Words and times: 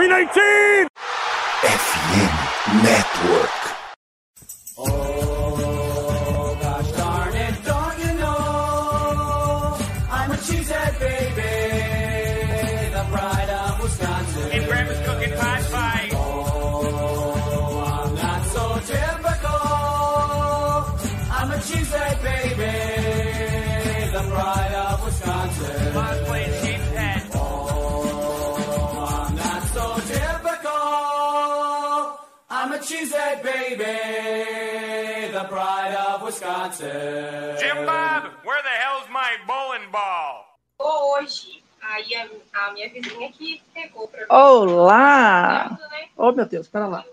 319! 0.00 0.88
FM 1.62 2.82
Network. 2.82 3.29
A 32.90 32.92
cheesehead 32.92 33.42
baby, 33.44 33.84
the 35.30 35.44
pride 35.44 35.94
of 35.94 36.22
Wisconsin. 36.22 37.56
Jim 37.60 37.86
Bob, 37.86 38.24
where 38.42 38.60
the 38.64 38.76
hell's 38.82 39.08
my 39.12 39.36
bowling 39.46 39.88
ball? 39.92 40.46
hoje. 40.80 41.62
Aí 41.80 42.12
a, 42.16 42.28
a 42.52 42.72
minha 42.72 42.88
vizinha 42.88 43.28
aqui 43.28 43.62
pegou 43.72 44.08
pra 44.08 44.20
mim. 44.20 44.26
Olá! 44.28 45.68
Tanto, 45.68 45.88
né? 45.88 46.08
Oh, 46.16 46.32
meu 46.32 46.46
Deus, 46.46 46.66
pera 46.66 46.88
lá. 46.88 47.04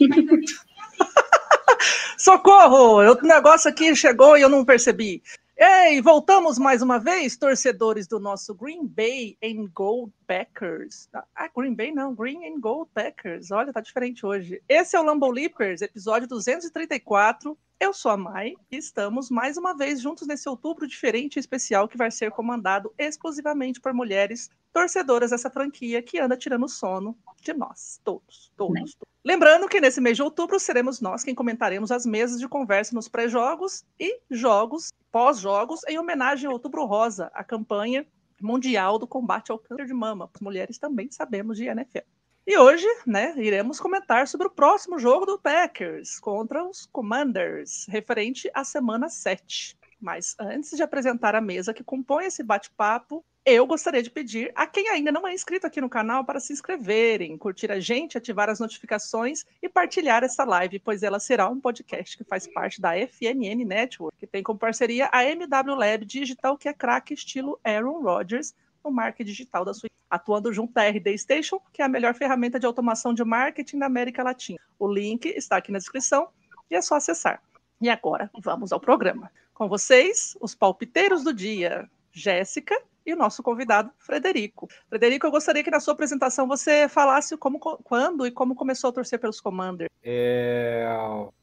Socorro! 2.18 3.12
O 3.12 3.22
negócio 3.22 3.70
aqui 3.70 3.94
chegou 3.94 4.36
e 4.36 4.42
eu 4.42 4.48
não 4.48 4.64
percebi. 4.64 5.22
Ei, 5.56 6.02
voltamos 6.02 6.58
mais 6.58 6.82
uma 6.82 6.98
vez, 6.98 7.36
torcedores 7.36 8.08
do 8.08 8.18
nosso 8.18 8.52
Green 8.52 8.84
Bay 8.84 9.38
and 9.42 9.70
Gold 9.72 10.12
Packers. 10.28 11.08
Ah, 11.34 11.48
Green 11.56 11.74
Bay 11.74 11.90
não, 11.90 12.14
Green 12.14 12.46
and 12.46 12.60
Gold 12.60 12.90
Packers. 12.92 13.50
Olha, 13.50 13.72
tá 13.72 13.80
diferente 13.80 14.26
hoje. 14.26 14.62
Esse 14.68 14.94
é 14.94 15.00
o 15.00 15.02
Lambo 15.02 15.30
Leapers, 15.30 15.80
episódio 15.80 16.28
234. 16.28 17.58
Eu 17.80 17.94
sou 17.94 18.10
a 18.10 18.16
Mai 18.16 18.54
e 18.70 18.76
estamos 18.76 19.30
mais 19.30 19.56
uma 19.56 19.74
vez 19.74 20.02
juntos 20.02 20.26
nesse 20.26 20.46
outubro 20.46 20.86
diferente 20.86 21.36
e 21.36 21.40
especial 21.40 21.88
que 21.88 21.96
vai 21.96 22.10
ser 22.10 22.30
comandado 22.30 22.92
exclusivamente 22.98 23.80
por 23.80 23.94
mulheres 23.94 24.50
torcedoras 24.70 25.30
dessa 25.30 25.48
franquia 25.48 26.02
que 26.02 26.20
anda 26.20 26.36
tirando 26.36 26.64
o 26.64 26.68
sono 26.68 27.16
de 27.40 27.54
nós, 27.54 27.98
todos, 28.04 28.52
todos. 28.54 28.96
todos. 28.96 28.96
Lembrando 29.24 29.68
que 29.68 29.80
nesse 29.80 30.00
mês 30.00 30.16
de 30.16 30.22
outubro 30.22 30.60
seremos 30.60 31.00
nós 31.00 31.24
quem 31.24 31.34
comentaremos 31.34 31.90
as 31.90 32.04
mesas 32.04 32.38
de 32.38 32.48
conversa 32.48 32.94
nos 32.94 33.08
pré-jogos 33.08 33.84
e 33.98 34.20
jogos, 34.30 34.92
pós-jogos, 35.10 35.80
em 35.88 35.98
homenagem 35.98 36.46
ao 36.46 36.52
Outubro 36.52 36.84
Rosa, 36.84 37.30
a 37.32 37.42
campanha 37.42 38.06
mundial 38.40 38.98
do 38.98 39.06
combate 39.06 39.50
ao 39.50 39.58
câncer 39.58 39.86
de 39.86 39.94
mama. 39.94 40.30
As 40.34 40.40
mulheres 40.40 40.78
também 40.78 41.10
sabemos 41.10 41.56
de 41.56 41.66
NFL. 41.66 42.06
E 42.46 42.56
hoje, 42.56 42.86
né, 43.06 43.34
iremos 43.36 43.78
comentar 43.78 44.26
sobre 44.26 44.46
o 44.46 44.50
próximo 44.50 44.98
jogo 44.98 45.26
do 45.26 45.38
Packers 45.38 46.18
contra 46.18 46.64
os 46.64 46.86
Commanders, 46.86 47.84
referente 47.88 48.50
à 48.54 48.64
semana 48.64 49.10
7. 49.10 49.76
Mas 50.00 50.34
antes 50.40 50.74
de 50.74 50.82
apresentar 50.82 51.34
a 51.34 51.42
mesa 51.42 51.74
que 51.74 51.84
compõe 51.84 52.24
esse 52.24 52.42
bate-papo, 52.42 53.22
eu 53.54 53.66
gostaria 53.66 54.02
de 54.02 54.10
pedir 54.10 54.52
a 54.54 54.66
quem 54.66 54.88
ainda 54.88 55.10
não 55.10 55.26
é 55.26 55.32
inscrito 55.32 55.66
aqui 55.66 55.80
no 55.80 55.88
canal 55.88 56.24
para 56.24 56.40
se 56.40 56.52
inscreverem, 56.52 57.38
curtir 57.38 57.70
a 57.72 57.80
gente, 57.80 58.18
ativar 58.18 58.50
as 58.50 58.60
notificações 58.60 59.44
e 59.62 59.68
partilhar 59.68 60.22
essa 60.22 60.44
live, 60.44 60.78
pois 60.78 61.02
ela 61.02 61.18
será 61.18 61.48
um 61.48 61.60
podcast 61.60 62.16
que 62.16 62.24
faz 62.24 62.46
parte 62.46 62.80
da 62.80 62.96
FNN 62.96 63.64
Network, 63.64 64.16
que 64.18 64.26
tem 64.26 64.42
como 64.42 64.58
parceria 64.58 65.08
a 65.12 65.24
MW 65.24 65.74
Lab 65.74 66.04
Digital, 66.04 66.58
que 66.58 66.68
é 66.68 66.74
craque 66.74 67.14
estilo 67.14 67.58
Aaron 67.64 68.02
Rodgers 68.02 68.54
no 68.84 68.90
marketing 68.90 69.30
digital 69.30 69.64
da 69.64 69.72
sua 69.72 69.88
atuando 70.10 70.52
junto 70.52 70.72
da 70.72 70.88
RD 70.88 71.16
Station, 71.18 71.60
que 71.72 71.82
é 71.82 71.84
a 71.84 71.88
melhor 71.88 72.14
ferramenta 72.14 72.58
de 72.58 72.66
automação 72.66 73.12
de 73.12 73.22
marketing 73.24 73.78
da 73.78 73.86
América 73.86 74.22
Latina. 74.22 74.58
O 74.78 74.90
link 74.90 75.26
está 75.26 75.58
aqui 75.58 75.70
na 75.70 75.78
descrição 75.78 76.28
e 76.70 76.74
é 76.74 76.80
só 76.80 76.96
acessar. 76.96 77.42
E 77.80 77.88
agora, 77.88 78.30
vamos 78.42 78.72
ao 78.72 78.80
programa. 78.80 79.30
Com 79.54 79.68
vocês, 79.68 80.36
os 80.40 80.54
palpiteiros 80.54 81.22
do 81.24 81.32
dia, 81.32 81.88
Jéssica 82.10 82.74
e 83.08 83.12
o 83.14 83.16
nosso 83.16 83.42
convidado, 83.42 83.90
Frederico. 83.98 84.68
Frederico, 84.86 85.26
eu 85.26 85.30
gostaria 85.30 85.64
que 85.64 85.70
na 85.70 85.80
sua 85.80 85.94
apresentação 85.94 86.46
você 86.46 86.88
falasse 86.88 87.36
como, 87.38 87.58
quando 87.58 88.26
e 88.26 88.30
como 88.30 88.54
começou 88.54 88.90
a 88.90 88.92
torcer 88.92 89.18
pelos 89.18 89.40
Commanders. 89.40 89.88
É 90.02 90.86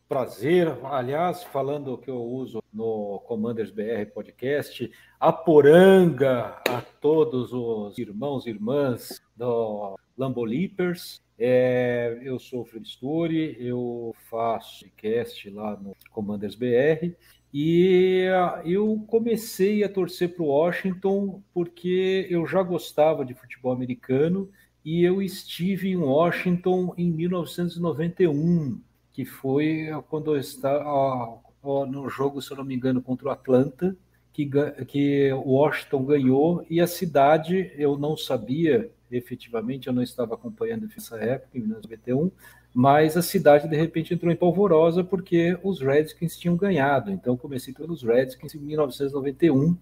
prazer, 0.08 0.68
aliás, 0.84 1.44
falando 1.46 1.98
que 1.98 2.12
eu 2.12 2.22
uso 2.22 2.64
no 2.72 3.20
Commanders 3.26 3.72
BR 3.72 4.06
Podcast, 4.14 4.92
a 5.20 5.34
poranga 5.34 6.62
a 6.70 6.82
todos 7.02 7.52
os 7.52 7.98
irmãos 7.98 8.46
e 8.46 8.52
irmãs 8.52 9.20
do 9.36 9.98
Lambo 10.16 10.44
Leapers. 10.44 11.20
É, 11.38 12.20
eu 12.22 12.38
sou 12.38 12.62
o 12.62 12.66
Fred 12.66 12.88
Story, 12.88 13.58
eu 13.60 14.16
faço 14.30 14.86
podcast 14.86 15.50
lá 15.50 15.76
no 15.76 15.96
Commanders 16.12 16.56
BR 16.56 17.16
e 17.58 18.26
eu 18.66 19.02
comecei 19.08 19.82
a 19.82 19.88
torcer 19.88 20.36
para 20.36 20.44
o 20.44 20.48
Washington 20.48 21.42
porque 21.54 22.28
eu 22.30 22.46
já 22.46 22.62
gostava 22.62 23.24
de 23.24 23.34
futebol 23.34 23.72
americano 23.72 24.50
e 24.84 25.02
eu 25.06 25.22
estive 25.22 25.88
em 25.88 25.96
Washington 25.96 26.94
em 26.98 27.10
1991, 27.10 28.78
que 29.14 29.24
foi 29.24 29.88
quando 30.10 30.36
eu 30.36 30.38
estava 30.38 31.40
no 31.88 32.10
jogo, 32.10 32.42
se 32.42 32.52
eu 32.52 32.58
não 32.58 32.66
me 32.66 32.76
engano, 32.76 33.02
contra 33.02 33.30
o 33.30 33.32
Atlanta, 33.32 33.96
que, 34.34 34.50
que 34.86 35.32
o 35.32 35.52
Washington 35.52 36.04
ganhou 36.04 36.66
e 36.70 36.82
a 36.82 36.88
cidade, 36.88 37.72
eu 37.78 37.98
não 37.98 38.18
sabia 38.18 38.92
efetivamente, 39.10 39.88
eu 39.88 39.94
não 39.94 40.04
estava 40.04 40.34
acompanhando 40.36 40.90
nessa 40.90 41.16
época, 41.16 41.58
em 41.58 41.62
1991, 41.62 42.30
mas 42.76 43.16
a 43.16 43.22
cidade 43.22 43.70
de 43.70 43.76
repente 43.78 44.14
entrou 44.14 44.30
em 44.30 44.36
polvorosa 44.36 45.02
porque 45.02 45.58
os 45.64 45.80
Redskins 45.80 46.38
tinham 46.38 46.58
ganhado. 46.58 47.10
Então 47.10 47.38
comecei 47.38 47.74
pelos 47.74 48.04
Redskins 48.04 48.54
em 48.54 48.60
1991 48.60 49.78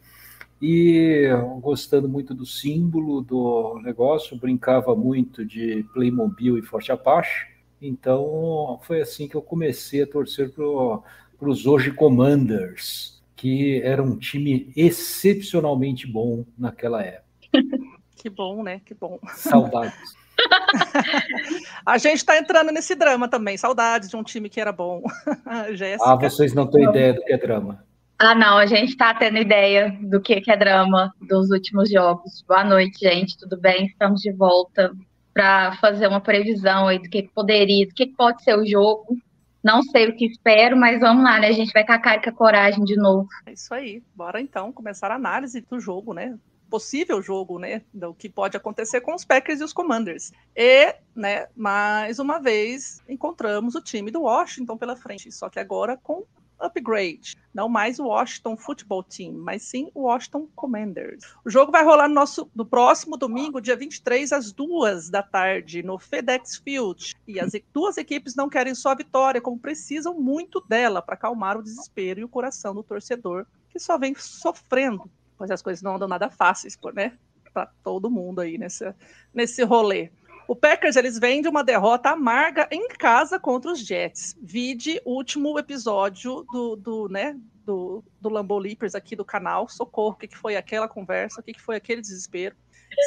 e 0.62 1.28
gostando 1.60 2.08
muito 2.08 2.36
do 2.36 2.46
símbolo 2.46 3.20
do 3.20 3.82
negócio, 3.84 4.38
brincava 4.38 4.96
muito 4.96 5.44
de 5.44 5.84
Playmobil 5.92 6.56
e 6.56 6.62
Forte 6.62 6.92
Apache. 6.92 7.48
Então 7.82 8.80
foi 8.84 9.02
assim 9.02 9.28
que 9.28 9.34
eu 9.34 9.42
comecei 9.42 10.04
a 10.04 10.08
torcer 10.08 10.52
para 10.52 11.02
os 11.42 11.66
hoje 11.66 11.92
Commanders, 11.92 13.24
que 13.36 13.82
era 13.82 14.04
um 14.04 14.16
time 14.16 14.72
excepcionalmente 14.76 16.06
bom 16.06 16.46
naquela 16.56 17.02
época. 17.02 17.24
Que 18.16 18.30
bom, 18.30 18.64
né? 18.64 18.80
Que 18.86 18.94
bom. 18.94 19.20
Saudades. 19.36 20.14
a 21.86 21.98
gente 21.98 22.18
está 22.18 22.38
entrando 22.38 22.72
nesse 22.72 22.96
drama 22.96 23.28
também. 23.28 23.58
Saudades 23.58 24.10
de 24.10 24.16
um 24.16 24.24
time 24.24 24.50
que 24.50 24.60
era 24.60 24.72
bom. 24.72 25.02
Jéssica. 25.74 26.12
Ah, 26.12 26.16
vocês 26.16 26.54
não 26.54 26.68
têm 26.68 26.84
ideia 26.84 27.14
do 27.14 27.24
que 27.24 27.34
é 27.34 27.38
drama. 27.38 27.84
Ah, 28.20 28.36
não, 28.36 28.58
a 28.58 28.66
gente 28.66 28.90
está 28.92 29.14
tendo 29.14 29.38
ideia 29.38 29.98
do 30.02 30.22
que 30.22 30.42
é 30.48 30.58
drama 30.58 31.14
dos 31.22 31.50
últimos 31.50 31.90
jogos. 31.90 32.44
Boa 32.48 32.64
noite, 32.64 33.00
gente. 33.00 33.38
Tudo 33.38 33.60
bem? 33.60 33.86
Estamos 33.88 34.22
de 34.22 34.32
volta 34.32 34.92
para 35.34 35.76
fazer 35.78 36.08
uma 36.08 36.22
previsão 36.22 36.88
aí 36.88 37.00
do 37.00 37.10
que 37.10 37.24
poderia, 37.34 37.88
do 37.88 37.94
que 37.94 38.06
pode 38.06 38.44
ser 38.44 38.58
o 38.58 38.66
jogo. 38.66 39.18
Não 39.64 39.82
sei 39.82 40.10
o 40.10 40.16
que 40.16 40.26
espero, 40.26 40.78
mas 40.78 41.00
vamos 41.00 41.24
lá, 41.24 41.40
né? 41.40 41.48
A 41.48 41.54
gente 41.54 41.72
vai 41.74 41.86
com 41.86 41.94
a 41.94 42.00
cara 42.00 42.18
e 42.18 42.24
com 42.24 42.30
a 42.30 42.34
coragem 42.34 42.84
de 42.84 42.96
novo. 42.96 43.28
É 43.46 43.54
isso 43.54 43.74
aí. 43.74 44.04
Bora 44.16 44.40
então 44.40 44.72
começar 44.72 45.10
a 45.10 45.16
análise 45.16 45.62
do 45.62 45.80
jogo, 45.80 46.14
né? 46.14 46.38
Possível 46.74 47.22
jogo, 47.22 47.60
né, 47.60 47.84
do 47.94 48.16
que 48.16 48.28
pode 48.28 48.58
acontecer 48.58 49.00
com 49.02 49.14
os 49.14 49.24
Packers 49.24 49.62
e 49.62 49.64
os 49.64 49.72
Commanders. 49.72 50.32
E, 50.56 50.96
né, 51.16 51.48
mais 51.56 52.18
uma 52.18 52.40
vez 52.40 53.00
encontramos 53.08 53.76
o 53.76 53.82
time 53.82 54.10
do 54.10 54.24
Washington 54.24 54.76
pela 54.76 54.96
frente, 54.96 55.32
só 55.32 55.52
que 55.52 55.60
agora 55.60 55.96
com 55.96 56.26
upgrade, 56.60 57.38
não 57.54 57.70
mais 57.70 58.00
o 58.00 58.06
Washington 58.06 58.58
Football 58.58 59.04
Team, 59.04 59.34
mas 59.34 59.62
sim 59.62 59.92
o 59.94 60.06
Washington 60.06 60.48
Commanders. 60.56 61.24
O 61.46 61.50
jogo 61.52 61.72
vai 61.72 61.84
rolar 61.84 62.08
no 62.08 62.16
nosso 62.16 62.50
no 62.56 62.66
próximo 62.66 63.18
domingo, 63.18 63.62
dia 63.62 63.76
23 63.76 64.34
às 64.34 64.52
duas 64.52 65.12
da 65.12 65.22
tarde, 65.22 65.84
no 65.84 66.00
FedEx 66.00 66.58
Field. 66.58 67.14
E 67.28 67.40
as 67.40 67.52
duas 67.72 67.98
equipes 67.98 68.34
não 68.34 68.50
querem 68.50 68.74
só 68.74 68.90
a 68.90 68.96
vitória, 68.96 69.40
como 69.40 69.60
precisam 69.60 70.20
muito 70.20 70.60
dela 70.68 71.04
para 71.04 71.14
acalmar 71.14 71.56
o 71.56 71.62
desespero 71.62 72.20
e 72.20 72.24
o 72.24 72.30
coração 72.30 72.74
do 72.74 72.82
torcedor 72.82 73.46
que 73.70 73.80
só 73.80 73.98
vem 73.98 74.14
sofrendo 74.16 75.10
pois 75.38 75.52
as 75.52 75.62
coisas 75.62 75.82
não 75.82 75.96
andam 75.96 76.08
nada 76.08 76.30
fáceis, 76.30 76.78
né? 76.94 77.18
Para 77.54 77.68
todo 77.84 78.10
mundo 78.10 78.42
aí 78.42 78.58
nesse, 78.58 78.94
nesse 79.34 79.64
rolê. 79.64 80.12
O 80.48 80.56
Packers 80.56 80.96
eles 80.96 81.18
vêm 81.18 81.42
de 81.42 81.48
uma 81.48 81.64
derrota 81.64 82.10
amarga 82.10 82.68
em 82.70 82.88
casa 82.90 83.40
contra 83.40 83.72
os 83.72 83.80
Jets. 83.80 84.36
Vide 84.42 85.02
o 85.06 85.16
último 85.16 85.58
episódio 85.58 86.46
do, 86.52 86.76
do, 86.76 87.08
né, 87.08 87.38
do, 87.66 88.04
do 88.20 88.30
Lambo 88.30 88.58
Leapers 88.58 88.96
aqui 88.96 89.16
do 89.16 89.24
canal. 89.24 89.70
Socorro, 89.70 90.16
o 90.16 90.18
que, 90.18 90.28
que 90.28 90.38
foi 90.38 90.56
aquela 90.56 90.88
conversa, 90.88 91.40
o 91.40 91.44
que, 91.44 91.54
que 91.54 91.62
foi 91.62 91.76
aquele 91.76 92.02
desespero. 92.02 92.56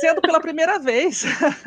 Sendo 0.01 0.21
pela 0.21 0.41
primeira 0.41 0.79
vez, 0.81 1.25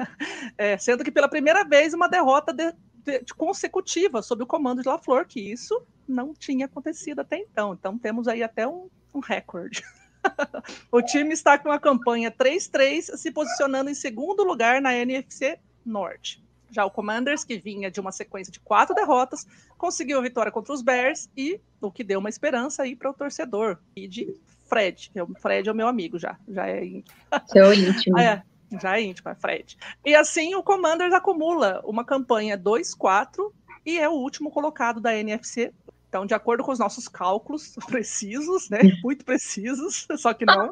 é, 0.57 0.77
sendo 0.77 1.03
que 1.03 1.11
pela 1.11 1.29
primeira 1.29 1.63
vez 1.63 1.93
uma 1.93 2.09
derrota 2.09 2.51
de, 2.51 2.73
de, 3.03 3.23
de 3.23 3.33
consecutiva 3.33 4.21
sob 4.21 4.43
o 4.43 4.47
comando 4.47 4.81
de 4.81 4.87
LaFleur, 4.89 5.27
que 5.27 5.39
isso 5.39 5.81
não 6.07 6.33
tinha 6.33 6.65
acontecido 6.65 7.19
até 7.19 7.37
então. 7.37 7.73
Então 7.73 7.97
temos 7.97 8.27
aí 8.27 8.41
até 8.41 8.67
um, 8.67 8.89
um 9.13 9.19
recorde. 9.19 9.83
o 10.91 11.01
time 11.01 11.33
está 11.33 11.57
com 11.57 11.71
a 11.71 11.79
campanha 11.79 12.31
3-3, 12.31 13.17
se 13.17 13.31
posicionando 13.31 13.89
em 13.89 13.95
segundo 13.95 14.43
lugar 14.43 14.81
na 14.81 14.95
NFC 14.95 15.59
Norte. 15.85 16.43
Já 16.71 16.85
o 16.85 16.91
Commanders, 16.91 17.43
que 17.43 17.57
vinha 17.57 17.89
de 17.89 17.99
uma 17.99 18.11
sequência 18.11 18.51
de 18.51 18.59
quatro 18.59 18.93
derrotas, 18.93 19.47
conseguiu 19.77 20.19
a 20.19 20.21
vitória 20.21 20.51
contra 20.51 20.73
os 20.73 20.81
Bears 20.81 21.29
e 21.35 21.59
o 21.81 21.91
que 21.91 22.03
deu 22.03 22.19
uma 22.19 22.29
esperança 22.29 22.83
aí 22.83 22.95
para 22.95 23.09
o 23.09 23.13
torcedor. 23.13 23.79
E 23.95 24.07
de 24.07 24.35
Fred, 24.67 25.11
é 25.15 25.39
Fred 25.39 25.67
é 25.67 25.71
o 25.71 25.75
meu 25.75 25.87
amigo 25.87 26.19
já, 26.19 26.37
já 26.47 26.67
é 26.67 26.85
íntimo. 26.85 27.17
Seu 27.47 27.73
íntimo. 27.73 28.17
Ah, 28.19 28.23
é, 28.23 28.43
já 28.79 28.97
é 28.97 29.01
íntimo, 29.01 29.29
é 29.29 29.35
Fred. 29.35 29.77
E 30.05 30.13
assim 30.13 30.53
o 30.53 30.61
Commanders 30.61 31.13
acumula 31.13 31.81
uma 31.83 32.05
campanha 32.05 32.55
2-4 32.55 33.51
e 33.83 33.97
é 33.97 34.07
o 34.07 34.13
último 34.13 34.51
colocado 34.51 34.99
da 34.99 35.15
NFC. 35.17 35.73
Então, 36.09 36.25
de 36.25 36.33
acordo 36.33 36.63
com 36.63 36.71
os 36.71 36.79
nossos 36.79 37.07
cálculos 37.07 37.75
precisos, 37.87 38.69
né? 38.69 38.79
Muito 39.03 39.23
precisos, 39.23 40.07
só 40.17 40.33
que 40.33 40.43
não. 40.43 40.69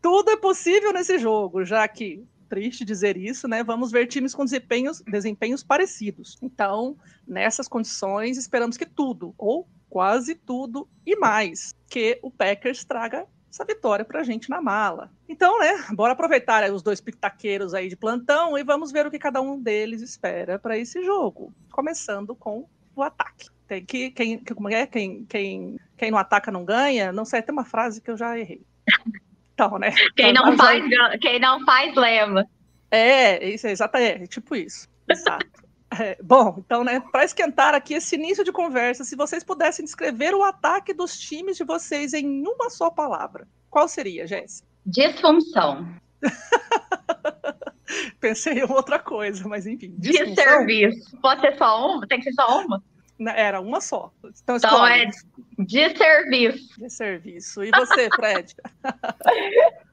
Tudo 0.00 0.30
é 0.30 0.36
possível 0.36 0.92
nesse 0.92 1.18
jogo, 1.18 1.64
já 1.64 1.86
que 1.86 2.24
triste 2.48 2.84
dizer 2.84 3.16
isso, 3.16 3.48
né? 3.48 3.64
Vamos 3.64 3.90
ver 3.90 4.06
times 4.06 4.32
com 4.32 4.44
desempenhos, 4.44 5.02
desempenhos 5.02 5.64
parecidos. 5.64 6.38
Então, 6.40 6.96
nessas 7.26 7.66
condições, 7.66 8.38
esperamos 8.38 8.76
que 8.76 8.86
tudo, 8.86 9.34
ou 9.36 9.68
quase 9.90 10.36
tudo 10.36 10.88
e 11.04 11.16
mais, 11.16 11.74
que 11.88 12.20
o 12.22 12.30
Packers 12.30 12.84
traga 12.84 13.26
essa 13.50 13.64
vitória 13.64 14.04
pra 14.04 14.22
gente 14.22 14.48
na 14.48 14.60
mala. 14.60 15.10
Então, 15.28 15.58
né, 15.58 15.84
bora 15.92 16.12
aproveitar 16.12 16.70
os 16.70 16.82
dois 16.82 17.00
pitaqueiros 17.00 17.74
aí 17.74 17.88
de 17.88 17.96
plantão 17.96 18.56
e 18.56 18.62
vamos 18.62 18.92
ver 18.92 19.06
o 19.06 19.10
que 19.10 19.18
cada 19.18 19.40
um 19.40 19.60
deles 19.60 20.02
espera 20.02 20.58
para 20.58 20.78
esse 20.78 21.02
jogo. 21.02 21.52
Começando 21.72 22.36
com 22.36 22.68
o 22.94 23.02
ataque. 23.02 23.48
Tem 23.66 23.84
que 23.84 24.10
quem, 24.10 24.38
que- 24.38 24.54
como 24.54 24.68
é? 24.68 24.86
Quem, 24.86 25.24
quem, 25.24 25.78
quem 25.96 26.10
não 26.10 26.18
ataca 26.18 26.50
não 26.50 26.64
ganha? 26.64 27.12
Não 27.12 27.24
sei, 27.24 27.42
tem 27.42 27.52
uma 27.52 27.64
frase 27.64 28.00
que 28.00 28.10
eu 28.10 28.16
já 28.16 28.38
errei. 28.38 28.62
Então, 29.58 29.78
né? 29.78 29.90
Quem 30.14 30.34
não 30.34 30.54
faz, 30.54 30.84
quem 31.18 31.40
não 31.40 31.64
faz, 31.64 31.94
leva. 31.94 32.44
é, 32.90 33.42
isso 33.48 33.66
é 33.66 33.70
exatamente, 33.70 34.24
é, 34.24 34.26
tipo 34.26 34.54
isso. 34.54 34.86
Exato. 35.10 35.46
É, 35.98 36.18
bom, 36.22 36.56
então, 36.58 36.82
né, 36.84 37.00
para 37.12 37.24
esquentar 37.24 37.72
aqui 37.72 37.94
esse 37.94 38.16
início 38.16 38.44
de 38.44 38.50
conversa, 38.52 39.02
se 39.04 39.16
vocês 39.16 39.42
pudessem 39.44 39.84
descrever 39.84 40.34
o 40.34 40.42
ataque 40.42 40.92
dos 40.92 41.16
times 41.18 41.56
de 41.56 41.64
vocês 41.64 42.12
em 42.12 42.42
uma 42.46 42.68
só 42.68 42.90
palavra, 42.90 43.46
qual 43.70 43.88
seria, 43.88 44.26
Jéssica? 44.26 44.68
Disfunção. 44.84 45.86
Pensei 48.20 48.54
em 48.58 48.70
outra 48.70 48.98
coisa, 48.98 49.48
mas 49.48 49.66
enfim. 49.66 49.94
disfunção? 49.96 50.34
Desserviço. 50.34 51.16
Pode 51.22 51.40
ser 51.40 51.56
só 51.56 51.94
uma? 51.94 52.06
Tem 52.06 52.18
que 52.18 52.24
ser 52.24 52.32
só 52.34 52.60
uma? 52.60 52.82
Era 53.18 53.60
uma 53.60 53.80
só. 53.80 54.12
Então, 54.42 54.56
Então 54.56 54.86
é 54.86 55.10
desserviço. 55.58 56.78
de 56.78 56.90
serviço. 56.90 57.64
E 57.64 57.70
você, 57.70 58.08
Fred? 58.14 58.54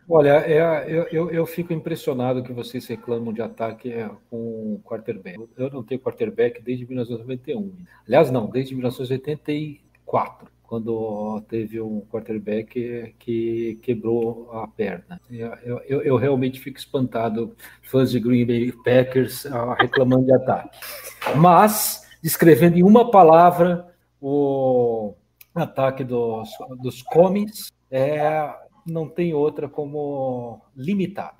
Olha, 0.09 0.43
é, 0.45 0.85
eu, 0.87 1.07
eu, 1.11 1.31
eu 1.31 1.45
fico 1.45 1.71
impressionado 1.71 2.43
que 2.43 2.51
vocês 2.51 2.85
reclamam 2.85 3.33
de 3.33 3.41
ataque 3.41 3.91
é, 3.91 4.09
com 4.29 4.79
quarterback. 4.83 5.39
Eu 5.57 5.69
não 5.69 5.83
tenho 5.83 6.01
quarterback 6.01 6.61
desde 6.61 6.85
1991. 6.85 7.73
Aliás, 8.05 8.29
não, 8.29 8.49
desde 8.49 8.75
1984, 8.75 10.51
quando 10.63 11.41
teve 11.47 11.79
um 11.79 12.01
quarterback 12.01 13.15
que 13.19 13.79
quebrou 13.81 14.49
a 14.51 14.67
perna. 14.67 15.21
Eu, 15.29 15.79
eu, 15.85 16.01
eu 16.01 16.15
realmente 16.17 16.59
fico 16.59 16.79
espantado, 16.79 17.55
fãs 17.83 18.11
de 18.11 18.19
Green 18.19 18.45
Bay 18.45 18.71
Packers 18.83 19.45
ah, 19.45 19.75
reclamando 19.79 20.25
de 20.25 20.33
ataque. 20.33 20.77
Mas, 21.37 22.02
descrevendo 22.23 22.77
em 22.77 22.83
uma 22.83 23.11
palavra 23.11 23.93
o 24.21 25.13
ataque 25.53 26.03
dos, 26.05 26.49
dos 26.81 27.01
Comets, 27.01 27.69
é, 27.91 28.55
não 28.87 29.09
tem 29.09 29.33
outra 29.33 29.67
como 29.67 30.61
limitado. 30.75 31.35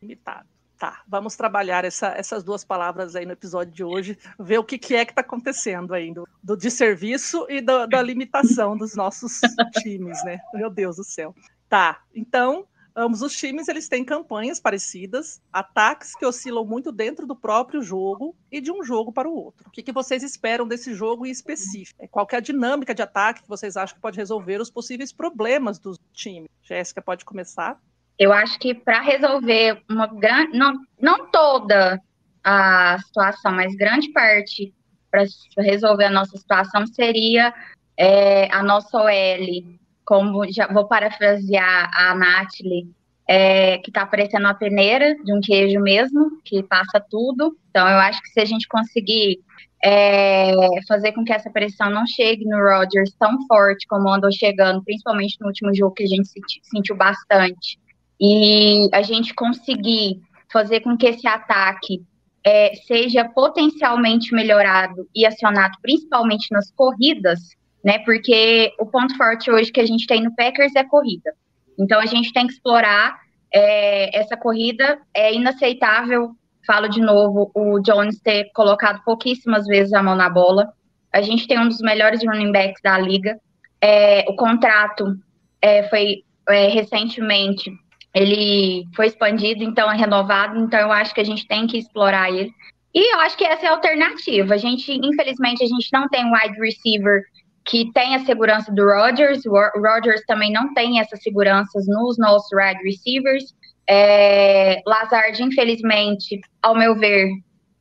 Limitado. 0.00 0.46
Tá, 0.78 1.02
vamos 1.06 1.36
trabalhar 1.36 1.84
essa- 1.84 2.14
essas 2.16 2.42
duas 2.42 2.64
palavras 2.64 3.14
aí 3.14 3.24
no 3.24 3.32
episódio 3.32 3.72
de 3.72 3.84
hoje, 3.84 4.18
ver 4.38 4.58
o 4.58 4.64
que, 4.64 4.76
que 4.78 4.96
é 4.96 5.04
que 5.04 5.12
está 5.12 5.20
acontecendo 5.20 5.94
aí, 5.94 6.12
do, 6.12 6.26
do 6.42 6.56
desserviço 6.56 7.46
e 7.48 7.60
do- 7.60 7.86
da 7.86 8.02
limitação 8.02 8.76
dos 8.76 8.96
nossos 8.96 9.40
times, 9.82 10.24
né? 10.24 10.40
Meu 10.54 10.68
Deus 10.70 10.96
do 10.96 11.04
céu. 11.04 11.34
Tá, 11.68 12.00
então, 12.14 12.66
ambos 12.96 13.22
os 13.22 13.36
times 13.36 13.68
eles 13.68 13.88
têm 13.88 14.04
campanhas 14.04 14.60
parecidas, 14.60 15.40
ataques 15.52 16.14
que 16.14 16.26
oscilam 16.26 16.64
muito 16.64 16.92
dentro 16.92 17.26
do 17.26 17.34
próprio 17.34 17.82
jogo 17.82 18.36
e 18.50 18.60
de 18.60 18.70
um 18.70 18.82
jogo 18.82 19.12
para 19.12 19.28
o 19.28 19.34
outro. 19.34 19.68
O 19.68 19.70
que, 19.70 19.82
que 19.82 19.92
vocês 19.92 20.22
esperam 20.22 20.66
desse 20.66 20.94
jogo 20.94 21.26
em 21.26 21.30
específico? 21.30 22.06
Qual 22.10 22.26
que 22.26 22.34
é 22.34 22.38
a 22.38 22.42
dinâmica 22.42 22.94
de 22.94 23.02
ataque 23.02 23.42
que 23.42 23.48
vocês 23.48 23.76
acham 23.76 23.94
que 23.94 24.02
pode 24.02 24.18
resolver 24.18 24.60
os 24.60 24.70
possíveis 24.70 25.12
problemas 25.12 25.78
dos 25.78 25.98
times? 26.12 26.48
Jéssica, 26.62 27.02
pode 27.02 27.24
começar? 27.24 27.80
Eu 28.18 28.32
acho 28.32 28.58
que 28.58 28.74
para 28.74 29.00
resolver 29.00 29.82
uma 29.88 30.06
grande, 30.06 30.56
não, 30.56 30.74
não 31.00 31.30
toda 31.30 32.00
a 32.44 32.98
situação, 33.06 33.52
mas 33.52 33.74
grande 33.74 34.10
parte 34.12 34.72
para 35.10 35.24
resolver 35.58 36.04
a 36.06 36.10
nossa 36.10 36.36
situação 36.36 36.86
seria 36.86 37.54
é, 37.96 38.52
a 38.52 38.62
nossa 38.62 38.96
OL, 38.96 39.78
como 40.04 40.50
já 40.50 40.66
vou 40.66 40.86
parafrasear 40.86 41.90
a 41.94 42.14
Nathalie, 42.14 42.88
é, 43.28 43.78
que 43.78 43.90
está 43.90 44.04
parecendo 44.04 44.46
uma 44.46 44.54
peneira 44.54 45.14
de 45.24 45.32
um 45.32 45.40
queijo 45.40 45.80
mesmo, 45.80 46.40
que 46.44 46.62
passa 46.62 47.00
tudo. 47.00 47.56
Então 47.70 47.88
eu 47.88 47.98
acho 47.98 48.20
que 48.22 48.28
se 48.30 48.40
a 48.40 48.44
gente 48.44 48.66
conseguir 48.68 49.40
é, 49.84 50.52
fazer 50.86 51.12
com 51.12 51.24
que 51.24 51.32
essa 51.32 51.50
pressão 51.50 51.90
não 51.90 52.06
chegue 52.06 52.44
no 52.44 52.58
Rodgers 52.58 53.14
tão 53.18 53.46
forte 53.46 53.86
como 53.86 54.08
andou 54.08 54.30
chegando, 54.30 54.82
principalmente 54.84 55.36
no 55.40 55.48
último 55.48 55.74
jogo 55.74 55.94
que 55.94 56.04
a 56.04 56.08
gente 56.08 56.28
senti- 56.28 56.60
sentiu 56.62 56.96
bastante, 56.96 57.78
e 58.20 58.88
a 58.92 59.02
gente 59.02 59.34
conseguir 59.34 60.20
fazer 60.52 60.80
com 60.80 60.96
que 60.96 61.06
esse 61.06 61.26
ataque 61.26 62.02
é, 62.44 62.74
seja 62.86 63.24
potencialmente 63.24 64.34
melhorado 64.34 65.08
e 65.14 65.24
acionado 65.26 65.76
principalmente 65.80 66.46
nas 66.52 66.70
corridas, 66.72 67.40
né? 67.84 67.98
Porque 68.00 68.72
o 68.78 68.86
ponto 68.86 69.16
forte 69.16 69.50
hoje 69.50 69.72
que 69.72 69.80
a 69.80 69.86
gente 69.86 70.06
tem 70.06 70.22
no 70.22 70.34
Packers 70.34 70.74
é 70.74 70.84
corrida. 70.84 71.32
Então 71.78 72.00
a 72.00 72.06
gente 72.06 72.32
tem 72.32 72.46
que 72.46 72.52
explorar 72.52 73.18
é, 73.52 74.18
essa 74.18 74.36
corrida. 74.36 74.98
É 75.14 75.34
inaceitável, 75.34 76.30
falo 76.66 76.88
de 76.88 77.00
novo, 77.00 77.50
o 77.54 77.80
Jones 77.80 78.20
ter 78.20 78.50
colocado 78.54 79.02
pouquíssimas 79.04 79.66
vezes 79.66 79.92
a 79.92 80.02
mão 80.02 80.14
na 80.14 80.28
bola. 80.28 80.72
A 81.12 81.20
gente 81.20 81.46
tem 81.46 81.58
um 81.58 81.68
dos 81.68 81.80
melhores 81.80 82.24
running 82.24 82.52
backs 82.52 82.80
da 82.82 82.98
liga. 82.98 83.38
É, 83.80 84.24
o 84.28 84.36
contrato 84.36 85.16
é, 85.60 85.82
foi 85.88 86.24
é, 86.48 86.68
recentemente 86.68 87.70
ele 88.14 88.86
foi 88.94 89.06
expandido, 89.06 89.64
então 89.64 89.90
é 89.90 89.96
renovado, 89.96 90.58
então 90.58 90.78
eu 90.78 90.92
acho 90.92 91.14
que 91.14 91.20
a 91.20 91.24
gente 91.24 91.46
tem 91.46 91.66
que 91.66 91.78
explorar 91.78 92.30
ele. 92.30 92.52
E 92.94 93.14
eu 93.14 93.20
acho 93.20 93.36
que 93.38 93.44
essa 93.44 93.64
é 93.64 93.68
a 93.68 93.72
alternativa. 93.72 94.52
A 94.52 94.58
gente, 94.58 94.92
infelizmente, 94.92 95.64
a 95.64 95.66
gente 95.66 95.88
não 95.92 96.06
tem 96.08 96.24
um 96.24 96.32
wide 96.32 96.60
receiver 96.60 97.22
que 97.64 97.92
tem 97.92 98.14
a 98.14 98.24
segurança 98.24 98.72
do 98.72 98.84
Rodgers. 98.84 99.44
O 99.46 99.50
Ro- 99.50 99.70
Rodgers 99.80 100.22
também 100.26 100.52
não 100.52 100.72
tem 100.74 101.00
essas 101.00 101.22
seguranças 101.22 101.86
nos 101.86 102.18
nossos 102.18 102.48
wide 102.52 102.82
receivers. 102.82 103.54
É, 103.88 104.80
Lazard, 104.86 105.42
infelizmente, 105.42 106.40
ao 106.62 106.74
meu 106.74 106.94
ver, 106.94 107.28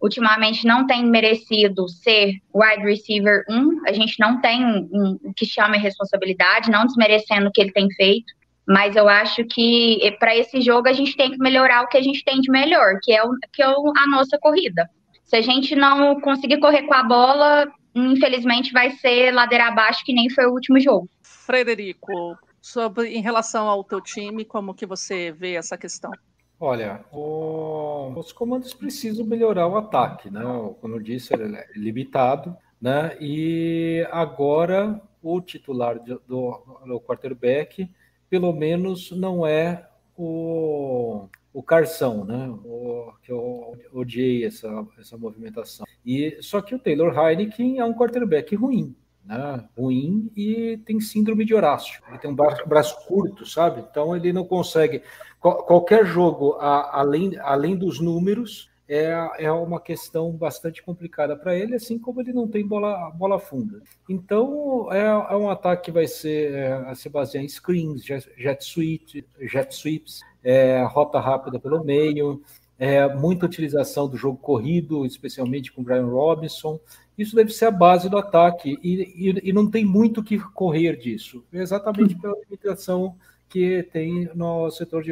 ultimamente 0.02 0.66
não 0.66 0.86
tem 0.88 1.06
merecido 1.06 1.88
ser 1.88 2.34
wide 2.54 2.84
receiver 2.84 3.44
1. 3.50 3.88
A 3.88 3.92
gente 3.94 4.20
não 4.20 4.42
tem 4.42 4.66
um, 4.66 4.90
um- 4.92 5.34
que 5.36 5.46
chama 5.46 5.78
de 5.78 5.84
responsabilidade, 5.84 6.72
não 6.72 6.86
desmerecendo 6.86 7.48
o 7.48 7.52
que 7.52 7.62
ele 7.62 7.72
tem 7.72 7.88
feito. 7.92 8.34
Mas 8.68 8.96
eu 8.96 9.10
acho 9.10 9.44
que 9.46 10.16
para 10.20 10.36
esse 10.36 10.62
jogo 10.62 10.88
a 10.88 10.94
gente 10.94 11.16
tem 11.18 11.32
que 11.32 11.38
melhorar 11.38 11.84
o 11.84 11.88
que 11.88 11.98
a 11.98 12.02
gente 12.02 12.24
tem 12.24 12.40
de 12.40 12.50
melhor, 12.52 13.00
que 13.02 13.12
é, 13.12 13.24
o, 13.24 13.32
que 13.52 13.62
é 13.62 13.66
a 13.66 14.08
nossa 14.08 14.38
corrida. 14.40 14.88
Se 15.24 15.36
a 15.36 15.42
gente 15.42 15.76
não 15.76 16.20
conseguir 16.22 16.60
correr 16.60 16.84
com 16.84 16.94
a 16.94 17.04
bola, 17.04 17.68
infelizmente 17.96 18.72
vai 18.72 18.92
ser 18.92 19.32
ladeira 19.32 19.68
abaixo, 19.68 20.04
que 20.06 20.14
nem 20.14 20.30
foi 20.30 20.46
o 20.46 20.52
último 20.52 20.80
jogo. 20.80 21.10
Frederico, 21.22 22.38
sobre 22.62 23.10
em 23.10 23.22
relação 23.22 23.68
ao 23.68 23.84
teu 23.84 24.02
time, 24.02 24.46
como 24.46 24.74
que 24.74 24.86
você 24.86 25.32
vê 25.32 25.54
essa 25.56 25.78
questão? 25.78 26.12
Olha, 26.60 27.04
o- 27.12 28.14
os 28.18 28.32
comandos 28.32 28.74
precisam 28.74 29.26
melhorar 29.26 29.68
o 29.68 29.76
ataque, 29.78 30.30
né? 30.30 30.42
Como 30.80 30.96
eu 30.96 31.00
disse, 31.00 31.34
ele 31.34 31.56
é 31.56 31.68
limitado, 31.76 32.56
né? 32.80 33.18
E 33.20 34.08
agora 34.12 35.02
o 35.24 35.42
titular 35.42 36.00
de- 36.00 36.20
do, 36.28 36.64
do 36.86 37.00
quarterback, 37.02 37.90
pelo 38.30 38.54
menos, 38.54 39.12
não 39.12 39.46
é 39.46 39.88
o, 40.16 41.28
o 41.52 41.64
Carção, 41.64 42.24
né? 42.26 42.48
O, 42.64 43.12
que 43.24 43.32
eu 43.32 43.76
odiei 43.92 44.46
essa, 44.46 44.68
essa 45.00 45.18
movimentação. 45.18 45.86
E 46.06 46.38
só 46.42 46.62
que 46.62 46.74
o 46.76 46.80
Taylor 46.80 47.18
Heineken 47.18 47.80
é 47.80 47.86
um 47.86 47.94
quarterback 47.94 48.56
ruim. 48.56 48.96
Né, 49.24 49.64
ruim 49.78 50.32
e 50.36 50.78
tem 50.84 51.00
síndrome 51.00 51.46
de 51.46 51.54
Horácio. 51.54 52.02
Ele 52.10 52.18
tem 52.18 52.32
um 52.32 52.36
braço, 52.36 52.68
braço 52.68 53.06
curto, 53.06 53.46
sabe? 53.46 53.86
Então 53.90 54.16
ele 54.16 54.34
não 54.34 54.44
consegue 54.44 55.04
qual- 55.40 55.64
qualquer 55.64 56.04
jogo 56.08 56.54
a- 56.60 57.00
além, 57.00 57.38
além 57.40 57.76
dos 57.76 58.00
números 58.00 58.68
é, 58.90 59.14
é 59.38 59.52
uma 59.52 59.80
questão 59.80 60.32
bastante 60.32 60.82
complicada 60.84 61.38
para 61.38 61.56
ele, 61.56 61.76
assim 61.76 62.00
como 62.00 62.20
ele 62.20 62.34
não 62.34 62.48
tem 62.48 62.66
bola, 62.68 63.12
bola 63.12 63.40
funda. 63.40 63.82
Então 64.10 64.92
é, 64.92 65.06
é 65.06 65.36
um 65.38 65.50
ataque 65.52 65.86
que 65.86 65.92
vai 65.92 66.08
ser 66.08 66.54
é, 66.54 66.96
se 66.96 67.08
basear 67.08 67.44
em 67.44 67.48
screens, 67.48 68.04
jet, 68.04 68.28
jet, 68.36 68.64
sweep, 68.66 69.24
jet 69.42 69.72
sweeps, 69.74 70.20
é, 70.44 70.84
rota 70.84 71.20
rápida 71.20 71.60
pelo 71.60 71.84
meio, 71.84 72.42
é, 72.82 73.08
muita 73.14 73.46
utilização 73.46 74.10
do 74.10 74.18
jogo 74.18 74.40
corrido, 74.40 75.06
especialmente 75.06 75.72
com 75.72 75.84
Brian 75.84 76.08
Robinson. 76.08 76.80
Isso 77.16 77.36
deve 77.36 77.52
ser 77.52 77.66
a 77.66 77.72
base 77.72 78.10
do 78.10 78.18
ataque 78.18 78.76
e, 78.82 79.30
e, 79.30 79.50
e 79.50 79.54
não 79.54 79.70
tem 79.70 79.86
muito 79.86 80.22
o 80.22 80.24
que 80.24 80.40
correr 80.40 80.98
disso, 80.98 81.46
exatamente 81.54 82.16
pela 82.16 82.34
limitação 82.40 83.16
que 83.48 83.84
tem 83.94 84.32
no 84.34 84.72
setor 84.72 85.04
de, 85.04 85.12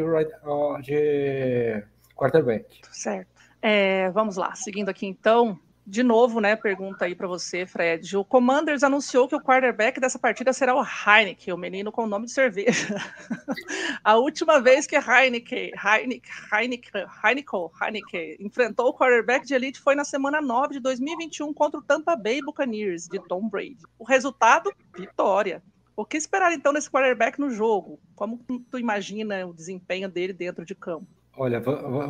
de 0.81 1.83
quarterback. 2.15 2.81
Certo. 2.91 3.29
É, 3.61 4.09
vamos 4.09 4.35
lá, 4.35 4.55
seguindo 4.55 4.89
aqui 4.89 5.05
então. 5.05 5.59
De 5.89 6.03
novo, 6.03 6.39
né? 6.39 6.55
Pergunta 6.55 7.05
aí 7.05 7.15
para 7.15 7.27
você, 7.27 7.65
Fred. 7.65 8.15
O 8.15 8.23
Commanders 8.23 8.83
anunciou 8.83 9.27
que 9.27 9.35
o 9.35 9.41
quarterback 9.41 9.99
dessa 9.99 10.19
partida 10.19 10.53
será 10.53 10.75
o 10.75 10.83
Heineken, 10.83 11.51
o 11.51 11.57
menino 11.57 11.91
com 11.91 12.03
o 12.03 12.07
nome 12.07 12.27
de 12.27 12.31
cerveja. 12.31 12.95
a 14.03 14.15
última 14.15 14.61
vez 14.61 14.85
que 14.85 14.95
Heineken, 14.95 15.71
Heineken, 15.83 16.31
Heineken, 16.53 17.05
Heineken, 17.23 17.69
Heineken 17.81 18.37
enfrentou 18.39 18.89
o 18.89 18.93
quarterback 18.93 19.47
de 19.47 19.55
elite 19.55 19.79
foi 19.79 19.95
na 19.95 20.05
semana 20.05 20.39
9 20.39 20.75
de 20.75 20.79
2021 20.79 21.51
contra 21.55 21.79
o 21.79 21.83
Tampa 21.83 22.15
Bay 22.15 22.39
Buccaneers 22.39 23.07
de 23.07 23.19
Tom 23.27 23.49
Brady. 23.49 23.81
O 23.97 24.03
resultado? 24.03 24.71
Vitória. 24.95 25.63
O 25.95 26.05
que 26.05 26.17
esperar 26.17 26.53
então 26.53 26.71
desse 26.71 26.91
quarterback 26.91 27.39
no 27.39 27.49
jogo? 27.49 27.99
Como 28.15 28.37
tu 28.69 28.77
imagina 28.77 29.47
o 29.47 29.55
desempenho 29.55 30.07
dele 30.07 30.33
dentro 30.33 30.63
de 30.63 30.75
campo? 30.75 31.07
Olha, 31.41 31.61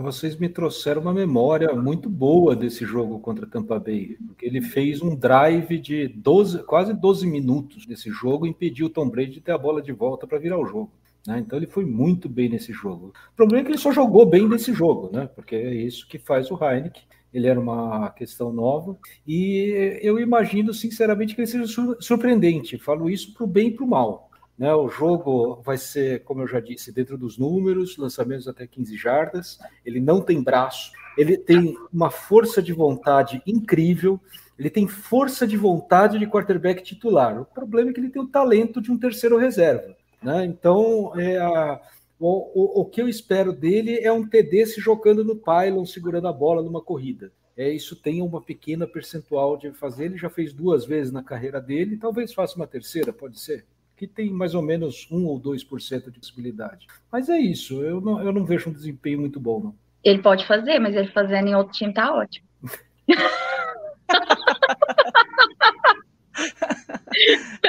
vocês 0.02 0.36
me 0.38 0.50
trouxeram 0.50 1.04
uma 1.04 1.14
memória 1.14 1.72
muito 1.76 2.10
boa 2.10 2.56
desse 2.56 2.84
jogo 2.84 3.20
contra 3.20 3.46
Tampa 3.46 3.78
Bay, 3.78 4.18
porque 4.26 4.44
ele 4.44 4.60
fez 4.60 5.04
um 5.04 5.16
drive 5.16 5.78
de 5.78 6.08
12, 6.08 6.64
quase 6.64 6.96
12 6.96 7.28
minutos 7.28 7.86
nesse 7.86 8.10
jogo 8.10 8.48
e 8.48 8.50
impediu 8.50 8.88
o 8.88 8.90
Tom 8.90 9.08
Brady 9.08 9.34
de 9.34 9.42
ter 9.42 9.52
a 9.52 9.58
bola 9.60 9.84
de 9.84 9.92
volta 9.92 10.26
para 10.26 10.40
virar 10.40 10.58
o 10.58 10.66
jogo. 10.66 10.92
Né? 11.28 11.38
Então 11.38 11.60
ele 11.60 11.68
foi 11.68 11.86
muito 11.86 12.28
bem 12.28 12.50
nesse 12.50 12.74
jogo. 12.74 13.14
O 13.32 13.36
problema 13.36 13.62
é 13.62 13.66
que 13.66 13.70
ele 13.70 13.78
só 13.78 13.92
jogou 13.92 14.26
bem 14.26 14.50
nesse 14.50 14.74
jogo, 14.74 15.12
né? 15.14 15.30
porque 15.36 15.56
é 15.56 15.76
isso 15.76 16.08
que 16.08 16.18
faz 16.18 16.50
o 16.50 16.58
Heineken. 16.60 17.04
Ele 17.32 17.46
era 17.46 17.60
uma 17.60 18.10
questão 18.10 18.52
nova 18.52 18.98
e 19.28 20.00
eu 20.02 20.20
imagino 20.20 20.74
sinceramente 20.74 21.36
que 21.36 21.42
ele 21.42 21.48
seja 21.48 21.68
surpreendente. 22.00 22.80
Falo 22.80 23.08
isso 23.08 23.32
para 23.36 23.44
o 23.44 23.48
bem 23.48 23.68
e 23.68 23.72
para 23.76 23.86
o 23.86 23.88
mal. 23.88 24.29
Né, 24.60 24.76
o 24.76 24.90
jogo 24.90 25.62
vai 25.64 25.78
ser, 25.78 26.22
como 26.26 26.42
eu 26.42 26.48
já 26.48 26.60
disse, 26.60 26.92
dentro 26.92 27.18
dos 27.18 27.38
números, 27.38 27.96
lançamentos 27.96 28.46
até 28.46 28.68
15 28.68 28.98
jardas. 28.98 29.58
Ele 29.86 30.02
não 30.02 30.20
tem 30.20 30.44
braço, 30.44 30.92
ele 31.18 31.38
tem 31.38 31.78
uma 31.94 32.12
força 32.12 32.62
de 32.62 32.74
vontade 32.74 33.42
incrível, 33.48 34.20
ele 34.58 34.70
tem 34.70 34.86
força 34.86 35.48
de 35.48 35.56
vontade 35.56 36.20
de 36.20 36.28
quarterback 36.28 36.84
titular. 36.84 37.40
O 37.40 37.46
problema 37.46 37.90
é 37.90 37.94
que 37.94 38.02
ele 38.02 38.10
tem 38.10 38.22
o 38.22 38.28
talento 38.28 38.82
de 38.82 38.92
um 38.92 38.98
terceiro 38.98 39.38
reserva. 39.38 39.96
Né? 40.22 40.44
Então, 40.44 41.18
é 41.18 41.38
a, 41.38 41.80
o, 42.20 42.28
o, 42.54 42.82
o, 42.82 42.86
que 42.86 43.02
eu 43.02 43.08
espero 43.08 43.54
dele 43.54 44.00
é 44.02 44.12
um 44.12 44.28
TD 44.28 44.66
se 44.66 44.82
jogando 44.82 45.24
no 45.24 45.38
pylon, 45.38 45.86
segurando 45.86 46.28
a 46.28 46.34
bola 46.34 46.62
numa 46.62 46.82
corrida. 46.82 47.32
É, 47.56 47.72
isso 47.72 47.96
tem 47.96 48.22
uma 48.22 48.42
pequena 48.42 48.86
percentual 48.86 49.56
de 49.56 49.72
fazer. 49.72 50.06
Ele 50.06 50.18
já 50.18 50.30
fez 50.30 50.52
duas 50.52 50.86
vezes 50.86 51.14
na 51.14 51.24
carreira 51.24 51.62
dele, 51.62 51.96
talvez 51.96 52.34
faça 52.34 52.58
uma 52.58 52.68
terceira, 52.68 53.14
pode 53.14 53.40
ser 53.40 53.64
que 54.00 54.08
tem 54.08 54.32
mais 54.32 54.56
ou 54.56 54.62
menos 54.62 55.06
1 55.12 55.26
ou 55.26 55.38
2% 55.38 56.10
de 56.10 56.20
possibilidade. 56.20 56.88
Mas 57.12 57.28
é 57.28 57.38
isso, 57.38 57.84
eu 57.84 58.00
não, 58.00 58.24
eu 58.24 58.32
não 58.32 58.46
vejo 58.46 58.70
um 58.70 58.74
desempenho 58.74 59.20
muito 59.20 59.42
bom, 59.42 59.60
não. 59.60 59.76
Ele 60.02 60.22
pode 60.22 60.48
fazer, 60.48 60.80
mas 60.80 60.96
ele 60.96 61.10
fazendo 61.10 61.50
em 61.50 61.56
outro 61.56 61.74
time 61.74 61.94
tá 61.94 62.16
ótimo. 62.16 62.48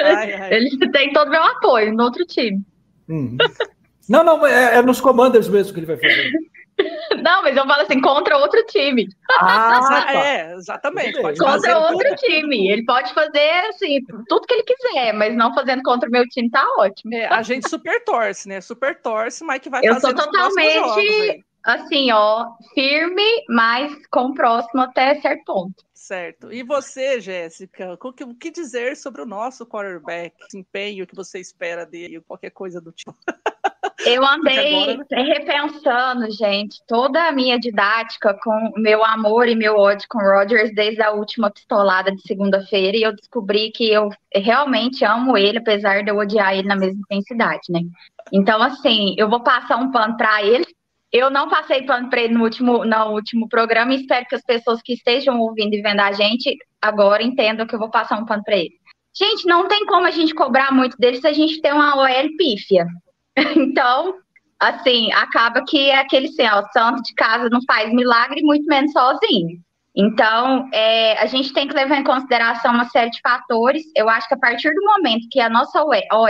ai, 0.01 0.33
ai. 0.33 0.53
Ele 0.53 0.89
tem 0.91 1.11
todo 1.11 1.27
o 1.27 1.31
meu 1.31 1.43
apoio 1.43 1.93
no 1.93 2.03
outro 2.03 2.25
time. 2.25 2.63
Uhum. 3.09 3.35
Não, 4.07 4.23
não, 4.23 4.47
é, 4.47 4.77
é, 4.77 4.81
nos 4.81 5.01
commanders 5.01 5.49
mesmo 5.49 5.73
que 5.73 5.79
ele 5.81 5.85
vai 5.85 5.97
fazer. 5.97 6.31
Não, 7.23 7.41
mas 7.41 7.55
eu 7.55 7.65
falo 7.65 7.81
assim, 7.81 8.01
contra 8.01 8.37
outro 8.37 8.63
time. 8.65 9.07
Ah, 9.39 10.05
é, 10.13 10.53
exatamente. 10.53 11.21
Pode 11.21 11.39
contra 11.39 11.79
outro 11.79 12.09
tudo. 12.09 12.15
time. 12.17 12.69
Ele 12.69 12.85
pode 12.85 13.13
fazer, 13.13 13.67
assim, 13.69 13.99
tudo 14.27 14.47
que 14.47 14.53
ele 14.53 14.63
quiser, 14.63 15.13
mas 15.13 15.35
não 15.35 15.53
fazendo 15.53 15.83
contra 15.83 16.07
o 16.07 16.11
meu 16.11 16.27
time 16.27 16.49
tá 16.49 16.65
ótimo. 16.77 17.13
É, 17.13 17.25
a 17.27 17.41
gente 17.41 17.69
super 17.69 18.03
torce, 18.03 18.47
né? 18.47 18.61
Super 18.61 19.01
torce, 19.01 19.43
mas 19.43 19.59
que 19.59 19.69
vai 19.69 19.81
eu 19.83 19.93
fazer 19.93 20.07
Eu 20.07 20.17
sou 20.17 20.25
totalmente, 20.25 21.43
assim, 21.63 22.11
ó, 22.11 22.47
firme, 22.73 23.45
mas 23.49 23.93
com 24.09 24.27
o 24.27 24.33
próximo 24.33 24.81
até 24.81 25.15
certo 25.21 25.43
ponto. 25.45 25.90
Certo. 26.11 26.51
E 26.51 26.61
você, 26.61 27.21
Jéssica, 27.21 27.97
o 28.03 28.33
que, 28.33 28.51
dizer 28.51 28.97
sobre 28.97 29.21
o 29.21 29.25
nosso 29.25 29.65
quarterback, 29.65 30.35
desempenho 30.45 31.07
que 31.07 31.15
você 31.15 31.39
espera 31.39 31.85
dele, 31.85 32.19
qualquer 32.27 32.49
coisa 32.49 32.81
do 32.81 32.91
tipo? 32.91 33.15
Eu 34.05 34.21
andei 34.27 34.99
repensando, 35.09 36.29
gente, 36.31 36.81
toda 36.85 37.29
a 37.29 37.31
minha 37.31 37.57
didática 37.57 38.37
com 38.43 38.73
meu 38.75 39.05
amor 39.05 39.47
e 39.47 39.55
meu 39.55 39.77
ódio 39.77 40.05
com 40.09 40.19
Rogers 40.19 40.75
desde 40.75 41.01
a 41.01 41.11
última 41.11 41.49
pistolada 41.49 42.11
de 42.11 42.21
segunda-feira 42.23 42.97
e 42.97 43.03
eu 43.03 43.15
descobri 43.15 43.71
que 43.71 43.89
eu 43.89 44.09
realmente 44.35 45.05
amo 45.05 45.37
ele, 45.37 45.59
apesar 45.59 46.03
de 46.03 46.11
eu 46.11 46.17
odiar 46.17 46.53
ele 46.57 46.67
na 46.67 46.75
mesma 46.75 46.99
intensidade, 47.09 47.71
né? 47.71 47.79
Então, 48.33 48.61
assim, 48.61 49.15
eu 49.17 49.29
vou 49.29 49.41
passar 49.41 49.77
um 49.77 49.91
pano 49.91 50.17
para 50.17 50.43
ele. 50.43 50.65
Eu 51.11 51.29
não 51.29 51.49
passei 51.49 51.83
pano 51.83 52.09
para 52.09 52.21
ele 52.21 52.33
no 52.33 52.43
último, 52.43 52.85
no 52.85 53.11
último 53.11 53.49
programa 53.49 53.93
e 53.93 54.01
espero 54.01 54.25
que 54.25 54.35
as 54.35 54.43
pessoas 54.43 54.81
que 54.81 54.93
estejam 54.93 55.39
ouvindo 55.39 55.73
e 55.73 55.81
vendo 55.81 55.99
a 55.99 56.11
gente 56.13 56.57
agora 56.81 57.21
entendam 57.21 57.67
que 57.67 57.75
eu 57.75 57.79
vou 57.79 57.89
passar 57.89 58.17
um 58.17 58.25
pano 58.25 58.43
para 58.43 58.57
ele. 58.57 58.71
Gente, 59.13 59.45
não 59.45 59.67
tem 59.67 59.85
como 59.85 60.07
a 60.07 60.11
gente 60.11 60.33
cobrar 60.33 60.71
muito 60.71 60.97
dele 60.97 61.19
se 61.19 61.27
a 61.27 61.33
gente 61.33 61.61
tem 61.61 61.73
uma 61.73 61.97
OL 61.97 62.37
pífia. 62.37 62.85
Então, 63.55 64.15
assim, 64.59 65.11
acaba 65.13 65.63
que 65.65 65.89
é 65.89 65.99
aquele 65.99 66.27
assim, 66.27 66.47
ó, 66.47 66.63
santo 66.71 67.01
de 67.01 67.13
casa 67.13 67.49
não 67.49 67.61
faz 67.65 67.91
milagre, 67.93 68.41
muito 68.43 68.65
menos 68.65 68.91
sozinho. 68.91 69.59
Então, 69.95 70.69
é, 70.73 71.17
a 71.17 71.25
gente 71.25 71.53
tem 71.53 71.67
que 71.67 71.73
levar 71.73 71.97
em 71.97 72.03
consideração 72.03 72.73
uma 72.73 72.85
série 72.89 73.09
de 73.09 73.19
fatores. 73.21 73.83
Eu 73.95 74.09
acho 74.09 74.27
que 74.27 74.33
a 74.33 74.39
partir 74.39 74.73
do 74.73 74.85
momento 74.85 75.27
que 75.29 75.39
a 75.39 75.49
nossa 75.49 75.83
OL 75.83 76.27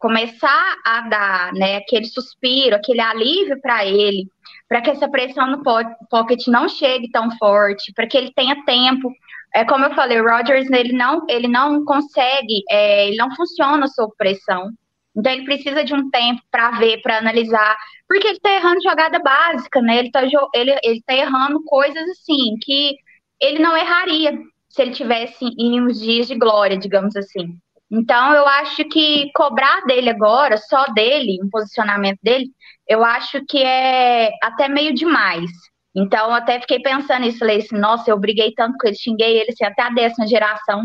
começar 0.00 0.76
a 0.84 1.02
dar 1.02 1.52
né, 1.52 1.76
aquele 1.76 2.06
suspiro, 2.06 2.74
aquele 2.74 3.00
alívio 3.00 3.60
para 3.60 3.84
ele, 3.84 4.26
para 4.66 4.80
que 4.80 4.90
essa 4.90 5.08
pressão 5.08 5.46
no 5.50 5.62
pocket 6.08 6.46
não 6.48 6.68
chegue 6.68 7.10
tão 7.10 7.30
forte, 7.36 7.92
para 7.92 8.06
que 8.06 8.16
ele 8.16 8.32
tenha 8.34 8.64
tempo. 8.64 9.12
É 9.54 9.62
como 9.64 9.84
eu 9.84 9.94
falei, 9.94 10.18
o 10.18 10.24
Rodgers 10.24 10.70
ele 10.70 10.94
não, 10.94 11.24
ele 11.28 11.46
não 11.46 11.84
consegue, 11.84 12.62
é, 12.70 13.08
ele 13.08 13.16
não 13.16 13.34
funciona 13.36 13.86
sob 13.88 14.12
pressão. 14.16 14.70
Então 15.14 15.32
ele 15.32 15.44
precisa 15.44 15.84
de 15.84 15.92
um 15.92 16.08
tempo 16.08 16.40
para 16.50 16.70
ver, 16.78 17.02
para 17.02 17.18
analisar, 17.18 17.76
porque 18.08 18.26
ele 18.26 18.36
está 18.36 18.52
errando 18.52 18.82
jogada 18.82 19.18
básica, 19.18 19.82
né? 19.82 19.98
Ele 19.98 20.08
está 20.08 20.22
ele, 20.54 20.78
ele 20.82 21.02
tá 21.04 21.14
errando 21.14 21.62
coisas 21.64 22.08
assim 22.10 22.56
que 22.62 22.96
ele 23.38 23.58
não 23.58 23.76
erraria 23.76 24.38
se 24.68 24.80
ele 24.80 24.92
tivesse 24.92 25.44
em 25.58 25.80
uns 25.80 26.00
dias 26.00 26.28
de 26.28 26.36
glória, 26.36 26.78
digamos 26.78 27.16
assim. 27.16 27.58
Então 27.90 28.32
eu 28.34 28.46
acho 28.46 28.84
que 28.84 29.30
cobrar 29.34 29.82
dele 29.82 30.10
agora, 30.10 30.56
só 30.56 30.86
dele, 30.92 31.38
o 31.42 31.50
posicionamento 31.50 32.18
dele, 32.22 32.46
eu 32.86 33.04
acho 33.04 33.44
que 33.46 33.62
é 33.62 34.30
até 34.42 34.68
meio 34.68 34.94
demais. 34.94 35.50
Então, 35.94 36.32
até 36.32 36.60
fiquei 36.60 36.80
pensando 36.80 37.22
nisso, 37.22 37.40
falei 37.40 37.58
assim, 37.58 37.76
nossa, 37.76 38.08
eu 38.08 38.18
briguei 38.18 38.52
tanto 38.54 38.76
com 38.78 38.86
ele, 38.86 38.96
xinguei 38.96 39.38
ele 39.40 39.50
assim, 39.50 39.64
até 39.64 39.82
a 39.82 39.90
décima 39.90 40.26
geração 40.26 40.84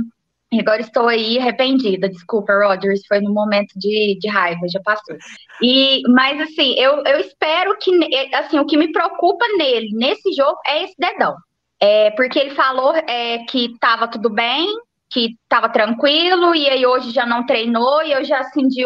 Agora 0.59 0.79
estou 0.79 1.07
aí 1.07 1.37
arrependida, 1.39 2.07
desculpa, 2.07 2.53
Rogers, 2.53 3.05
foi 3.07 3.19
no 3.19 3.33
momento 3.33 3.73
de, 3.77 4.17
de 4.19 4.27
raiva, 4.27 4.67
já 4.71 4.79
passou. 4.81 5.15
E, 5.61 6.01
mas 6.09 6.39
assim, 6.41 6.75
eu, 6.77 7.03
eu 7.03 7.19
espero 7.19 7.77
que, 7.77 7.91
assim, 8.33 8.59
o 8.59 8.65
que 8.65 8.77
me 8.77 8.91
preocupa 8.91 9.45
nele, 9.57 9.89
nesse 9.93 10.33
jogo, 10.33 10.57
é 10.65 10.83
esse 10.83 10.95
dedão. 10.97 11.35
É, 11.79 12.11
porque 12.11 12.39
ele 12.39 12.51
falou 12.51 12.95
é, 12.95 13.39
que 13.49 13.65
estava 13.73 14.07
tudo 14.07 14.29
bem, 14.29 14.67
que 15.09 15.35
estava 15.43 15.69
tranquilo, 15.69 16.55
e 16.55 16.69
aí 16.69 16.85
hoje 16.85 17.11
já 17.11 17.25
não 17.25 17.45
treinou, 17.45 18.03
e 18.03 18.11
eu 18.11 18.23
já 18.23 18.39
acendi 18.39 18.83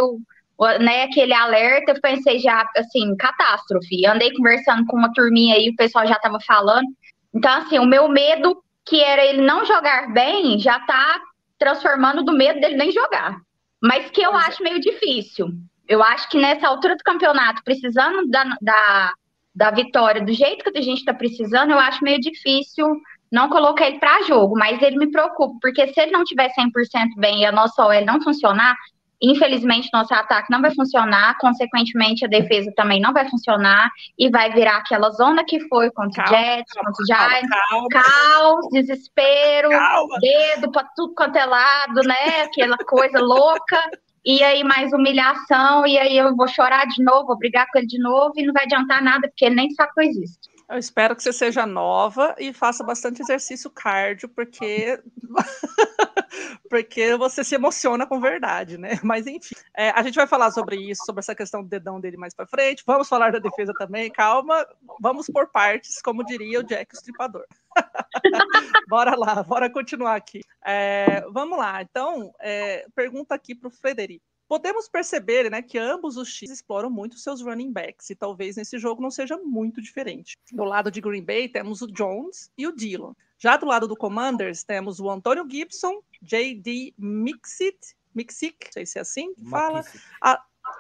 né, 0.80 1.04
aquele 1.04 1.34
alerta, 1.34 1.94
eu 1.94 2.02
pensei 2.02 2.40
já, 2.40 2.64
assim, 2.76 3.16
catástrofe. 3.16 4.06
Andei 4.06 4.34
conversando 4.34 4.86
com 4.86 4.98
uma 4.98 5.12
turminha 5.14 5.56
aí, 5.56 5.70
o 5.70 5.76
pessoal 5.76 6.06
já 6.06 6.16
estava 6.16 6.40
falando. 6.46 6.88
Então, 7.34 7.52
assim, 7.54 7.80
o 7.80 7.86
meu 7.86 8.10
medo, 8.10 8.62
que 8.86 9.02
era 9.02 9.24
ele 9.24 9.42
não 9.42 9.66
jogar 9.66 10.12
bem, 10.12 10.60
já 10.60 10.78
está 10.78 11.22
transformando 11.58 12.24
do 12.24 12.34
medo 12.34 12.60
dele 12.60 12.76
nem 12.76 12.92
jogar. 12.92 13.38
Mas 13.82 14.10
que 14.10 14.22
eu 14.22 14.34
é. 14.34 14.46
acho 14.48 14.64
meio 14.64 14.80
difícil. 14.80 15.48
Eu 15.88 16.04
acho 16.04 16.30
que 16.30 16.38
nessa 16.38 16.68
altura 16.68 16.96
do 16.96 17.04
campeonato, 17.04 17.64
precisando 17.64 18.28
da, 18.28 18.44
da, 18.62 19.14
da 19.56 19.72
vitória 19.72 20.24
do 20.24 20.34
jeito 20.34 20.70
que 20.70 20.78
a 20.78 20.82
gente 20.82 21.00
está 21.00 21.14
precisando, 21.14 21.72
eu 21.72 21.80
acho 21.80 22.04
meio 22.04 22.20
difícil 22.20 22.86
não 23.32 23.50
colocar 23.50 23.88
ele 23.88 24.00
para 24.00 24.24
jogo. 24.24 24.56
Mas 24.58 24.82
ele 24.82 24.98
me 24.98 25.12
preocupa, 25.12 25.58
porque 25.62 25.88
se 25.94 26.00
ele 26.00 26.12
não 26.12 26.24
tiver 26.24 26.50
100% 26.50 26.72
bem 27.18 27.42
e 27.42 27.46
a 27.46 27.52
nossa 27.52 27.86
OL 27.86 28.06
não 28.06 28.22
funcionar, 28.22 28.76
Infelizmente, 29.22 29.90
nosso 29.92 30.14
ataque 30.14 30.50
não 30.50 30.62
vai 30.62 30.74
funcionar, 30.74 31.38
consequentemente, 31.40 32.24
a 32.24 32.30
defesa 32.30 32.72
também 32.76 33.02
não 33.02 33.12
vai 33.12 33.30
funcionar 33.30 33.90
e 34.18 34.30
vai 34.30 34.50
virar 34.52 34.78
aquela 34.78 35.10
zona 35.12 35.44
que 35.44 35.60
foi 35.68 35.92
contra 35.92 36.24
o 36.24 36.28
Jets, 36.28 36.74
contra 36.74 37.04
o 37.04 37.06
Giants, 37.06 37.50
caos, 37.92 38.70
desespero, 38.72 39.70
calma. 39.70 40.18
dedo 40.22 40.72
para 40.72 40.88
tudo 40.96 41.14
quanto 41.14 41.36
é 41.36 41.46
lado, 41.46 42.02
né? 42.06 42.44
Aquela 42.44 42.78
coisa 42.78 43.20
louca. 43.20 43.78
E 44.24 44.44
aí, 44.44 44.64
mais 44.64 44.94
humilhação, 44.94 45.86
e 45.86 45.98
aí 45.98 46.18
eu 46.18 46.36
vou 46.36 46.48
chorar 46.48 46.86
de 46.86 47.04
novo, 47.04 47.28
vou 47.28 47.38
brigar 47.38 47.68
com 47.72 47.80
ele 47.80 47.88
de 47.88 48.00
novo, 48.00 48.34
e 48.38 48.46
não 48.46 48.54
vai 48.54 48.64
adiantar 48.64 49.02
nada, 49.02 49.28
porque 49.28 49.46
ele 49.46 49.56
nem 49.56 49.70
sabe 49.72 49.92
que 49.94 50.02
eu 50.02 50.06
existo. 50.06 50.49
Eu 50.70 50.78
espero 50.78 51.16
que 51.16 51.24
você 51.24 51.34
seja 51.34 51.66
nova 51.66 52.36
e 52.38 52.54
faça 52.54 52.84
bastante 52.84 53.22
exercício 53.22 53.72
cardio, 53.72 54.30
porque 54.30 55.02
porque 56.70 57.16
você 57.16 57.44
se 57.44 57.56
emociona 57.56 58.06
com 58.06 58.20
verdade, 58.20 58.78
né? 58.78 58.92
Mas 59.04 59.26
enfim, 59.26 59.56
é, 59.76 59.90
a 59.90 60.04
gente 60.04 60.16
vai 60.16 60.28
falar 60.28 60.52
sobre 60.52 60.76
isso, 60.76 61.04
sobre 61.06 61.22
essa 61.22 61.34
questão 61.34 61.64
do 61.64 61.70
dedão 61.70 62.00
dele 62.00 62.18
mais 62.18 62.36
para 62.36 62.46
frente. 62.46 62.84
Vamos 62.86 63.10
falar 63.10 63.32
da 63.32 63.40
defesa 63.40 63.74
também, 63.78 64.12
calma. 64.12 64.66
Vamos 65.02 65.26
por 65.28 65.50
partes, 65.50 66.02
como 66.02 66.24
diria 66.24 66.60
o 66.60 66.64
Jack 66.64 66.94
o 66.94 66.98
Estripador. 66.98 67.46
bora 68.88 69.16
lá, 69.16 69.42
bora 69.42 69.72
continuar 69.72 70.16
aqui. 70.16 70.42
É, 70.64 71.22
vamos 71.32 71.58
lá. 71.58 71.82
Então, 71.82 72.32
é, 72.40 72.86
pergunta 72.96 73.34
aqui 73.34 73.56
para 73.56 73.68
o 73.68 73.72
Frederico. 73.72 74.24
Podemos 74.50 74.90
perceber 74.90 75.50
né, 75.52 75.62
que 75.62 75.78
ambos 75.78 76.18
os 76.18 76.28
X 76.28 76.50
exploram 76.50 76.90
muito 76.90 77.20
seus 77.20 77.40
running 77.40 77.72
backs, 77.72 78.10
e 78.10 78.16
talvez 78.16 78.56
nesse 78.56 78.80
jogo 78.80 79.00
não 79.00 79.12
seja 79.12 79.38
muito 79.38 79.80
diferente. 79.80 80.36
Do 80.52 80.64
lado 80.64 80.90
de 80.90 81.00
Green 81.00 81.24
Bay, 81.24 81.48
temos 81.48 81.84
o 81.84 81.88
Jones 81.88 82.52
e 82.58 82.66
o 82.66 82.76
Dillon. 82.76 83.14
Já 83.38 83.58
do 83.58 83.68
lado 83.68 83.88
do 83.88 83.96
Commanders, 83.96 84.64
temos 84.64 85.00
o 85.00 85.08
Antônio 85.08 85.48
Gibson, 85.48 86.02
J.D. 86.24 86.96
Mixit, 86.98 87.78
Mixic, 88.16 88.58
não 88.66 88.72
sei 88.74 88.86
se 88.88 88.98
é 88.98 89.02
assim 89.02 89.36
que 89.36 89.48
fala. 89.48 89.84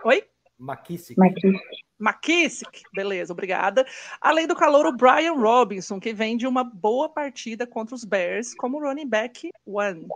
Oi? 0.04 0.24
McKissick. 0.60 1.16
McKissick, 2.00 2.84
beleza, 2.94 3.34
obrigada. 3.34 3.86
Além 4.20 4.48
do 4.48 4.56
calor, 4.56 4.88
o 4.88 4.98
Brian 4.98 5.34
Robinson, 5.34 6.00
que 6.00 6.12
vem 6.12 6.36
de 6.36 6.48
uma 6.48 6.64
boa 6.64 7.08
partida 7.08 7.68
contra 7.68 7.94
os 7.94 8.04
Bears 8.04 8.56
como 8.56 8.80
running 8.80 9.08
back 9.08 9.52
one. 9.64 10.08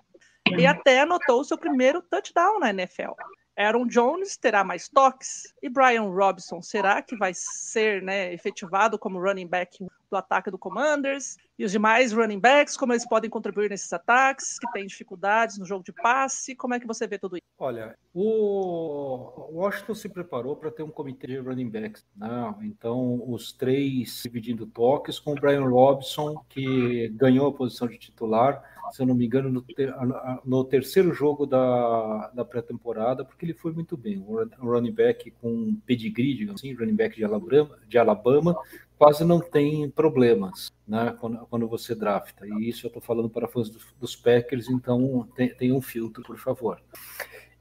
E 0.57 0.65
até 0.65 1.01
anotou 1.01 1.43
seu 1.43 1.57
primeiro 1.57 2.01
touchdown 2.01 2.59
na 2.59 2.71
NFL. 2.71 3.11
Aaron 3.57 3.85
Jones 3.85 4.35
terá 4.35 4.63
mais 4.63 4.89
toques 4.89 5.53
e 5.61 5.69
Brian 5.69 6.09
Robinson 6.09 6.61
será 6.61 7.01
que 7.01 7.15
vai 7.15 7.31
ser 7.35 8.01
né, 8.01 8.33
efetivado 8.33 8.97
como 8.97 9.19
running 9.19 9.47
back 9.47 9.85
do 10.09 10.17
ataque 10.17 10.49
do 10.49 10.57
Commanders? 10.57 11.37
E 11.57 11.63
os 11.63 11.71
demais 11.71 12.11
running 12.11 12.39
backs, 12.39 12.75
como 12.75 12.93
eles 12.93 13.07
podem 13.07 13.29
contribuir 13.29 13.69
nesses 13.69 13.91
ataques, 13.93 14.57
que 14.57 14.71
têm 14.71 14.87
dificuldades 14.87 15.57
no 15.57 15.65
jogo 15.65 15.83
de 15.83 15.91
passe? 15.91 16.55
Como 16.55 16.73
é 16.73 16.79
que 16.79 16.87
você 16.87 17.05
vê 17.05 17.17
tudo 17.19 17.37
isso? 17.37 17.43
Olha, 17.59 17.95
o 18.13 19.49
Washington 19.53 19.93
se 19.93 20.09
preparou 20.09 20.55
para 20.55 20.71
ter 20.71 20.83
um 20.83 20.89
comitê 20.89 21.27
de 21.27 21.37
running 21.37 21.69
backs. 21.69 22.05
Né? 22.15 22.55
Então, 22.63 23.23
os 23.27 23.51
três 23.51 24.21
dividindo 24.23 24.65
toques 24.65 25.19
com 25.19 25.33
o 25.33 25.35
Brian 25.35 25.65
Robinson, 25.65 26.43
que 26.49 27.09
ganhou 27.09 27.47
a 27.47 27.53
posição 27.53 27.87
de 27.87 27.97
titular 27.97 28.72
se 28.91 29.01
eu 29.01 29.05
não 29.05 29.15
me 29.15 29.25
engano, 29.25 29.49
no, 29.49 29.61
ter, 29.61 29.93
no 30.45 30.63
terceiro 30.63 31.13
jogo 31.13 31.45
da, 31.45 32.31
da 32.33 32.45
pré-temporada, 32.45 33.23
porque 33.23 33.45
ele 33.45 33.53
foi 33.53 33.71
muito 33.71 33.95
bem. 33.95 34.19
Um 34.19 34.65
running 34.65 34.91
back 34.91 35.31
com 35.31 35.75
pedigree, 35.85 36.35
digamos 36.35 36.61
assim, 36.61 36.73
running 36.73 36.95
back 36.95 37.15
de 37.15 37.23
Alabama, 37.23 37.77
de 37.87 37.97
Alabama 37.97 38.57
quase 38.97 39.25
não 39.25 39.41
tem 39.41 39.89
problemas 39.89 40.71
né, 40.87 41.15
quando, 41.19 41.45
quando 41.47 41.67
você 41.67 41.93
drafta. 41.93 42.47
E 42.47 42.69
isso 42.69 42.85
eu 42.85 42.87
estou 42.87 43.01
falando 43.01 43.29
para 43.29 43.47
fãs 43.47 43.69
dos, 43.69 43.85
dos 43.99 44.15
Packers, 44.15 44.69
então 44.69 45.27
tem, 45.35 45.53
tem 45.53 45.71
um 45.73 45.81
filtro, 45.81 46.23
por 46.23 46.37
favor. 46.37 46.81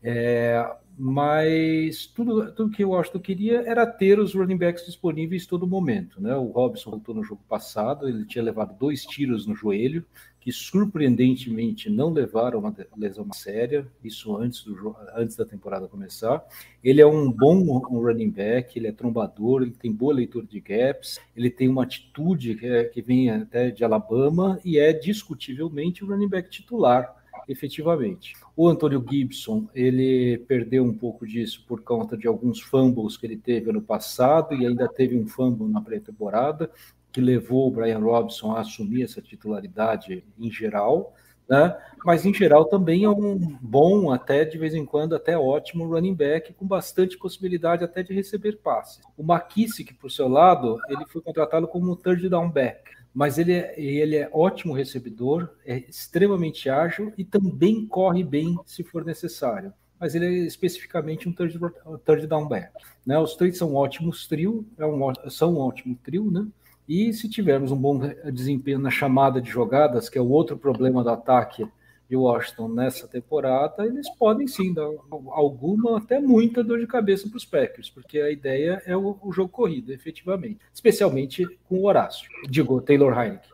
É, 0.02 0.68
mas 0.98 2.06
tudo, 2.06 2.52
tudo 2.52 2.74
que 2.74 2.84
o 2.84 2.90
Washington 2.90 3.20
queria 3.20 3.62
era 3.62 3.86
ter 3.86 4.18
os 4.18 4.34
running 4.34 4.58
backs 4.58 4.84
disponíveis 4.84 5.46
todo 5.46 5.66
momento. 5.66 6.20
Né? 6.20 6.34
O 6.34 6.50
Robson 6.50 6.90
voltou 6.90 7.14
no 7.14 7.24
jogo 7.24 7.42
passado, 7.48 8.08
ele 8.08 8.26
tinha 8.26 8.44
levado 8.44 8.76
dois 8.78 9.04
tiros 9.04 9.46
no 9.46 9.54
joelho, 9.54 10.04
que 10.40 10.50
surpreendentemente 10.50 11.88
não 11.88 12.10
levaram 12.10 12.58
uma 12.58 12.74
lesão 12.96 13.32
séria, 13.32 13.86
isso 14.02 14.36
antes, 14.36 14.64
do, 14.64 14.96
antes 15.14 15.36
da 15.36 15.44
temporada 15.44 15.86
começar. 15.86 16.44
Ele 16.82 17.00
é 17.00 17.06
um 17.06 17.30
bom 17.30 17.78
running 17.78 18.30
back, 18.30 18.76
ele 18.76 18.88
é 18.88 18.92
trombador, 18.92 19.62
ele 19.62 19.70
tem 19.70 19.92
boa 19.92 20.12
leitura 20.12 20.44
de 20.44 20.58
gaps, 20.58 21.20
ele 21.36 21.48
tem 21.48 21.68
uma 21.68 21.84
atitude 21.84 22.56
que, 22.56 22.66
é, 22.66 22.84
que 22.84 23.00
vem 23.00 23.30
até 23.30 23.70
de 23.70 23.84
Alabama 23.84 24.58
e 24.64 24.78
é 24.78 24.92
discutivelmente 24.92 26.02
o 26.02 26.08
running 26.08 26.28
back 26.28 26.50
titular 26.50 27.21
efetivamente. 27.48 28.34
O 28.56 28.68
Antônio 28.68 29.04
Gibson, 29.08 29.68
ele 29.74 30.38
perdeu 30.46 30.84
um 30.84 30.94
pouco 30.94 31.26
disso 31.26 31.64
por 31.66 31.82
conta 31.82 32.16
de 32.16 32.26
alguns 32.26 32.60
fumbles 32.60 33.16
que 33.16 33.26
ele 33.26 33.36
teve 33.36 33.70
ano 33.70 33.82
passado 33.82 34.54
e 34.54 34.66
ainda 34.66 34.88
teve 34.88 35.16
um 35.16 35.26
fumble 35.26 35.68
na 35.68 35.80
pré-temporada, 35.80 36.70
que 37.10 37.20
levou 37.20 37.68
o 37.68 37.70
Brian 37.70 37.98
Robson 37.98 38.52
a 38.52 38.60
assumir 38.60 39.02
essa 39.02 39.20
titularidade 39.20 40.24
em 40.38 40.50
geral, 40.50 41.14
né? 41.48 41.76
Mas 42.04 42.24
em 42.24 42.32
geral 42.32 42.64
também 42.64 43.04
é 43.04 43.10
um 43.10 43.36
bom, 43.60 44.10
até 44.10 44.44
de 44.44 44.56
vez 44.56 44.74
em 44.74 44.86
quando, 44.86 45.14
até 45.14 45.36
ótimo 45.36 45.86
running 45.86 46.14
back, 46.14 46.52
com 46.54 46.66
bastante 46.66 47.18
possibilidade 47.18 47.84
até 47.84 48.02
de 48.02 48.14
receber 48.14 48.58
passes. 48.58 49.02
O 49.16 49.22
McKissick, 49.22 49.92
por 49.94 50.10
seu 50.10 50.28
lado, 50.28 50.78
ele 50.88 51.04
foi 51.06 51.20
contratado 51.20 51.68
como 51.68 51.96
third 51.96 52.28
down 52.28 52.50
back 52.50 53.01
mas 53.14 53.38
ele 53.38 53.52
é, 53.52 53.74
ele 53.78 54.16
é 54.16 54.30
ótimo 54.32 54.72
recebedor, 54.72 55.50
é 55.66 55.78
extremamente 55.88 56.70
ágil 56.70 57.12
e 57.16 57.24
também 57.24 57.86
corre 57.86 58.24
bem 58.24 58.58
se 58.64 58.82
for 58.82 59.04
necessário. 59.04 59.72
Mas 60.00 60.14
ele 60.14 60.26
é 60.26 60.46
especificamente 60.46 61.28
um 61.28 61.32
third, 61.32 61.60
third 62.04 62.26
down 62.26 62.48
back. 62.48 62.72
Né? 63.06 63.18
Os 63.18 63.36
três 63.36 63.56
são 63.56 63.74
ótimos 63.74 64.26
trio, 64.26 64.66
é 64.78 64.86
um, 64.86 65.12
são 65.30 65.54
um 65.54 65.58
ótimo 65.58 65.96
trio, 66.02 66.30
né? 66.30 66.46
E 66.88 67.12
se 67.12 67.28
tivermos 67.28 67.70
um 67.70 67.76
bom 67.76 68.00
desempenho 68.32 68.78
na 68.78 68.90
chamada 68.90 69.40
de 69.40 69.48
jogadas, 69.48 70.08
que 70.08 70.18
é 70.18 70.20
o 70.20 70.28
outro 70.28 70.56
problema 70.56 71.04
do 71.04 71.10
ataque 71.10 71.66
de 72.12 72.16
Washington 72.16 72.68
nessa 72.68 73.08
temporada, 73.08 73.86
eles 73.86 74.06
podem 74.16 74.46
sim 74.46 74.74
dar 74.74 74.86
alguma, 75.30 75.96
até 75.96 76.20
muita 76.20 76.62
dor 76.62 76.78
de 76.78 76.86
cabeça 76.86 77.26
para 77.26 77.38
os 77.38 77.44
Packers, 77.46 77.88
porque 77.88 78.20
a 78.20 78.30
ideia 78.30 78.82
é 78.84 78.94
o, 78.94 79.18
o, 79.22 79.32
jogo 79.32 79.48
corrido, 79.48 79.94
efetivamente. 79.94 80.60
Especialmente 80.74 81.46
com 81.66 81.76
o 81.76 81.86
Horácio. 81.86 82.28
Digo, 82.50 82.82
Taylor 82.82 83.18
Heineken. 83.18 83.50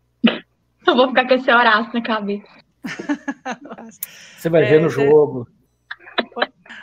Eu 0.85 0.97
vou 0.97 1.07
ficar 1.07 1.29
com 1.29 1.35
esse 1.35 1.49
Horácio 1.49 1.95
na 1.95 2.03
cabeça. 2.03 2.49
Você 4.37 4.49
vai 4.49 4.65
é, 4.65 4.71
ver 4.71 4.83
no 4.83 4.91
jogo. 4.91 5.47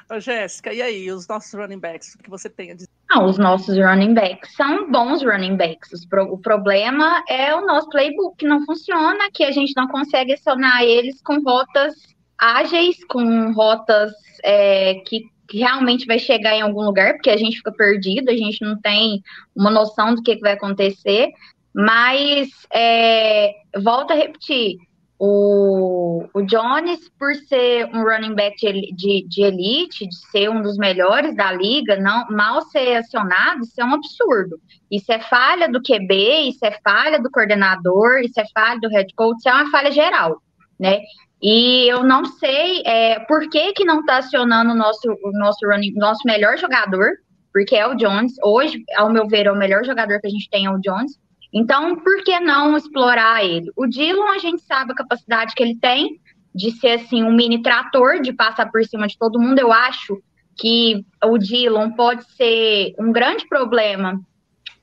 Ô, 0.10 0.18
Jéssica, 0.18 0.72
e 0.72 0.82
aí, 0.82 1.12
os 1.12 1.28
nossos 1.28 1.54
running 1.54 1.80
backs, 1.80 2.16
o 2.16 2.20
que 2.20 2.30
você 2.30 2.50
tem 2.50 2.72
a 2.72 2.76
dizer? 2.76 2.88
Não, 3.10 3.26
os 3.26 3.38
nossos 3.38 3.78
running 3.78 4.14
backs 4.14 4.56
são 4.56 4.92
bons 4.92 5.22
running 5.22 5.56
backs. 5.56 5.92
O 6.30 6.38
problema 6.38 7.24
é 7.30 7.54
o 7.54 7.66
nosso 7.66 7.90
playbook 7.90 8.38
que 8.38 8.48
não 8.48 8.66
funciona, 8.66 9.30
que 9.32 9.44
a 9.44 9.52
gente 9.52 9.74
não 9.76 9.88
consegue 9.88 10.34
acionar 10.34 10.84
eles 10.84 11.22
com 11.22 11.42
rotas 11.42 11.94
ágeis, 12.38 12.98
com 13.06 13.54
rotas 13.54 14.12
é, 14.44 14.96
que 15.06 15.24
realmente 15.52 16.06
vai 16.06 16.18
chegar 16.18 16.56
em 16.56 16.62
algum 16.62 16.82
lugar, 16.82 17.14
porque 17.14 17.30
a 17.30 17.38
gente 17.38 17.58
fica 17.58 17.72
perdido, 17.72 18.30
a 18.30 18.36
gente 18.36 18.62
não 18.62 18.80
tem 18.80 19.22
uma 19.56 19.70
noção 19.70 20.16
do 20.16 20.24
que, 20.24 20.36
que 20.36 20.42
vai 20.42 20.54
acontecer. 20.54 21.32
Mas, 21.74 22.50
é, 22.74 23.54
volto 23.78 24.12
a 24.12 24.16
repetir, 24.16 24.78
o, 25.18 26.26
o 26.34 26.42
Jones, 26.42 27.10
por 27.18 27.34
ser 27.36 27.86
um 27.94 28.04
running 28.04 28.36
back 28.36 28.58
de, 28.58 28.94
de, 28.94 29.28
de, 29.28 29.44
elite, 29.44 30.08
de 30.08 30.16
ser 30.30 30.50
um 30.50 30.62
dos 30.62 30.78
melhores 30.78 31.36
da 31.36 31.52
liga, 31.52 31.96
não 31.96 32.28
mal 32.30 32.62
ser 32.64 32.98
acionado, 32.98 33.62
isso 33.62 33.80
é 33.80 33.86
um 33.86 33.94
absurdo. 33.94 34.60
Isso 34.92 35.12
é 35.12 35.20
falha 35.20 35.70
do 35.70 35.82
QB, 35.82 36.50
isso 36.50 36.66
é 36.66 36.72
falha 36.84 37.20
do 37.20 37.32
coordenador, 37.32 38.20
isso 38.20 38.40
é 38.40 38.46
falha 38.54 38.80
do 38.80 38.90
head 38.90 39.14
coach, 39.16 39.38
isso 39.38 39.50
é 39.50 39.54
uma 39.54 39.72
falha 39.72 39.92
geral, 39.92 40.42
né? 40.80 41.00
E 41.42 41.88
eu 41.88 42.04
não 42.04 42.26
sei 42.26 42.82
é, 42.86 43.20
por 43.20 43.50
que, 43.50 43.74
que 43.74 43.86
não 43.86 44.02
está 44.02 44.18
acionando 44.18 44.72
o 44.72 44.76
nosso, 44.76 45.08
o 45.24 45.32
nosso, 45.32 45.66
running, 45.66 45.94
nosso 45.96 46.22
melhor 46.26 46.58
jogador, 46.58 47.12
porque 47.54 47.76
é 47.76 47.88
o 47.88 47.96
Jones. 47.96 48.34
Hoje, 48.44 48.84
ao 48.98 49.10
meu 49.10 49.28
ver, 49.28 49.46
é 49.46 49.52
o 49.52 49.58
melhor 49.58 49.86
jogador 49.86 50.20
que 50.20 50.28
a 50.28 50.30
gente 50.30 50.50
tem 50.50 50.66
é 50.66 50.72
o 50.72 50.80
Jones. 50.80 51.18
Então, 51.56 51.96
por 51.96 52.22
que 52.24 52.38
não 52.42 52.76
explorar 52.76 53.46
ele? 53.46 53.72
O 53.78 53.88
Dillon, 53.88 54.28
a 54.28 54.40
gente 54.40 54.62
sabe 54.64 54.92
a 54.92 54.96
capacidade 54.96 55.56
que 55.56 55.64
ele 55.64 55.78
tem 55.78 56.20
de 56.54 56.72
ser 56.72 56.92
assim 56.92 57.24
um 57.24 57.34
mini 57.34 57.62
trator, 57.62 58.22
de 58.22 58.34
passar 58.34 58.70
por 58.70 58.84
cima 58.84 59.08
de 59.08 59.18
todo 59.18 59.40
mundo. 59.40 59.58
Eu 59.58 59.72
acho 59.72 60.22
que 60.58 61.06
o 61.24 61.38
Dillon 61.38 61.92
pode 61.92 62.26
ser 62.34 62.94
um 63.00 63.12
grande 63.12 63.48
problema 63.48 64.20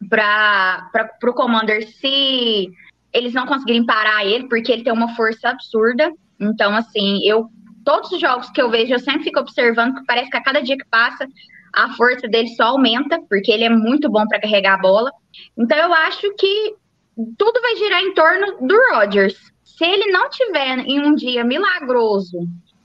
para 0.08 0.88
o 1.24 1.34
Commander 1.34 1.86
se 1.86 2.70
eles 3.12 3.34
não 3.34 3.46
conseguirem 3.46 3.84
parar 3.84 4.24
ele, 4.24 4.48
porque 4.48 4.72
ele 4.72 4.82
tem 4.82 4.92
uma 4.92 5.14
força 5.14 5.50
absurda. 5.50 6.10
Então, 6.40 6.74
assim, 6.74 7.20
eu 7.22 7.50
todos 7.84 8.12
os 8.12 8.20
jogos 8.20 8.48
que 8.50 8.62
eu 8.62 8.70
vejo, 8.70 8.92
eu 8.92 8.98
sempre 8.98 9.24
fico 9.24 9.40
observando 9.40 9.96
que 9.96 10.06
parece 10.06 10.30
que 10.30 10.36
a 10.36 10.42
cada 10.42 10.62
dia 10.62 10.76
que 10.76 10.86
passa, 10.88 11.26
a 11.74 11.92
força 11.94 12.28
dele 12.28 12.48
só 12.48 12.64
aumenta, 12.64 13.20
porque 13.28 13.50
ele 13.50 13.64
é 13.64 13.70
muito 13.70 14.10
bom 14.10 14.26
para 14.26 14.40
carregar 14.40 14.74
a 14.74 14.82
bola. 14.82 15.10
Então 15.56 15.76
eu 15.76 15.92
acho 15.92 16.34
que 16.34 16.74
tudo 17.38 17.60
vai 17.60 17.76
girar 17.76 18.02
em 18.02 18.14
torno 18.14 18.66
do 18.66 18.76
Rodgers. 18.90 19.36
Se 19.64 19.84
ele 19.84 20.10
não 20.10 20.28
tiver 20.28 20.78
em 20.80 21.00
um 21.00 21.14
dia 21.14 21.44
milagroso, 21.44 22.38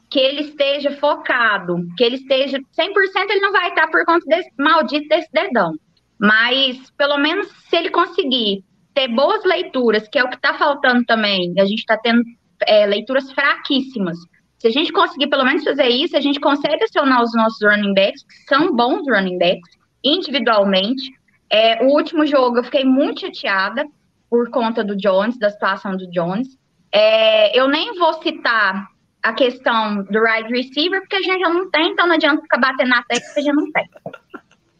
que 0.09 0.19
ele 0.19 0.41
esteja 0.41 0.91
focado, 0.91 1.85
que 1.97 2.03
ele 2.03 2.15
esteja 2.15 2.57
100%, 2.57 3.29
ele 3.29 3.41
não 3.41 3.51
vai 3.51 3.69
estar 3.69 3.87
por 3.87 4.05
conta 4.05 4.25
desse 4.25 4.51
maldito 4.57 5.07
desse 5.09 5.29
dedão. 5.31 5.73
Mas 6.19 6.89
pelo 6.97 7.17
menos 7.17 7.47
se 7.69 7.75
ele 7.75 7.89
conseguir 7.89 8.63
ter 8.93 9.07
boas 9.09 9.43
leituras, 9.43 10.07
que 10.07 10.17
é 10.17 10.23
o 10.23 10.29
que 10.29 10.35
está 10.35 10.53
faltando 10.53 11.05
também, 11.05 11.53
a 11.59 11.65
gente 11.65 11.79
está 11.79 11.97
tendo 11.97 12.23
é, 12.65 12.85
leituras 12.85 13.31
fraquíssimas. 13.31 14.17
Se 14.57 14.67
a 14.67 14.71
gente 14.71 14.91
conseguir 14.91 15.27
pelo 15.27 15.45
menos 15.45 15.63
fazer 15.63 15.87
isso, 15.87 16.17
a 16.17 16.21
gente 16.21 16.39
consegue 16.39 16.83
acionar 16.83 17.23
os 17.23 17.33
nossos 17.33 17.59
running 17.61 17.93
backs, 17.93 18.23
que 18.23 18.55
são 18.55 18.75
bons 18.75 19.03
running 19.07 19.37
backs, 19.37 19.77
individualmente. 20.03 21.11
É, 21.49 21.83
o 21.83 21.89
último 21.89 22.25
jogo 22.25 22.57
eu 22.57 22.63
fiquei 22.63 22.83
muito 22.83 23.21
chateada, 23.21 23.85
por 24.29 24.49
conta 24.49 24.83
do 24.83 24.95
Jones, 24.95 25.37
da 25.37 25.49
situação 25.49 25.95
do 25.95 26.09
Jones. 26.11 26.47
É, 26.91 27.57
eu 27.57 27.67
nem 27.67 27.97
vou 27.97 28.13
citar 28.21 28.87
a 29.23 29.33
questão 29.33 30.03
do 30.03 30.19
wide 30.21 30.49
receiver, 30.49 31.01
porque 31.01 31.17
a 31.17 31.21
gente 31.21 31.39
já 31.39 31.49
não 31.49 31.69
tem, 31.69 31.91
então 31.91 32.07
não 32.07 32.15
adianta 32.15 32.41
ficar 32.41 32.59
batendo 32.59 32.89
na 32.89 33.03
tecla 33.03 33.27
a 33.35 33.41
gente 33.41 33.55
não 33.55 33.71
tem. 33.71 33.89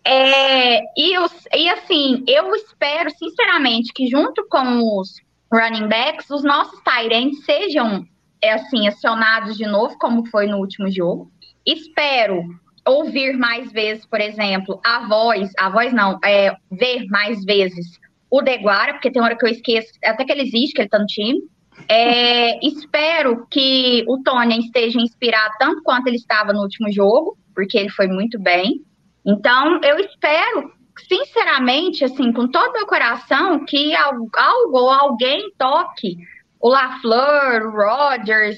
É, 0.06 0.80
e, 0.98 1.18
os, 1.20 1.34
e 1.54 1.70
assim, 1.70 2.24
eu 2.28 2.56
espero, 2.56 3.10
sinceramente, 3.12 3.92
que 3.94 4.08
junto 4.08 4.46
com 4.48 5.00
os 5.00 5.16
running 5.52 5.88
backs, 5.88 6.30
os 6.30 6.44
nossos 6.44 6.80
Tyrants 6.82 7.44
sejam 7.44 8.06
é, 8.42 8.54
assim, 8.54 8.88
acionados 8.88 9.58
de 9.58 9.66
novo, 9.66 9.98
como 9.98 10.26
foi 10.28 10.48
no 10.48 10.58
último 10.58 10.90
jogo. 10.92 11.32
Espero 11.66 12.44
ouvir 12.86 13.38
mais 13.38 13.72
vezes, 13.72 14.06
por 14.06 14.22
exemplo, 14.22 14.80
a 14.84 15.06
voz, 15.08 15.52
a 15.60 15.70
voz 15.70 15.94
não, 15.94 16.18
é, 16.24 16.56
ver 16.72 17.06
mais 17.08 17.44
vezes 17.44 18.00
o 18.30 18.42
Deguara, 18.42 18.94
porque 18.94 19.12
tem 19.12 19.22
hora 19.22 19.38
que 19.38 19.46
eu 19.46 19.50
esqueço, 19.50 19.94
até 20.04 20.26
que 20.26 20.32
ele 20.32 20.44
existe, 20.44 20.74
que 20.74 20.82
ele 20.82 20.90
tá 20.90 21.00
no 21.00 21.06
time. 21.06 21.42
É, 21.88 22.58
espero 22.66 23.46
que 23.50 24.04
o 24.08 24.22
Tony 24.24 24.60
esteja 24.60 25.00
inspirado 25.00 25.54
tanto 25.60 25.82
quanto 25.84 26.08
ele 26.08 26.18
estava 26.18 26.54
no 26.54 26.62
último 26.62 26.92
jogo, 26.92 27.38
porque 27.54 27.78
ele 27.78 27.90
foi 27.90 28.08
muito 28.08 28.40
bem. 28.40 28.82
Então, 29.26 29.82
eu 29.84 30.00
espero, 30.00 30.72
sinceramente, 31.08 32.04
assim, 32.04 32.32
com 32.32 32.48
todo 32.48 32.74
meu 32.74 32.88
coração, 32.88 33.66
que 33.66 33.94
algo 33.96 34.30
ou 34.78 34.90
alguém 34.90 35.52
toque 35.58 36.18
o 36.60 36.70
LaFleur, 36.70 37.68
o 37.68 37.72
Rodgers, 37.72 38.58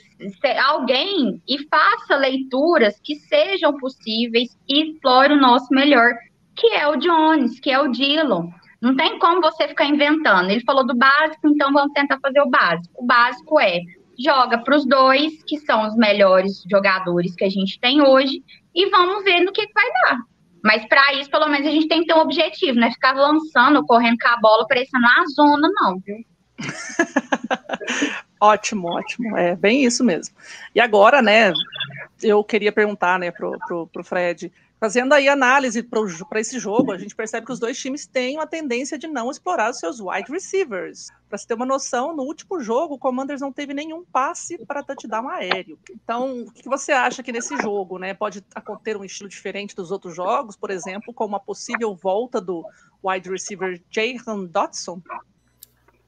alguém 0.65 1.41
e 1.47 1.67
faça 1.67 2.15
leituras 2.15 2.99
que 3.03 3.15
sejam 3.15 3.75
possíveis 3.77 4.57
e 4.67 4.91
explore 4.91 5.33
o 5.33 5.39
nosso 5.39 5.67
melhor, 5.71 6.13
que 6.55 6.67
é 6.73 6.87
o 6.87 6.97
Jones, 6.97 7.59
que 7.59 7.71
é 7.71 7.79
o 7.79 7.89
Dillon. 7.89 8.49
Não 8.81 8.95
tem 8.95 9.19
como 9.19 9.41
você 9.41 9.67
ficar 9.67 9.85
inventando. 9.85 10.49
Ele 10.49 10.63
falou 10.63 10.85
do 10.85 10.95
básico, 10.95 11.47
então 11.47 11.71
vamos 11.73 11.91
tentar 11.93 12.17
fazer 12.21 12.39
o 12.41 12.49
básico. 12.49 13.03
O 13.03 13.05
básico 13.05 13.59
é 13.59 13.81
joga 14.17 14.57
para 14.57 14.75
os 14.75 14.85
dois, 14.85 15.41
que 15.43 15.57
são 15.59 15.87
os 15.87 15.95
melhores 15.95 16.63
jogadores 16.69 17.35
que 17.35 17.45
a 17.45 17.49
gente 17.49 17.79
tem 17.79 18.01
hoje, 18.01 18.43
e 18.75 18.89
vamos 18.89 19.23
ver 19.23 19.39
no 19.41 19.51
que, 19.51 19.65
que 19.65 19.73
vai 19.73 19.89
dar. 20.03 20.17
Mas 20.61 20.85
para 20.87 21.13
isso, 21.13 21.29
pelo 21.29 21.47
menos, 21.47 21.65
a 21.65 21.71
gente 21.71 21.87
tem 21.87 22.01
que 22.01 22.07
ter 22.07 22.13
um 22.13 22.21
objetivo, 22.21 22.77
não 22.77 22.87
é 22.87 22.91
ficar 22.91 23.13
lançando, 23.13 23.85
correndo 23.85 24.17
com 24.21 24.27
a 24.27 24.37
bola, 24.41 24.67
parecendo 24.67 25.05
uma 25.05 25.25
zona, 25.27 25.69
não, 25.73 25.99
viu? 25.99 26.17
ótimo, 28.39 28.87
ótimo. 28.89 29.37
É 29.37 29.55
bem 29.55 29.83
isso 29.83 30.03
mesmo. 30.03 30.35
E 30.73 30.79
agora, 30.79 31.21
né, 31.21 31.53
eu 32.21 32.43
queria 32.43 32.71
perguntar, 32.71 33.19
né, 33.19 33.31
pro, 33.31 33.57
pro, 33.67 33.87
pro 33.87 34.03
Fred, 34.03 34.51
Fazendo 34.79 35.11
aí 35.11 35.27
análise 35.27 35.83
para 35.83 36.39
esse 36.39 36.57
jogo, 36.57 36.93
a 36.93 36.97
gente 36.97 37.13
percebe 37.13 37.45
que 37.45 37.51
os 37.51 37.59
dois 37.59 37.77
times 37.77 38.07
têm 38.07 38.37
uma 38.37 38.47
tendência 38.47 38.97
de 38.97 39.07
não 39.07 39.29
explorar 39.29 39.71
os 39.71 39.77
seus 39.77 39.99
wide 39.99 40.31
receivers. 40.31 41.07
Para 41.27 41.37
se 41.37 41.45
ter 41.45 41.53
uma 41.53 41.65
noção, 41.65 42.15
no 42.15 42.23
último 42.23 42.61
jogo, 42.61 42.93
o 42.93 42.97
Commanders 42.97 43.41
não 43.41 43.51
teve 43.51 43.73
nenhum 43.73 44.05
passe 44.05 44.57
para 44.65 44.81
touchdown 44.81 45.27
aéreo. 45.27 45.77
Então, 45.91 46.43
o 46.43 46.51
que 46.53 46.69
você 46.69 46.93
acha 46.93 47.21
que 47.21 47.33
nesse 47.33 47.57
jogo 47.57 47.99
né, 47.99 48.13
pode 48.13 48.41
ter 48.81 48.95
um 48.95 49.03
estilo 49.03 49.27
diferente 49.27 49.75
dos 49.75 49.91
outros 49.91 50.15
jogos, 50.15 50.55
por 50.55 50.71
exemplo, 50.71 51.13
com 51.13 51.25
uma 51.25 51.41
possível 51.41 51.93
volta 51.93 52.39
do 52.39 52.63
wide 53.03 53.29
receiver 53.29 53.81
Jahan 53.91 54.45
Dotson? 54.45 55.01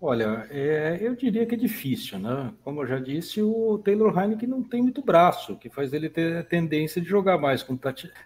Olha, 0.04 0.48
é, 0.50 0.98
eu 1.00 1.16
diria 1.16 1.46
que 1.46 1.54
é 1.54 1.58
difícil, 1.58 2.18
né? 2.18 2.52
Como 2.64 2.82
eu 2.82 2.88
já 2.88 2.98
disse, 2.98 3.40
o 3.40 3.78
Taylor 3.78 4.18
Heineken 4.18 4.50
não 4.50 4.64
tem 4.64 4.82
muito 4.82 5.04
braço, 5.04 5.56
que 5.58 5.70
faz 5.70 5.94
ele 5.94 6.10
ter 6.10 6.38
a 6.38 6.44
tendência 6.44 7.00
de 7.00 7.08
jogar 7.08 7.38
mais 7.38 7.62
com, 7.62 7.78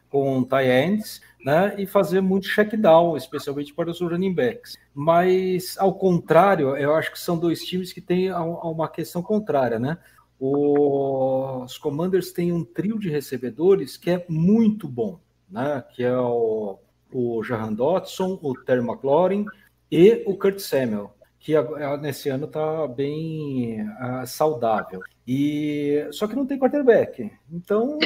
com 0.10 0.42
tie 0.46 0.86
ends, 0.86 1.22
né? 1.44 1.76
E 1.78 1.86
fazer 1.86 2.22
muito 2.22 2.48
check 2.48 2.78
down, 2.78 3.18
especialmente 3.18 3.74
para 3.74 3.92
os 3.92 4.00
running 4.00 4.34
backs. 4.34 4.78
Mas, 4.94 5.78
ao 5.78 5.94
contrário, 5.94 6.78
eu 6.78 6.96
acho 6.96 7.12
que 7.12 7.20
são 7.20 7.38
dois 7.38 7.60
times 7.66 7.92
que 7.92 8.00
têm 8.00 8.32
uma 8.32 8.88
questão 8.88 9.22
contrária, 9.22 9.78
né? 9.78 9.98
Os 10.40 11.78
Commanders 11.78 12.32
têm 12.32 12.54
um 12.54 12.64
trio 12.64 12.98
de 12.98 13.10
recebedores 13.10 13.98
que 13.98 14.10
é 14.12 14.26
muito 14.30 14.88
bom, 14.88 15.20
né? 15.52 15.84
Que 15.94 16.06
é 16.06 16.18
o, 16.18 16.80
o 17.12 17.44
Jahan 17.44 17.74
Dotson, 17.74 18.40
o 18.42 18.54
Terry 18.64 18.80
McLaurin 18.80 19.46
e 19.92 20.24
o 20.26 20.38
Kurt 20.38 20.60
Samuel 20.60 21.14
que 21.46 21.54
nesse 22.02 22.28
ano 22.28 22.46
está 22.46 22.88
bem 22.88 23.80
uh, 23.84 24.26
saudável. 24.26 25.00
E 25.28 26.08
só 26.12 26.26
que 26.26 26.36
não 26.36 26.44
tem 26.44 26.58
quarterback. 26.58 27.32
Então, 27.52 28.00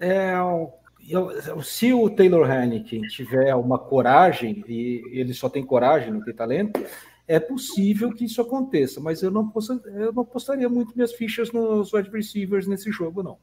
é, 0.00 0.32
eu, 1.06 1.62
se 1.62 1.92
o 1.92 2.08
Taylor 2.08 2.50
Haneke 2.50 3.06
tiver 3.08 3.54
uma 3.54 3.78
coragem 3.78 4.64
e 4.66 5.02
ele 5.12 5.34
só 5.34 5.50
tem 5.50 5.62
coragem, 5.66 6.10
não 6.10 6.24
tem 6.24 6.34
talento, 6.34 6.82
é 7.26 7.38
possível 7.38 8.10
que 8.10 8.24
isso 8.24 8.40
aconteça. 8.40 9.02
Mas 9.02 9.22
eu 9.22 9.30
não, 9.30 9.46
posso, 9.46 9.82
eu 9.84 10.10
não 10.10 10.24
postaria 10.24 10.66
muito 10.66 10.94
minhas 10.96 11.12
fichas 11.12 11.52
nos 11.52 11.92
wide 11.92 12.08
receivers 12.08 12.66
nesse 12.66 12.90
jogo, 12.90 13.22
não. 13.22 13.36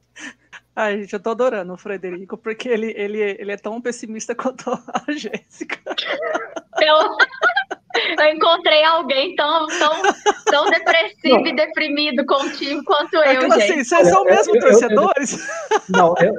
Ai, 0.76 1.02
gente, 1.02 1.14
eu 1.14 1.20
tô 1.20 1.30
adorando 1.30 1.72
o 1.72 1.78
Frederico, 1.78 2.36
porque 2.36 2.68
ele, 2.68 2.92
ele, 2.98 3.20
ele 3.22 3.52
é 3.52 3.58
tão 3.58 3.80
pessimista 3.80 4.34
quanto 4.34 4.72
a 4.72 5.12
Jéssica. 5.12 5.80
Eu... 6.82 7.16
Eu 8.20 8.34
encontrei 8.34 8.84
alguém 8.84 9.36
tão, 9.36 9.68
tão, 9.68 10.02
tão 10.46 10.66
depressivo 10.72 11.40
não. 11.40 11.48
e 11.48 11.56
deprimido 11.56 12.26
contigo 12.26 12.84
quanto 12.84 13.16
é 13.18 13.38
eu, 13.38 13.46
assim, 13.48 13.62
gente. 13.62 13.86
Vocês 13.86 14.10
são 14.10 14.26
mesmo 14.26 14.56
eu, 14.56 14.62
torcedores? 14.62 15.34
Eu, 15.34 15.40
não, 15.90 16.16
eu, 16.18 16.36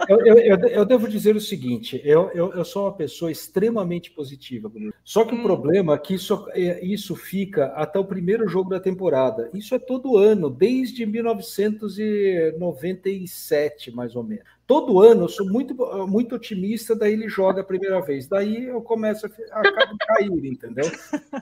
eu, 0.68 0.84
devo 0.84 1.08
dizer 1.08 1.36
o 1.36 1.40
seguinte: 1.40 2.00
eu, 2.04 2.30
eu, 2.32 2.64
sou 2.64 2.84
uma 2.84 2.92
pessoa 2.92 3.30
extremamente 3.30 4.10
positiva. 4.10 4.70
Só 5.04 5.24
que 5.24 5.34
hum. 5.34 5.40
o 5.40 5.42
problema 5.42 5.94
é 5.94 5.98
que 5.98 6.14
isso, 6.14 6.46
é, 6.52 6.84
isso 6.84 7.14
fica 7.14 7.66
até 7.74 7.98
o 7.98 8.04
primeiro 8.04 8.48
jogo 8.48 8.70
da 8.70 8.80
temporada. 8.80 9.50
Isso 9.54 9.74
é 9.74 9.78
todo 9.78 10.16
ano, 10.16 10.48
desde 10.50 11.06
1997, 11.06 13.90
mais 13.90 14.16
ou 14.16 14.22
menos 14.22 14.56
todo 14.66 15.00
ano 15.00 15.24
eu 15.24 15.28
sou 15.28 15.46
muito, 15.46 15.74
muito 16.06 16.34
otimista, 16.34 16.96
daí 16.96 17.12
ele 17.12 17.28
joga 17.28 17.60
a 17.60 17.64
primeira 17.64 18.00
vez, 18.00 18.26
daí 18.26 18.64
eu 18.64 18.82
começo 18.82 19.26
a, 19.26 19.60
a 19.60 20.06
cair, 20.06 20.44
entendeu? 20.44 20.90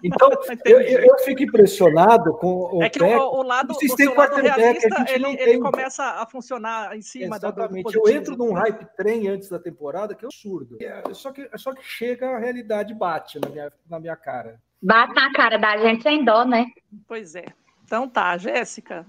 Então 0.05 0.29
eu, 0.67 0.81
eu, 0.83 1.19
fico 1.21 1.43
impressionado 1.43 2.37
com 2.37 2.77
o 2.77 2.83
é 2.83 2.91
que 2.91 3.03
o, 3.03 3.07
o 3.07 3.43
lado, 3.43 3.71
o 3.71 3.75
sistema 3.75 4.15
quarterback, 4.15 4.61
a 4.61 4.99
gente 4.99 5.13
ele, 5.13 5.23
não 5.25 5.35
tem... 5.35 5.49
ele 5.49 5.59
começa 5.59 6.05
a 6.05 6.27
funcionar 6.27 6.95
em 6.95 7.01
cima 7.01 7.37
Exatamente. 7.37 7.91
Da, 7.91 7.99
eu 7.99 8.09
entro 8.09 8.37
num 8.37 8.53
hype 8.53 8.87
trem 8.97 9.29
antes 9.29 9.49
da 9.49 9.59
temporada 9.59 10.15
que 10.15 10.27
é 10.27 10.29
absurdo. 10.29 10.77
É, 10.79 11.03
só 11.15 11.33
que 11.33 11.49
só 11.57 11.73
que 11.73 11.83
chega 11.83 12.37
a 12.37 12.39
realidade 12.39 12.93
bate 12.93 13.41
na 13.41 13.49
minha, 13.49 13.73
na 13.89 13.99
minha 13.99 14.17
cara. 14.17 14.61
Bate 14.83 15.15
na 15.15 15.33
cara 15.33 15.57
da 15.57 15.79
gente 15.79 16.03
sem 16.03 16.23
dó, 16.23 16.45
né? 16.45 16.67
Pois 17.09 17.35
é. 17.35 17.47
Então 17.85 18.09
tá, 18.09 18.37
Jéssica, 18.39 19.07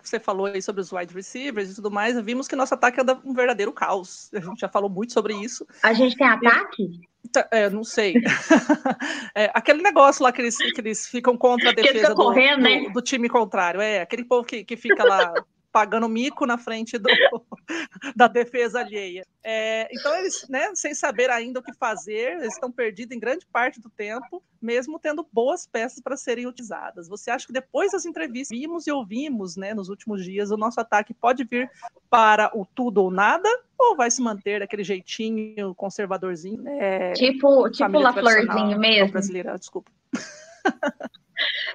você 0.00 0.20
falou 0.20 0.46
aí 0.46 0.62
sobre 0.62 0.80
os 0.80 0.92
wide 0.92 1.12
receivers 1.12 1.72
e 1.72 1.74
tudo 1.74 1.90
mais, 1.90 2.18
vimos 2.20 2.46
que 2.46 2.54
nosso 2.54 2.72
ataque 2.72 3.00
é 3.00 3.04
um 3.24 3.34
verdadeiro 3.34 3.72
caos. 3.72 4.30
A 4.32 4.40
gente 4.40 4.60
já 4.60 4.68
falou 4.68 4.88
muito 4.88 5.12
sobre 5.12 5.34
isso. 5.34 5.66
A 5.82 5.92
gente 5.92 6.16
tem 6.16 6.26
ataque? 6.26 7.00
Tá, 7.32 7.48
é, 7.50 7.68
não 7.68 7.82
sei. 7.82 8.14
é, 9.34 9.50
aquele 9.54 9.82
negócio 9.82 10.22
lá 10.22 10.32
que 10.32 10.40
eles, 10.40 10.56
que 10.56 10.80
eles 10.80 11.06
ficam 11.06 11.36
contra 11.36 11.70
a 11.70 11.72
defesa 11.72 12.10
do, 12.10 12.16
correndo, 12.16 12.58
do, 12.58 12.62
né? 12.62 12.90
do, 12.90 13.02
time 13.02 13.28
contrário. 13.28 13.80
É, 13.80 14.00
aquele 14.00 14.24
povo 14.24 14.46
que, 14.46 14.64
que 14.64 14.76
fica 14.76 15.04
lá 15.04 15.32
pagando 15.72 16.08
mico 16.08 16.46
na 16.46 16.58
frente 16.58 16.98
do, 16.98 17.08
da 18.14 18.28
defesa 18.28 18.80
alheia. 18.80 19.26
É, 19.42 19.88
então, 19.90 20.14
eles, 20.16 20.46
né, 20.48 20.70
sem 20.74 20.94
saber 20.94 21.30
ainda 21.30 21.60
o 21.60 21.62
que 21.62 21.72
fazer, 21.72 22.34
eles 22.34 22.54
estão 22.54 22.70
perdidos 22.70 23.16
em 23.16 23.20
grande 23.20 23.46
parte 23.46 23.80
do 23.80 23.88
tempo, 23.90 24.42
mesmo 24.62 24.98
tendo 24.98 25.26
boas 25.32 25.66
peças 25.66 26.00
para 26.00 26.16
serem 26.16 26.46
utilizadas. 26.46 27.08
Você 27.08 27.30
acha 27.30 27.46
que 27.46 27.52
depois 27.52 27.92
das 27.92 28.06
entrevistas, 28.06 28.56
vimos 28.56 28.86
e 28.86 28.92
ouvimos 28.92 29.56
né, 29.56 29.74
nos 29.74 29.88
últimos 29.88 30.24
dias, 30.24 30.50
o 30.50 30.56
nosso 30.56 30.80
ataque 30.80 31.12
pode 31.12 31.44
vir 31.44 31.70
para 32.08 32.50
o 32.54 32.64
tudo 32.64 33.02
ou 33.02 33.10
nada? 33.10 33.48
Ou 33.78 33.96
vai 33.96 34.10
se 34.10 34.22
manter 34.22 34.60
daquele 34.60 34.84
jeitinho 34.84 35.74
conservadorzinho? 35.74 36.62
Né, 36.62 37.12
tipo 37.12 37.68
tipo 37.70 37.98
LaFleurzinho 37.98 38.78
mesmo? 38.78 39.12
Brasileira, 39.12 39.58
desculpa. 39.58 39.90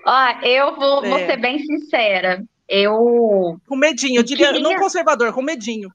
Ó, 0.06 0.39
eu 0.43 0.76
vou, 0.76 1.04
é. 1.04 1.10
vou 1.10 1.19
ser 1.19 1.38
bem 1.38 1.60
sincera 1.60 2.41
eu. 2.67 3.60
Com 3.67 3.76
medinho, 3.76 4.19
eu 4.19 4.23
diria, 4.23 4.47
queria... 4.47 4.62
não 4.62 4.76
conservador, 4.76 5.34
com 5.34 5.41
medinho. 5.41 5.89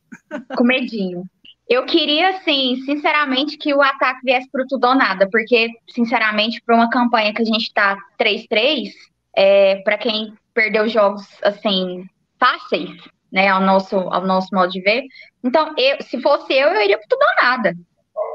Com 0.57 0.65
medinho. 0.65 1.25
Eu 1.69 1.87
queria, 1.87 2.31
assim, 2.31 2.77
sinceramente, 2.85 3.57
que 3.57 3.73
o 3.73 3.81
ataque 3.81 4.21
viesse 4.25 4.51
para 4.51 4.67
tudo 4.69 4.87
ou 4.87 4.95
nada, 4.95 5.29
porque, 5.31 5.69
sinceramente, 5.89 6.61
para 6.65 6.77
uma 6.77 6.91
campanha 6.91 7.33
que 7.33 7.43
a 7.43 7.47
gente 7.47 7.63
está 7.63 7.97
3-3, 8.19 8.91
é, 9.35 9.77
para 9.77 9.97
quem 9.97 10.35
perdeu 10.53 10.89
jogos, 10.89 11.27
assim, 11.43 12.05
fáceis, 12.39 12.91
né, 13.33 13.49
ao 13.49 13.61
nosso, 13.61 13.97
ao 13.97 14.27
nosso 14.27 14.49
modo 14.53 14.71
de 14.71 14.81
ver. 14.83 15.05
Então, 15.43 15.75
eu, 15.79 16.03
se 16.03 16.21
fosse 16.21 16.53
eu, 16.53 16.69
eu 16.69 16.83
iria 16.83 16.99
para 16.99 17.07
tudo 17.09 17.23
ou 17.23 17.49
nada. 17.49 17.75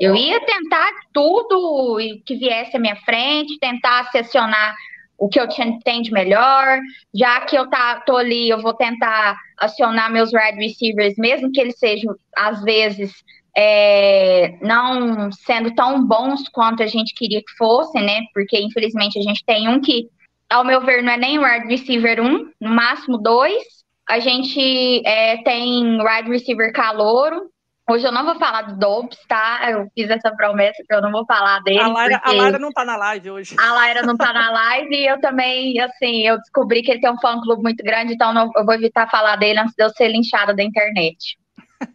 Eu 0.02 0.16
ia 0.16 0.40
tentar 0.46 0.90
tudo 1.14 1.98
que 2.26 2.36
viesse 2.36 2.76
à 2.76 2.80
minha 2.80 2.96
frente, 2.98 3.60
tentar 3.60 4.10
selecionar 4.12 4.76
o 5.18 5.28
que 5.28 5.40
eu 5.40 5.48
tenho 5.84 6.04
de 6.04 6.12
melhor. 6.12 6.80
Já 7.14 7.42
que 7.42 7.56
eu 7.56 7.70
tá, 7.70 8.02
tô 8.02 8.18
ali, 8.18 8.50
eu 8.50 8.62
vou 8.62 8.74
tentar 8.74 9.38
acionar 9.58 10.12
meus 10.12 10.32
wide 10.34 10.58
receivers, 10.58 11.16
mesmo 11.18 11.52
que 11.52 11.60
eles 11.60 11.80
sejam, 11.80 12.16
às 12.36 12.62
vezes, 12.62 13.12
é, 13.56 14.58
não 14.62 15.32
sendo 15.32 15.74
tão 15.74 16.06
bons 16.06 16.48
quanto 16.50 16.84
a 16.84 16.88
gente 16.88 17.16
queria 17.16 17.40
que 17.42 17.58
fossem, 17.58 18.04
né? 18.04 18.22
Porque, 18.34 18.60
infelizmente, 18.60 19.18
a 19.18 19.22
gente 19.22 19.44
tem 19.46 19.68
um 19.68 19.82
que 19.82 20.08
ao 20.50 20.64
meu 20.64 20.82
ver, 20.82 21.04
não 21.04 21.12
é 21.12 21.18
nem 21.18 21.40
wide 21.40 21.68
receiver 21.68 22.22
1, 22.22 22.52
no 22.62 22.70
máximo 22.70 23.18
2. 23.18 23.64
A 24.10 24.20
gente 24.20 25.06
é, 25.06 25.38
tem 25.44 26.00
wide 26.02 26.30
receiver 26.30 26.72
calouro. 26.72 27.50
Hoje 27.90 28.06
eu 28.06 28.12
não 28.12 28.26
vou 28.26 28.38
falar 28.38 28.64
do 28.64 28.78
Dobbs, 28.78 29.18
tá? 29.28 29.60
Eu 29.72 29.88
fiz 29.96 30.10
essa 30.10 30.30
promessa 30.36 30.84
que 30.88 30.94
eu 30.94 31.02
não 31.02 31.12
vou 31.12 31.26
falar 31.26 31.62
dele. 31.64 31.80
A 31.80 31.88
Lara, 31.88 32.22
a 32.22 32.32
Lara 32.34 32.60
não 32.60 32.72
tá 32.72 32.84
na 32.84 32.98
live 32.98 33.32
hoje. 33.32 33.56
a 33.58 33.74
Laira 33.74 34.02
não 34.02 34.18
tá 34.18 34.34
na 34.34 34.52
live 34.52 34.94
e 34.94 35.08
eu 35.08 35.20
também, 35.22 35.80
assim, 35.80 36.28
eu 36.28 36.38
descobri 36.38 36.82
que 36.82 36.92
ele 36.92 37.00
tem 37.00 37.10
um 37.12 37.20
fã-clube 37.20 37.64
muito 37.64 37.82
grande, 37.84 38.14
então 38.14 38.34
não- 38.34 38.52
eu 38.58 38.66
vou 38.66 38.76
evitar 38.76 39.10
falar 39.10 39.38
dele 39.38 39.60
antes 39.60 39.74
de 39.74 39.84
eu 39.84 39.90
ser 39.92 40.10
linchada 40.10 40.54
da 40.54 40.62
internet. 40.64 41.38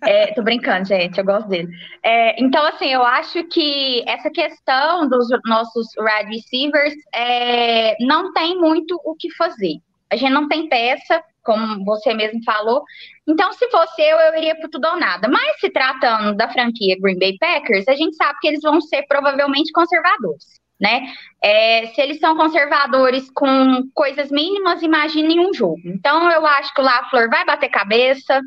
É, 0.00 0.28
tô 0.32 0.42
brincando, 0.42 0.86
gente, 0.86 1.18
eu 1.18 1.24
gosto 1.24 1.48
dele. 1.48 1.68
É, 2.02 2.40
então, 2.42 2.64
assim, 2.66 2.86
eu 2.92 3.02
acho 3.02 3.44
que 3.44 4.02
essa 4.08 4.30
questão 4.30 5.08
dos 5.08 5.26
nossos 5.44 5.88
wide 5.98 6.34
receivers 6.34 6.94
é, 7.14 7.96
não 8.00 8.32
tem 8.32 8.56
muito 8.56 8.98
o 9.04 9.14
que 9.14 9.28
fazer. 9.34 9.74
A 10.10 10.16
gente 10.16 10.32
não 10.32 10.46
tem 10.48 10.68
peça, 10.68 11.22
como 11.42 11.84
você 11.84 12.14
mesmo 12.14 12.42
falou. 12.44 12.82
Então, 13.28 13.52
se 13.52 13.68
fosse 13.70 14.02
eu, 14.02 14.18
eu 14.18 14.36
iria 14.36 14.56
pro 14.56 14.68
tudo 14.68 14.88
ou 14.88 14.96
nada. 14.96 15.28
Mas 15.28 15.60
se 15.60 15.70
tratando 15.70 16.36
da 16.36 16.48
franquia 16.50 16.96
Green 17.00 17.18
Bay 17.18 17.36
Packers, 17.38 17.86
a 17.88 17.94
gente 17.94 18.16
sabe 18.16 18.38
que 18.40 18.48
eles 18.48 18.60
vão 18.62 18.80
ser 18.80 19.02
provavelmente 19.06 19.72
conservadores, 19.72 20.60
né? 20.80 21.02
É, 21.42 21.86
se 21.88 22.00
eles 22.00 22.18
são 22.18 22.36
conservadores 22.36 23.30
com 23.30 23.82
coisas 23.94 24.30
mínimas, 24.30 24.82
imaginem 24.82 25.40
um 25.40 25.54
jogo. 25.54 25.80
Então, 25.84 26.30
eu 26.30 26.44
acho 26.46 26.74
que 26.74 26.80
o 26.80 26.84
LaFleur 26.84 27.30
vai 27.30 27.44
bater 27.44 27.68
cabeça. 27.68 28.40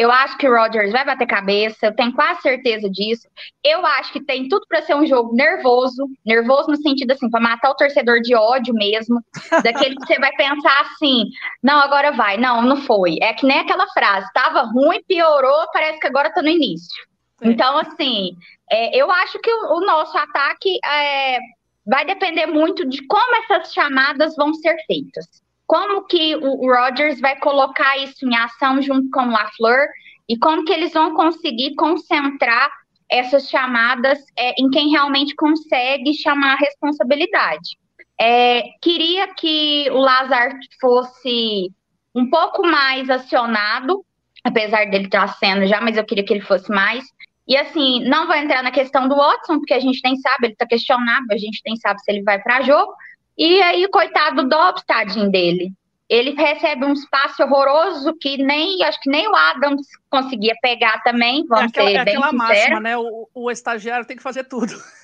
Eu 0.00 0.10
acho 0.10 0.38
que 0.38 0.48
o 0.48 0.56
Rodgers 0.56 0.90
vai 0.92 1.04
bater 1.04 1.26
cabeça, 1.26 1.84
eu 1.84 1.94
tenho 1.94 2.10
quase 2.14 2.40
certeza 2.40 2.88
disso. 2.88 3.28
Eu 3.62 3.84
acho 3.84 4.10
que 4.14 4.24
tem 4.24 4.48
tudo 4.48 4.64
para 4.66 4.80
ser 4.80 4.94
um 4.94 5.04
jogo 5.04 5.34
nervoso, 5.34 6.08
nervoso 6.24 6.70
no 6.70 6.76
sentido 6.78 7.10
assim, 7.10 7.28
para 7.28 7.38
matar 7.38 7.68
o 7.68 7.74
torcedor 7.74 8.22
de 8.22 8.34
ódio 8.34 8.72
mesmo, 8.72 9.22
daquele 9.62 9.96
que 9.96 10.06
você 10.06 10.18
vai 10.18 10.32
pensar 10.36 10.80
assim, 10.80 11.24
não, 11.62 11.78
agora 11.80 12.12
vai, 12.12 12.38
não, 12.38 12.62
não 12.62 12.78
foi. 12.78 13.18
É 13.20 13.34
que 13.34 13.44
nem 13.44 13.58
aquela 13.58 13.86
frase, 13.88 14.26
estava 14.28 14.62
ruim, 14.62 15.02
piorou, 15.06 15.66
parece 15.70 16.00
que 16.00 16.06
agora 16.06 16.32
tá 16.32 16.40
no 16.40 16.48
início. 16.48 17.04
Sim. 17.42 17.50
Então, 17.50 17.76
assim, 17.76 18.30
é, 18.70 18.96
eu 18.96 19.10
acho 19.10 19.38
que 19.38 19.52
o, 19.52 19.76
o 19.76 19.80
nosso 19.80 20.16
ataque 20.16 20.78
é, 20.82 21.38
vai 21.86 22.06
depender 22.06 22.46
muito 22.46 22.88
de 22.88 23.06
como 23.06 23.36
essas 23.36 23.70
chamadas 23.74 24.34
vão 24.34 24.54
ser 24.54 24.78
feitas. 24.86 25.26
Como 25.70 26.04
que 26.04 26.34
o 26.34 26.66
Rodgers 26.66 27.20
vai 27.20 27.38
colocar 27.38 27.96
isso 27.98 28.26
em 28.26 28.34
ação 28.34 28.82
junto 28.82 29.08
com 29.08 29.20
o 29.20 29.30
LaFleur 29.30 29.86
e 30.28 30.36
como 30.36 30.64
que 30.64 30.72
eles 30.72 30.92
vão 30.92 31.14
conseguir 31.14 31.76
concentrar 31.76 32.68
essas 33.08 33.48
chamadas 33.48 34.18
é, 34.36 34.52
em 34.60 34.68
quem 34.68 34.90
realmente 34.90 35.32
consegue 35.36 36.12
chamar 36.12 36.54
a 36.54 36.56
responsabilidade. 36.56 37.78
É, 38.20 38.64
queria 38.82 39.32
que 39.32 39.88
o 39.92 39.98
Lazar 39.98 40.58
fosse 40.80 41.70
um 42.16 42.28
pouco 42.28 42.66
mais 42.66 43.08
acionado, 43.08 44.04
apesar 44.42 44.90
dele 44.90 45.04
estar 45.04 45.28
sendo 45.34 45.68
já, 45.68 45.80
mas 45.80 45.96
eu 45.96 46.04
queria 46.04 46.24
que 46.24 46.32
ele 46.32 46.40
fosse 46.40 46.68
mais. 46.68 47.04
E 47.46 47.56
assim, 47.56 48.02
não 48.08 48.26
vou 48.26 48.34
entrar 48.34 48.64
na 48.64 48.72
questão 48.72 49.06
do 49.06 49.14
Watson, 49.14 49.58
porque 49.58 49.74
a 49.74 49.80
gente 49.80 50.00
nem 50.02 50.16
sabe, 50.16 50.46
ele 50.46 50.52
está 50.54 50.66
questionável, 50.66 51.28
a 51.30 51.38
gente 51.38 51.62
nem 51.64 51.76
sabe 51.76 52.00
se 52.00 52.10
ele 52.10 52.24
vai 52.24 52.42
para 52.42 52.62
jogo. 52.62 52.92
E 53.40 53.62
aí, 53.62 53.88
coitado 53.88 54.42
do 54.42 54.48
Dobbs, 54.50 54.84
tadinho 54.84 55.30
dele. 55.30 55.72
Ele 56.10 56.32
recebe 56.32 56.84
um 56.84 56.92
espaço 56.92 57.42
horroroso 57.42 58.12
que 58.20 58.36
nem, 58.36 58.82
acho 58.84 59.00
que 59.00 59.08
nem 59.08 59.26
o 59.26 59.34
Adams 59.34 59.86
conseguia 60.10 60.54
pegar 60.60 61.00
também, 61.02 61.40
É 61.40 61.46
vamos 61.48 61.70
aquela, 61.70 61.88
ser 61.88 61.96
é 61.96 62.04
bem 62.04 62.16
aquela 62.16 62.30
sinceros. 62.32 62.54
máxima, 62.58 62.80
né? 62.80 62.98
O, 62.98 63.28
o 63.32 63.50
estagiário 63.50 64.04
tem 64.04 64.16
que 64.16 64.22
fazer 64.22 64.44
tudo. 64.44 64.74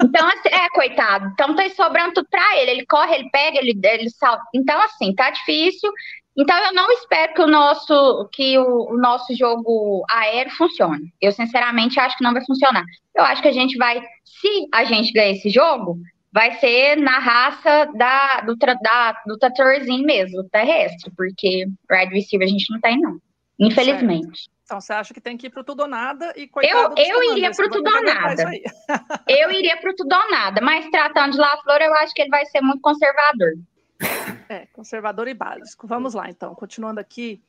Então, 0.00 0.24
assim, 0.28 0.48
é, 0.48 0.68
coitado. 0.70 1.28
Então 1.32 1.56
tá 1.56 1.68
sobrando 1.70 2.14
tudo 2.14 2.28
pra 2.30 2.56
ele. 2.56 2.70
Ele 2.70 2.86
corre, 2.86 3.16
ele 3.16 3.30
pega, 3.30 3.58
ele, 3.58 3.76
ele 3.82 4.08
salta. 4.08 4.44
Então, 4.54 4.80
assim, 4.80 5.12
tá 5.12 5.28
difícil. 5.30 5.90
Então, 6.36 6.56
eu 6.56 6.72
não 6.72 6.88
espero 6.92 7.34
que 7.34 7.42
o 7.42 7.48
nosso, 7.48 8.28
que 8.32 8.56
o, 8.56 8.92
o 8.92 8.96
nosso 8.96 9.34
jogo 9.36 10.04
aéreo 10.08 10.54
funcione. 10.54 11.12
Eu, 11.20 11.32
sinceramente, 11.32 11.98
acho 11.98 12.16
que 12.16 12.22
não 12.22 12.32
vai 12.32 12.44
funcionar. 12.44 12.84
Eu 13.14 13.24
acho 13.24 13.42
que 13.42 13.48
a 13.48 13.52
gente 13.52 13.76
vai, 13.76 14.00
se 14.24 14.68
a 14.72 14.84
gente 14.84 15.12
ganhar 15.12 15.32
esse 15.32 15.50
jogo, 15.50 15.98
vai 16.32 16.52
ser 16.58 16.96
na 16.96 17.18
raça 17.18 17.86
da, 17.94 18.40
do, 18.42 18.56
tra- 18.56 18.74
da, 18.74 19.12
do 19.26 19.38
tratorzinho 19.38 20.04
mesmo, 20.04 20.44
terrestre, 20.50 21.10
porque 21.16 21.66
wide 21.90 22.14
receiver 22.14 22.46
a 22.46 22.50
gente 22.50 22.70
não 22.72 22.80
tem, 22.80 23.00
não. 23.00 23.18
Infelizmente. 23.58 24.48
Então 24.64 24.80
você 24.80 24.92
acha 24.92 25.14
que 25.14 25.20
tem 25.20 25.36
que 25.36 25.46
ir 25.46 25.50
pro 25.50 25.64
tudo 25.64 25.80
ou 25.80 25.88
nada 25.88 26.32
e 26.36 26.46
coitado 26.46 26.94
Eu- 26.98 27.06
eu 27.22 27.32
iria 27.32 27.50
vai 27.52 27.70
tudo 27.70 27.90
ou 27.90 28.02
nada. 28.04 28.50
Eu 29.26 29.50
iria 29.50 29.76
pro 29.78 29.96
tudo 29.96 30.14
ou 30.14 30.30
nada, 30.30 30.60
mas 30.60 30.88
tratando 30.90 31.32
de 31.32 31.38
LaFleur, 31.38 31.80
eu 31.80 31.94
acho 31.94 32.12
que 32.14 32.20
ele 32.22 32.30
vai 32.30 32.44
ser 32.46 32.60
muito 32.60 32.80
conservador. 32.82 33.52
É, 34.48 34.66
conservador 34.72 35.26
e 35.26 35.34
básico. 35.34 35.86
Vamos 35.86 36.14
lá, 36.14 36.28
então. 36.28 36.54
Continuando 36.54 37.00
aqui. 37.00 37.40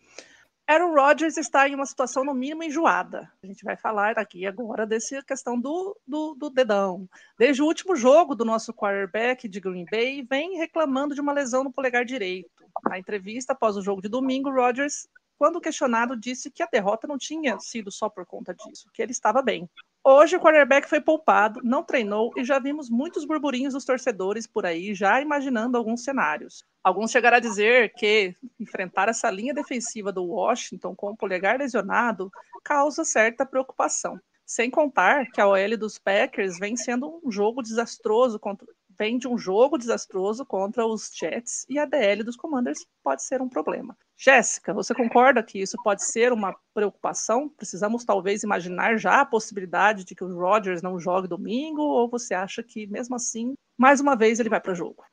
Aaron 0.70 0.94
Rodgers 0.94 1.36
está 1.36 1.68
em 1.68 1.74
uma 1.74 1.86
situação, 1.88 2.24
no 2.24 2.32
mínimo, 2.32 2.62
enjoada. 2.62 3.28
A 3.42 3.48
gente 3.48 3.64
vai 3.64 3.76
falar 3.76 4.20
aqui 4.20 4.46
agora 4.46 4.86
dessa 4.86 5.20
questão 5.24 5.60
do, 5.60 6.00
do, 6.08 6.36
do 6.36 6.48
dedão. 6.52 7.10
Desde 7.40 7.64
o 7.64 7.66
último 7.66 7.96
jogo 7.96 8.36
do 8.36 8.46
nosso 8.46 8.72
quarterback 8.72 9.50
de 9.50 9.60
Green 9.60 9.86
Bay, 9.90 10.22
vem 10.30 10.58
reclamando 10.58 11.16
de 11.16 11.22
uma 11.22 11.34
lesão 11.34 11.64
no 11.64 11.74
polegar 11.74 12.06
direito. 12.06 12.52
Na 12.88 13.00
entrevista 13.00 13.54
após 13.54 13.78
o 13.78 13.82
jogo 13.82 14.00
de 14.00 14.10
domingo, 14.10 14.52
Rodgers, 14.52 15.08
quando 15.40 15.60
questionado, 15.60 16.16
disse 16.16 16.52
que 16.52 16.62
a 16.62 16.70
derrota 16.72 17.08
não 17.08 17.18
tinha 17.18 17.60
sido 17.60 17.92
só 17.92 18.08
por 18.08 18.24
conta 18.28 18.54
disso, 18.54 18.92
que 18.94 19.02
ele 19.02 19.12
estava 19.12 19.42
bem. 19.42 19.68
Hoje 20.04 20.38
o 20.38 20.40
quarterback 20.40 20.88
foi 20.88 21.02
poupado, 21.02 21.60
não 21.62 21.84
treinou 21.84 22.32
e 22.38 22.44
já 22.44 22.58
vimos 22.58 22.90
muitos 22.90 23.26
burburinhos 23.26 23.74
dos 23.74 23.84
torcedores 23.84 24.48
por 24.48 24.66
aí 24.66 24.94
já 24.94 25.22
imaginando 25.22 25.78
alguns 25.78 26.04
cenários. 26.04 26.64
Alguns 26.82 27.12
chegaram 27.12 27.38
a 27.38 27.42
dizer 27.42 27.94
que 27.94 28.34
enfrentar 28.60 29.10
essa 29.10 29.30
linha 29.30 29.54
defensiva 29.54 30.12
do 30.12 30.24
Washington 30.24 30.96
com 30.96 31.12
o 31.12 31.18
polegar 31.18 31.60
lesionado 31.60 32.32
causa 32.64 33.04
certa 33.04 33.46
preocupação. 33.46 34.20
Sem 34.46 34.72
contar 34.72 35.30
que 35.32 35.42
a 35.42 35.48
OL 35.48 35.78
dos 35.78 36.00
Packers 36.00 36.58
vem 36.58 36.78
sendo 36.78 37.20
um 37.24 37.30
jogo 37.30 37.62
desastroso 37.62 38.40
contra 38.40 38.66
vem 39.00 39.18
de 39.18 39.28
um 39.28 39.38
jogo 39.38 39.78
desastroso 39.78 40.46
contra 40.46 40.86
os 40.86 41.10
Jets 41.16 41.66
e 41.70 41.80
a 41.80 41.86
DL 41.86 42.22
dos 42.22 42.36
Commanders 42.36 42.86
pode 43.02 43.24
ser 43.24 43.42
um 43.42 43.48
problema. 43.48 43.98
Jéssica, 44.18 44.74
você 44.74 44.94
concorda 44.94 45.42
que 45.42 45.60
isso 45.60 45.78
pode 45.82 46.04
ser 46.04 46.34
uma 46.34 46.54
preocupação? 46.74 47.48
Precisamos 47.48 48.04
talvez 48.04 48.44
imaginar 48.44 48.98
já 48.98 49.22
a 49.22 49.26
possibilidade 49.26 50.04
de 50.04 50.14
que 50.14 50.24
o 50.24 50.38
Rodgers 50.38 50.82
não 50.82 51.00
jogue 51.00 51.30
domingo 51.30 51.82
ou 51.82 52.10
você 52.10 52.34
acha 52.34 52.62
que 52.62 52.86
mesmo 52.88 53.16
assim, 53.16 53.54
mais 53.78 54.02
uma 54.02 54.18
vez 54.18 54.40
ele 54.40 54.50
vai 54.50 54.60
para 54.60 54.74
o 54.74 54.76
jogo? 54.76 55.04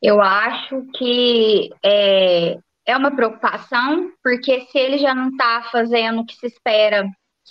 Eu 0.00 0.22
acho 0.22 0.82
que 0.94 1.68
é, 1.84 2.58
é 2.86 2.96
uma 2.96 3.14
preocupação, 3.14 4.10
porque 4.22 4.62
se 4.66 4.78
ele 4.78 4.96
já 4.96 5.14
não 5.14 5.28
está 5.28 5.68
fazendo 5.70 6.20
o 6.20 6.26
que 6.26 6.34
se 6.36 6.46
espera 6.46 7.06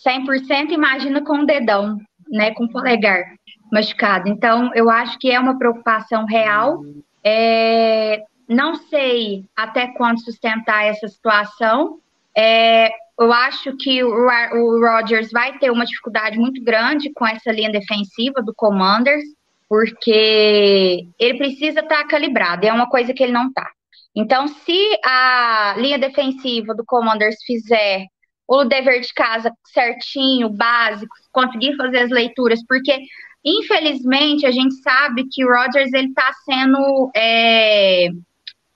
100%, 0.07 0.71
imagina 0.71 1.23
com 1.23 1.39
o 1.39 1.45
dedão, 1.45 1.97
né, 2.29 2.51
com 2.55 2.63
o 2.63 2.71
polegar 2.71 3.35
machucado. 3.73 4.29
Então, 4.29 4.71
eu 4.75 4.87
acho 4.89 5.17
que 5.17 5.31
é 5.31 5.39
uma 5.39 5.57
preocupação 5.57 6.25
real. 6.25 6.83
É, 7.23 8.23
não 8.47 8.75
sei 8.75 9.45
até 9.55 9.87
quando 9.87 10.23
sustentar 10.23 10.85
essa 10.85 11.07
situação. 11.07 11.97
É, 12.37 12.91
eu 13.19 13.33
acho 13.33 13.75
que 13.77 14.03
o, 14.03 14.79
Rodgers 14.79 15.31
vai 15.31 15.57
ter 15.57 15.71
uma 15.71 15.85
dificuldade 15.85 16.37
muito 16.37 16.63
grande 16.63 17.11
com 17.13 17.25
essa 17.25 17.51
linha 17.51 17.71
defensiva 17.71 18.43
do 18.43 18.53
Commanders, 18.55 19.23
porque 19.67 21.07
ele 21.17 21.37
precisa 21.39 21.79
estar 21.79 22.03
calibrado, 22.05 22.65
e 22.65 22.67
é 22.67 22.73
uma 22.73 22.87
coisa 22.87 23.11
que 23.11 23.23
ele 23.23 23.31
não 23.31 23.47
está. 23.47 23.67
Então, 24.15 24.47
se 24.47 24.99
a 25.03 25.73
linha 25.77 25.97
defensiva 25.97 26.75
do 26.75 26.85
Commanders 26.85 27.37
fizer 27.43 28.05
o 28.47 28.63
dever 28.65 29.01
de 29.01 29.11
casa 29.13 29.51
certinho, 29.65 30.49
básico, 30.49 31.15
conseguir 31.31 31.75
fazer 31.75 31.99
as 31.99 32.11
leituras, 32.11 32.59
porque 32.67 32.99
infelizmente 33.43 34.45
a 34.45 34.51
gente 34.51 34.75
sabe 34.75 35.25
que 35.31 35.43
o 35.45 35.49
Rodgers 35.49 35.93
está 35.93 36.33
sendo 36.45 37.11
é, 37.15 38.07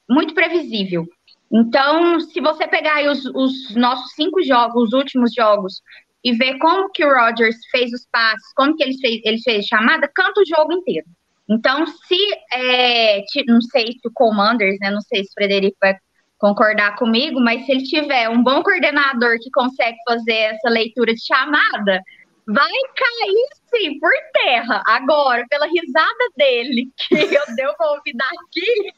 muito 0.09 0.33
previsível. 0.33 1.05
Então, 1.51 2.19
se 2.19 2.41
você 2.41 2.67
pegar 2.67 3.09
os, 3.09 3.25
os 3.25 3.75
nossos 3.75 4.11
cinco 4.13 4.43
jogos, 4.43 4.87
os 4.87 4.93
últimos 4.93 5.33
jogos, 5.33 5.81
e 6.23 6.33
ver 6.33 6.57
como 6.57 6.89
que 6.91 7.05
o 7.05 7.13
Rodgers 7.13 7.55
fez 7.71 7.93
os 7.93 8.05
passes, 8.11 8.53
como 8.53 8.75
que 8.75 8.83
ele 8.83 8.97
fez, 8.97 9.21
ele 9.23 9.39
fez 9.39 9.65
chamada, 9.65 10.11
canta 10.13 10.41
o 10.41 10.45
jogo 10.45 10.73
inteiro. 10.73 11.07
Então, 11.49 11.85
se 11.87 12.17
é, 12.51 13.23
não 13.47 13.61
sei 13.61 13.93
se 13.93 14.07
o 14.07 14.11
Commanders, 14.13 14.77
né? 14.81 14.91
Não 14.91 14.99
sei 14.99 15.23
se 15.23 15.29
o 15.29 15.33
Frederico 15.33 15.77
vai 15.81 15.95
concordar 16.37 16.97
comigo, 16.97 17.39
mas 17.39 17.65
se 17.65 17.71
ele 17.71 17.83
tiver 17.83 18.29
um 18.29 18.43
bom 18.43 18.61
coordenador 18.61 19.37
que 19.41 19.49
consegue 19.51 19.97
fazer 20.07 20.33
essa 20.33 20.69
leitura 20.69 21.13
de 21.13 21.25
chamada, 21.25 22.01
vai 22.45 22.71
cair 22.95 23.47
sim 23.69 23.99
por 23.99 24.11
terra. 24.33 24.81
Agora, 24.87 25.45
pela 25.49 25.67
risada 25.67 26.25
dele, 26.35 26.89
que 26.97 27.15
eu 27.15 27.55
deu 27.55 27.73
pra 27.75 27.91
ouvir 27.91 28.13
daqui, 28.13 28.93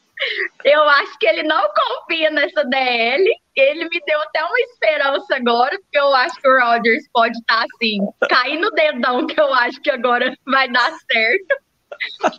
eu 0.64 0.82
acho 0.82 1.18
que 1.18 1.26
ele 1.26 1.42
não 1.42 1.68
confia 1.68 2.30
nessa 2.30 2.64
DL. 2.64 3.24
Ele 3.56 3.84
me 3.88 4.00
deu 4.06 4.20
até 4.22 4.44
uma 4.44 4.60
esperança 4.60 5.36
agora, 5.36 5.78
porque 5.80 5.98
eu 5.98 6.14
acho 6.14 6.40
que 6.40 6.48
o 6.48 6.60
Rodgers 6.60 7.08
pode 7.12 7.36
estar 7.38 7.64
assim, 7.64 7.98
cair 8.28 8.58
no 8.58 8.70
dedão, 8.70 9.26
que 9.26 9.40
eu 9.40 9.52
acho 9.54 9.80
que 9.80 9.90
agora 9.90 10.34
vai 10.46 10.68
dar 10.70 10.92
certo. 11.10 11.56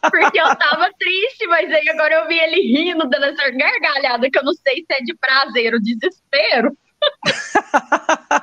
Porque 0.10 0.40
eu 0.40 0.56
tava 0.56 0.90
triste, 0.98 1.46
mas 1.48 1.72
aí 1.72 1.88
agora 1.90 2.16
eu 2.16 2.28
vi 2.28 2.40
ele 2.40 2.62
rindo, 2.62 3.08
dando 3.10 3.26
essa 3.26 3.50
gargalhada 3.52 4.30
que 4.32 4.40
eu 4.40 4.44
não 4.44 4.54
sei 4.54 4.78
se 4.78 4.94
é 4.94 5.02
de 5.02 5.14
prazer 5.16 5.74
ou 5.74 5.82
desespero. 5.82 6.76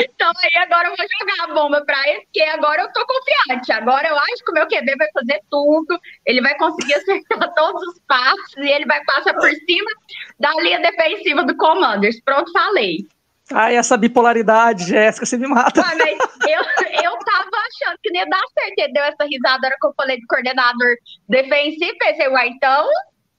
então 0.00 0.32
aí 0.42 0.62
agora 0.62 0.88
eu 0.88 0.96
vou 0.96 1.06
jogar 1.20 1.44
a 1.44 1.54
bomba 1.54 1.84
pra 1.84 2.08
ele, 2.08 2.20
porque 2.22 2.42
agora 2.42 2.82
eu 2.82 2.92
tô 2.92 3.04
confiante. 3.06 3.72
Agora 3.72 4.08
eu 4.08 4.16
acho 4.16 4.44
que 4.44 4.50
o 4.50 4.54
meu 4.54 4.66
QB 4.66 4.96
vai 4.96 5.08
fazer 5.12 5.40
tudo, 5.50 5.98
ele 6.24 6.40
vai 6.40 6.56
conseguir 6.56 6.94
acertar 6.96 7.54
todos 7.54 7.82
os 7.82 8.00
passos 8.06 8.56
e 8.58 8.68
ele 8.68 8.86
vai 8.86 9.02
passar 9.04 9.34
por 9.34 9.50
cima 9.50 9.90
da 10.38 10.52
linha 10.62 10.80
defensiva 10.80 11.44
do 11.44 11.56
Commanders. 11.56 12.20
Pronto, 12.22 12.50
falei. 12.52 13.06
Ai, 13.52 13.76
essa 13.76 13.96
bipolaridade, 13.96 14.86
Jéssica, 14.86 15.24
você 15.24 15.38
me 15.38 15.46
mata. 15.46 15.80
Ah, 15.80 15.94
mas 15.96 16.18
eu, 16.48 17.02
eu 17.04 17.18
tava 17.18 17.48
achando 17.48 17.96
que 18.02 18.10
não 18.10 18.20
ia 18.20 18.26
dar 18.26 18.42
certo. 18.58 18.78
Ele 18.78 18.92
deu 18.92 19.04
essa 19.04 19.24
risada 19.24 19.60
na 19.60 19.68
hora 19.68 19.76
que 19.80 19.86
eu 19.86 19.94
falei 19.96 20.20
do 20.20 20.26
coordenador 20.26 20.96
defensivo. 21.28 21.96
Pensei, 21.98 22.28
uai, 22.28 22.48
então 22.48 22.88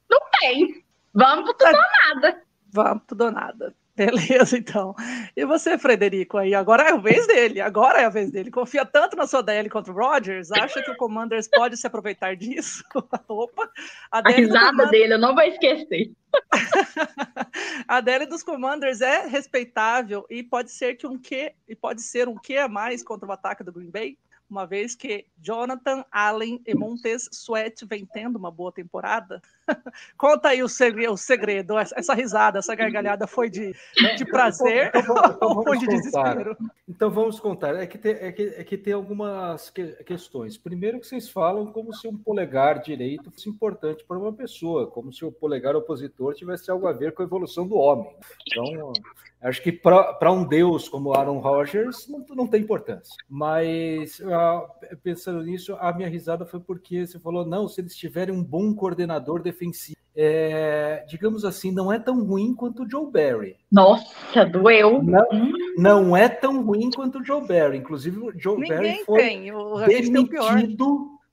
não 0.10 0.20
tem. 0.40 0.82
Vamos 1.14 1.46
pro 1.46 1.54
tudo 1.56 1.76
ou 1.76 2.16
nada. 2.16 2.42
Vamos, 2.72 3.04
tudo 3.06 3.26
ou 3.26 3.32
nada. 3.32 3.76
Beleza, 4.06 4.56
então. 4.56 4.94
E 5.36 5.44
você, 5.44 5.76
Frederico, 5.76 6.38
aí? 6.38 6.54
Agora 6.54 6.84
é 6.84 6.92
a 6.92 6.98
vez 6.98 7.26
dele. 7.26 7.60
Agora 7.60 8.00
é 8.00 8.06
a 8.06 8.10
vez 8.10 8.30
dele. 8.30 8.52
Confia 8.52 8.86
tanto 8.86 9.18
na 9.18 9.26
sua 9.26 9.42
DL 9.42 9.68
contra 9.72 9.92
o 9.92 9.96
Rogers? 9.96 10.52
Acha 10.52 10.84
que 10.84 10.92
o 10.92 10.98
Commanders 10.98 11.48
pode 11.48 11.76
se 11.76 11.88
aproveitar 11.88 12.36
disso? 12.36 12.84
Opa! 13.28 13.68
A 14.12 14.22
DL 14.22 14.36
do 14.36 14.42
risada 14.42 14.66
Commanders- 14.68 14.92
dele, 14.92 15.14
eu 15.16 15.18
não 15.18 15.34
vou 15.34 15.44
esquecer. 15.44 16.12
a 17.88 18.00
DL 18.00 18.28
dos 18.28 18.44
Commanders 18.44 19.02
é 19.02 19.26
respeitável 19.26 20.28
e 20.30 20.44
pode 20.44 20.70
ser 20.70 20.96
que 20.96 21.08
um 21.08 21.18
Q 21.18 21.54
e 21.68 21.76
pode 21.76 22.04
ser 22.04 22.28
um 22.28 22.36
Q 22.36 22.58
a 22.58 22.68
mais 22.68 23.02
contra 23.02 23.28
o 23.28 23.32
ataque 23.32 23.64
do 23.64 23.72
Green 23.74 23.90
Bay, 23.90 24.16
uma 24.48 24.68
vez 24.68 24.96
que 24.96 25.26
Jonathan 25.42 26.06
Allen 26.12 26.62
e 26.68 26.76
Montez 26.76 27.28
Sweat 27.32 27.84
vem 27.86 28.06
tendo 28.06 28.36
uma 28.36 28.52
boa 28.52 28.72
temporada. 28.72 29.42
Conta 30.18 30.50
aí 30.50 30.64
o 30.64 30.70
segredo, 30.70 31.14
o 31.14 31.18
segredo, 31.18 31.78
essa 31.78 32.14
risada, 32.14 32.60
essa 32.60 32.76
gargalhada 32.76 33.28
foi 33.28 33.50
de, 33.50 33.76
de 34.18 34.26
prazer 34.26 34.92
Então 34.96 35.16
então 35.18 35.50
ou 35.58 35.64
foi 35.64 35.78
de 35.78 35.86
contar. 35.86 35.98
desespero? 35.98 36.58
Então 36.88 37.10
vamos 37.12 37.40
contar. 37.40 37.76
É 37.76 37.86
que 37.86 37.98
tem, 37.98 38.14
é 38.14 38.32
que, 38.32 38.44
é 38.58 38.64
que 38.64 38.78
tem 38.78 38.94
algumas 38.94 39.70
que- 39.70 40.04
questões. 40.04 40.58
Primeiro 40.58 41.00
que 41.00 41.08
vocês 41.08 41.30
falam 41.30 41.68
como 41.68 41.94
se 41.94 42.08
um 42.08 42.18
polegar 42.18 42.82
direito 42.82 43.30
fosse 43.32 43.50
importante 43.50 44.04
para 44.06 44.18
uma 44.18 44.34
pessoa, 44.34 44.88
como 44.88 45.12
se 45.12 45.26
o 45.26 45.32
polegar 45.32 45.76
opositor 45.76 46.34
tivesse 46.34 46.72
algo 46.72 46.88
a 46.88 46.94
ver 46.94 47.14
com 47.14 47.22
a 47.22 47.26
evolução 47.26 47.68
do 47.68 47.76
homem. 47.76 48.16
Então, 48.48 48.94
acho 49.42 49.62
que 49.62 49.72
para 49.72 50.32
um 50.32 50.44
deus 50.46 50.88
como 50.90 51.14
Aaron 51.14 51.40
Rodgers 51.40 52.08
não, 52.08 52.26
não 52.30 52.48
tem 52.48 52.62
importância. 52.62 53.14
Mas 53.30 54.22
ah, 54.22 54.66
pensando 55.04 55.44
nisso, 55.44 55.76
a 55.80 55.92
minha 55.94 56.10
risada 56.10 56.46
foi 56.46 56.60
porque 56.60 57.06
você 57.06 57.20
falou, 57.20 57.46
não, 57.46 57.68
se 57.68 57.82
eles 57.82 57.96
tiverem 57.96 58.34
um 58.34 58.44
bom 58.44 58.74
coordenador 58.74 59.42
defensivo, 59.42 59.57
é, 60.20 61.06
digamos 61.08 61.46
assim, 61.46 61.72
não 61.72 61.94
é 61.94 62.00
tão 62.00 62.24
ruim 62.24 62.54
quanto 62.56 62.84
o 62.84 62.90
Joe 62.90 63.12
Barry. 63.12 63.56
Nossa, 63.72 64.44
doeu. 64.46 65.04
Não, 65.04 65.28
não 65.78 66.18
é 66.18 66.28
tão 66.28 66.64
ruim 66.64 66.90
quanto 66.90 67.20
o 67.20 67.24
Joe 67.26 67.46
Barry. 67.48 67.78
Inclusive, 67.78 68.18
o 68.18 68.34
Joe 68.36 68.58
Barry 68.58 68.88
Ninguém 68.88 69.06
foi 69.06 69.20
tem, 69.20 69.52
o, 69.52 69.86
gente 69.86 70.12
tem 70.12 70.22
o 70.22 70.28
pior. 70.28 70.58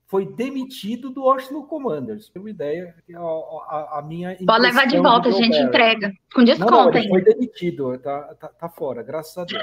Foi 0.06 0.26
demitido 0.26 1.10
do 1.10 1.22
Washington 1.24 1.62
Commanders. 1.66 2.28
Tem 2.28 2.40
uma 2.40 2.50
ideia, 2.50 2.94
a, 3.14 3.18
a- 3.20 3.98
a 3.98 4.02
minha 4.02 4.36
Pode 4.46 4.62
levar 4.62 4.86
de 4.86 4.98
volta, 4.98 5.28
a 5.28 5.32
gente 5.32 5.56
entrega. 5.58 6.12
Com 6.34 6.40
Não, 6.40 6.44
desconto 6.44 6.72
não, 6.72 6.92
ainda. 6.92 7.08
foi 7.08 7.22
demitido, 7.22 7.98
tá, 7.98 8.34
tá, 8.34 8.48
tá 8.48 8.68
fora, 8.68 9.02
graças 9.02 9.36
a 9.38 9.44
Deus. 9.44 9.62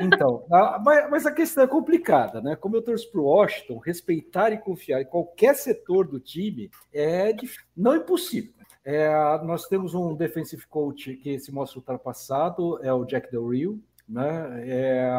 Então, 0.00 0.44
a- 0.50 0.80
mas, 0.84 1.10
mas 1.10 1.26
a 1.26 1.32
questão 1.32 1.64
é 1.64 1.66
complicada, 1.66 2.40
né? 2.40 2.56
Como 2.56 2.76
eu 2.76 2.82
torço 2.82 3.10
para 3.12 3.20
o 3.20 3.24
Washington, 3.24 3.78
respeitar 3.78 4.50
e 4.52 4.58
confiar 4.58 5.02
em 5.02 5.06
qualquer 5.06 5.54
setor 5.54 6.06
do 6.06 6.18
time 6.18 6.70
é 6.92 7.34
não 7.76 7.94
impossível. 7.96 8.52
É, 8.84 9.08
nós 9.44 9.66
temos 9.66 9.94
um 9.94 10.14
defensive 10.14 10.66
coach 10.66 11.14
que 11.16 11.38
se 11.38 11.50
mostra 11.52 11.78
ultrapassado, 11.78 12.78
é 12.84 12.92
o 12.92 13.04
Jack 13.04 13.30
Del 13.30 13.48
Rio, 13.48 13.80
né? 14.08 14.62
É, 14.66 15.10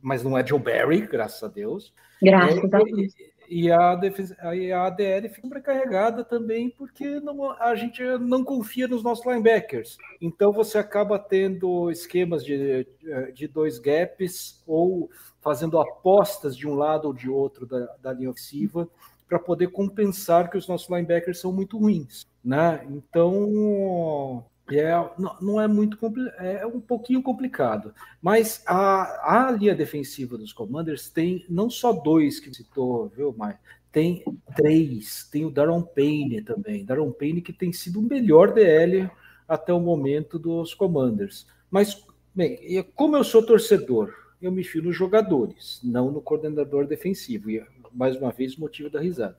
mas 0.00 0.22
não 0.24 0.36
é 0.38 0.46
Joe 0.46 0.58
Barry, 0.58 1.02
graças 1.06 1.42
a 1.42 1.48
Deus. 1.48 1.92
Graças 2.22 2.56
É, 2.58 2.66
a 2.76 2.82
Deus. 2.82 3.12
E 3.54 3.70
a, 3.70 4.00
aí 4.38 4.72
a 4.72 4.86
ADL 4.86 5.28
fica 5.28 5.42
sobrecarregada 5.42 6.24
também 6.24 6.70
porque 6.70 7.20
não, 7.20 7.50
a 7.50 7.74
gente 7.74 8.02
não 8.18 8.42
confia 8.42 8.88
nos 8.88 9.02
nossos 9.02 9.26
linebackers. 9.26 9.98
Então 10.22 10.54
você 10.54 10.78
acaba 10.78 11.18
tendo 11.18 11.90
esquemas 11.90 12.42
de, 12.42 12.86
de 13.34 13.46
dois 13.46 13.78
gaps 13.78 14.62
ou 14.66 15.10
fazendo 15.42 15.78
apostas 15.78 16.56
de 16.56 16.66
um 16.66 16.74
lado 16.74 17.04
ou 17.04 17.12
de 17.12 17.28
outro 17.28 17.66
da, 17.66 17.94
da 18.00 18.12
linha 18.14 18.30
ofensiva 18.30 18.88
para 19.28 19.38
poder 19.38 19.66
compensar 19.70 20.48
que 20.48 20.56
os 20.56 20.66
nossos 20.66 20.88
linebackers 20.88 21.38
são 21.38 21.52
muito 21.52 21.76
ruins. 21.76 22.26
Né? 22.42 22.86
Então 22.88 24.46
é, 24.70 24.92
não, 25.18 25.36
não 25.40 25.60
é 25.60 25.66
muito 25.66 25.98
é 26.38 26.64
um 26.66 26.80
pouquinho 26.80 27.22
complicado. 27.22 27.94
Mas 28.20 28.62
a, 28.66 29.46
a 29.46 29.50
linha 29.50 29.74
defensiva 29.74 30.38
dos 30.38 30.52
Commanders 30.52 31.08
tem 31.10 31.44
não 31.48 31.68
só 31.68 31.92
dois 31.92 32.38
que 32.38 32.54
citou, 32.54 33.08
viu, 33.08 33.34
Maia? 33.36 33.58
Tem 33.90 34.24
três. 34.56 35.28
Tem 35.30 35.44
o 35.44 35.50
Daron 35.50 35.82
Payne 35.82 36.42
também. 36.42 36.84
Daron 36.84 37.12
Payne 37.12 37.42
que 37.42 37.52
tem 37.52 37.72
sido 37.72 38.00
o 38.00 38.02
melhor 38.02 38.52
DL 38.52 39.10
até 39.46 39.72
o 39.72 39.80
momento 39.80 40.38
dos 40.38 40.72
Commanders. 40.72 41.46
Mas, 41.70 42.02
bem, 42.34 42.84
como 42.94 43.16
eu 43.16 43.24
sou 43.24 43.44
torcedor, 43.44 44.14
eu 44.40 44.50
me 44.50 44.64
fio 44.64 44.82
nos 44.82 44.96
jogadores, 44.96 45.80
não 45.84 46.10
no 46.10 46.22
coordenador 46.22 46.86
defensivo. 46.86 47.50
E, 47.50 47.62
mais 47.92 48.16
uma 48.16 48.30
vez, 48.30 48.56
motivo 48.56 48.88
da 48.88 49.00
risada. 49.00 49.36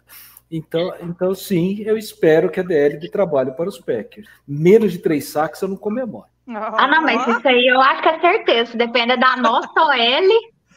Então, 0.55 0.93
então, 1.01 1.33
sim, 1.33 1.81
eu 1.81 1.97
espero 1.97 2.47
que 2.51 2.59
a 2.59 2.63
DL 2.63 2.97
dê 2.99 3.09
trabalho 3.09 3.53
para 3.55 3.67
os 3.67 3.79
Packers. 3.79 4.27
Menos 4.47 4.91
de 4.91 4.99
três 4.99 5.29
saques 5.29 5.59
eu 5.61 5.67
não 5.67 5.75
comemoro. 5.75 6.27
Ah, 6.47 6.87
não, 6.87 7.01
mas 7.01 7.25
isso 7.27 7.47
aí 7.47 7.65
eu 7.67 7.81
acho 7.81 8.03
que 8.03 8.09
é 8.09 8.19
certeza. 8.19 8.71
Se 8.71 8.77
depender 8.77 9.17
da 9.17 9.35
nossa 9.35 9.67
OL, 9.81 10.29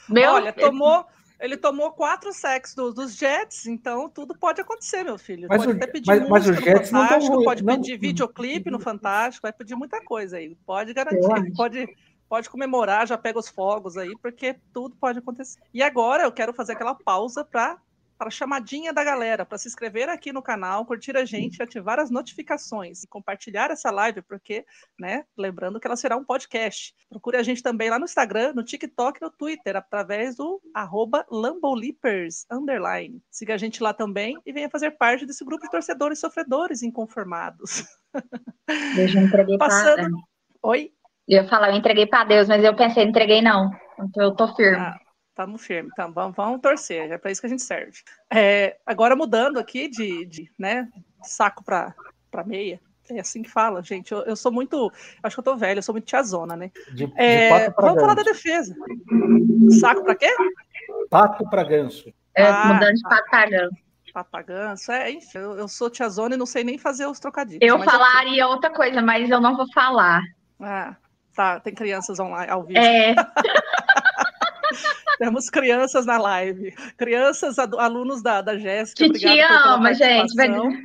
meu. 0.09 0.31
Olha, 0.33 0.53
tomou, 0.53 1.05
ele 1.39 1.57
tomou 1.59 1.91
quatro 1.93 2.33
sacks 2.33 2.75
do- 2.75 2.93
dos 2.95 3.17
Jets, 3.17 3.67
então 3.67 4.09
tudo 4.09 4.35
pode 4.39 4.61
acontecer, 4.62 5.03
meu 5.03 5.19
filho. 5.19 5.47
Mas 5.49 5.59
pode 5.59 5.73
o- 5.73 5.77
até 5.77 5.87
pedir 5.89 6.07
mas- 6.07 6.21
mas 6.21 6.47
música 6.47 6.53
os 6.55 6.59
no 6.61 6.65
Jets 6.65 6.91
não 6.93 7.01
tão 7.01 7.09
Fantástico, 7.09 7.35
ruim- 7.37 7.45
pode 7.45 7.65
não- 7.65 7.75
pedir 7.75 7.99
videoclipe 7.99 8.71
no 8.71 8.79
Fantástico, 8.81 9.43
vai 9.43 9.53
pedir 9.53 9.75
muita 9.75 10.03
coisa 10.03 10.39
aí. 10.39 10.57
Pode 10.65 10.95
garantir, 10.95 11.53
pode, 11.55 11.87
pode 12.29 12.49
comemorar, 12.49 13.07
já 13.07 13.19
pega 13.19 13.39
os 13.39 13.49
fogos 13.49 13.99
aí, 13.99 14.17
porque 14.23 14.57
tudo 14.73 14.97
pode 14.97 15.19
acontecer. 15.19 15.61
E 15.75 15.83
agora 15.83 16.23
eu 16.23 16.33
quero 16.33 16.55
fazer 16.55 16.73
aquela 16.73 16.95
pausa 16.95 17.45
para 17.45 17.77
para 18.16 18.31
chamadinha 18.31 18.92
da 18.92 19.05
galera, 19.05 19.44
para 19.44 19.59
se 19.59 19.68
inscrever 19.68 20.09
aqui 20.09 20.33
no 20.33 20.42
canal, 20.42 20.85
curtir 20.85 21.16
a 21.16 21.24
gente, 21.24 21.62
ativar 21.62 21.98
as 21.98 22.11
notificações 22.11 23.02
e 23.02 23.09
compartilhar 23.09 23.70
essa 23.70 23.90
live, 23.90 24.22
porque, 24.22 24.64
né, 24.98 25.24
lembrando 25.37 25.79
que 25.79 25.87
ela 25.87 25.96
será 25.96 26.16
um 26.16 26.24
podcast. 26.24 26.94
Procure 27.09 27.37
a 27.37 27.42
gente 27.42 27.62
também 27.62 27.90
lá 27.90 27.98
no 27.98 28.05
Instagram, 28.05 28.52
no 28.55 28.64
TikTok 28.64 29.18
e 29.20 29.24
no 29.24 29.31
Twitter, 29.31 29.76
através 29.76 30.37
do 30.37 30.61
arroba 30.74 31.24
Lambolipers, 31.31 32.46
underline. 32.50 33.22
Siga 33.31 33.55
a 33.55 33.59
gente 33.59 33.83
lá 33.83 33.92
também 33.92 34.38
e 34.44 34.52
venha 34.52 34.70
fazer 34.70 34.92
parte 34.92 35.26
desse 35.26 35.44
grupo 35.44 35.64
de 35.64 35.70
torcedores 35.70 36.18
sofredores 36.18 36.83
inconformados. 36.83 37.85
Eu 38.98 39.09
já 39.09 39.20
entreguei 39.20 39.59
Passando-. 39.59 40.18
Oi? 40.62 40.90
Eu 41.29 41.42
ia 41.42 41.48
falar, 41.48 41.70
eu 41.70 41.76
entreguei 41.76 42.07
pra 42.07 42.24
Deus, 42.24 42.48
mas 42.48 42.62
eu 42.62 42.74
pensei, 42.74 43.05
entreguei 43.05 43.42
não. 43.42 43.70
Então 44.00 44.22
eu 44.22 44.35
tô 44.35 44.55
firme. 44.55 44.79
Ah, 44.79 44.96
Tamo 45.37 45.59
firme, 45.59 45.90
então 45.92 46.11
vamos, 46.11 46.35
vamos 46.35 46.61
torcer, 46.62 47.12
é 47.12 47.18
para 47.18 47.31
isso 47.31 47.42
que 47.42 47.46
a 47.46 47.51
gente 47.51 47.62
serve. 47.62 47.99
É, 48.33 48.79
agora 48.87 49.14
mudando 49.14 49.59
aqui 49.59 49.87
de, 49.87 50.25
de 50.25 50.51
né, 50.59 50.88
saco 51.22 51.62
para 51.62 51.94
meia, 52.46 52.81
é 53.11 53.20
assim 53.20 53.42
que 53.42 53.51
fala, 53.51 53.83
gente. 53.83 54.12
Eu, 54.12 54.20
eu 54.22 54.35
sou 54.35 54.51
muito, 54.51 54.90
acho 55.22 55.37
que 55.37 55.40
eu 55.40 55.44
tô 55.44 55.55
velha, 55.55 55.79
eu 55.79 55.83
sou 55.83 55.92
muito 55.94 56.07
tiazona, 56.07 56.57
né? 56.57 56.70
De, 56.88 57.07
de 57.07 57.12
É, 57.16 57.51
pato 57.51 57.75
para 57.77 57.85
vamos 57.87 58.01
falar 58.01 58.14
da 58.14 58.22
ganso. 58.25 58.35
defesa. 58.35 58.75
Saco 59.79 60.05
para 60.05 60.14
quê? 60.14 60.35
Pato 61.11 61.49
para 61.51 61.62
ganso. 61.64 62.11
É, 62.35 62.49
Ah, 62.49 62.72
mudando 62.72 62.94
de 62.94 63.03
tá. 63.03 63.09
patagão. 63.11 63.68
Papaganço, 64.14 64.90
é, 64.90 65.11
enfim, 65.11 65.37
eu, 65.37 65.58
eu 65.58 65.69
sou 65.69 65.90
tiazona 65.90 66.35
e 66.35 66.38
não 66.38 66.46
sei 66.46 66.65
nem 66.65 66.79
fazer 66.79 67.04
os 67.04 67.21
trocadilhos. 67.21 67.61
Eu 67.61 67.79
falaria 67.83 68.48
outra 68.48 68.71
coisa, 68.71 69.02
mas 69.02 69.29
eu 69.29 69.42
não 69.42 69.54
vou 69.54 69.71
falar. 69.75 70.23
Ah, 70.58 70.96
tá, 71.35 71.61
tem 71.61 71.75
crianças 71.75 72.19
online 72.19 72.50
ao 72.50 72.65
vivo. 72.65 72.79
É, 72.79 73.15
Temos 75.19 75.48
crianças 75.48 76.04
na 76.04 76.19
live. 76.19 76.73
Crianças, 76.96 77.58
alunos 77.58 78.23
da, 78.23 78.42
da 78.42 78.56
Jéssica. 78.58 79.04
te 79.19 79.29
ama, 79.69 79.94
gente. 79.94 80.35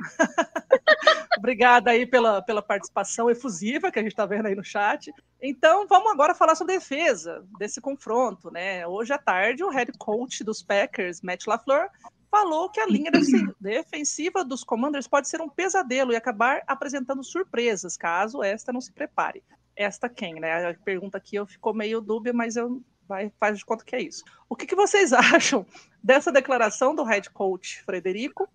Obrigada 1.38 1.90
aí 1.90 2.06
pela, 2.06 2.42
pela 2.42 2.62
participação 2.62 3.28
efusiva 3.30 3.90
que 3.90 3.98
a 3.98 4.02
gente 4.02 4.12
está 4.12 4.26
vendo 4.26 4.46
aí 4.46 4.54
no 4.54 4.64
chat. 4.64 5.12
Então, 5.40 5.86
vamos 5.86 6.12
agora 6.12 6.34
falar 6.34 6.54
sobre 6.54 6.74
defesa 6.74 7.44
desse 7.58 7.80
confronto, 7.80 8.50
né? 8.50 8.86
Hoje 8.86 9.12
à 9.12 9.18
tarde, 9.18 9.64
o 9.64 9.70
head 9.70 9.90
coach 9.98 10.44
dos 10.44 10.62
Packers, 10.62 11.20
Matt 11.20 11.46
LaFleur, 11.46 11.88
falou 12.30 12.70
que 12.70 12.80
a 12.80 12.86
linha 12.86 13.10
defe- 13.12 13.54
defensiva 13.60 14.44
dos 14.44 14.64
Commanders 14.64 15.08
pode 15.08 15.28
ser 15.28 15.40
um 15.40 15.48
pesadelo 15.48 16.12
e 16.12 16.16
acabar 16.16 16.62
apresentando 16.66 17.22
surpresas, 17.24 17.96
caso 17.96 18.42
esta 18.42 18.72
não 18.72 18.80
se 18.80 18.92
prepare. 18.92 19.42
Esta 19.74 20.08
quem, 20.08 20.34
né? 20.34 20.70
A 20.70 20.74
pergunta 20.74 21.18
aqui 21.18 21.36
eu 21.36 21.46
ficou 21.46 21.74
meio 21.74 22.00
dúbia, 22.00 22.32
mas 22.32 22.56
eu 22.56 22.82
vai, 23.12 23.30
faz 23.38 23.58
de 23.58 23.64
conta 23.64 23.84
que 23.84 23.94
é 23.94 24.02
isso. 24.02 24.24
O 24.48 24.56
que, 24.56 24.66
que 24.66 24.74
vocês 24.74 25.12
acham 25.12 25.66
dessa 26.02 26.32
declaração 26.32 26.94
do 26.94 27.04
head 27.04 27.28
coach 27.30 27.82
Frederico 27.84 28.48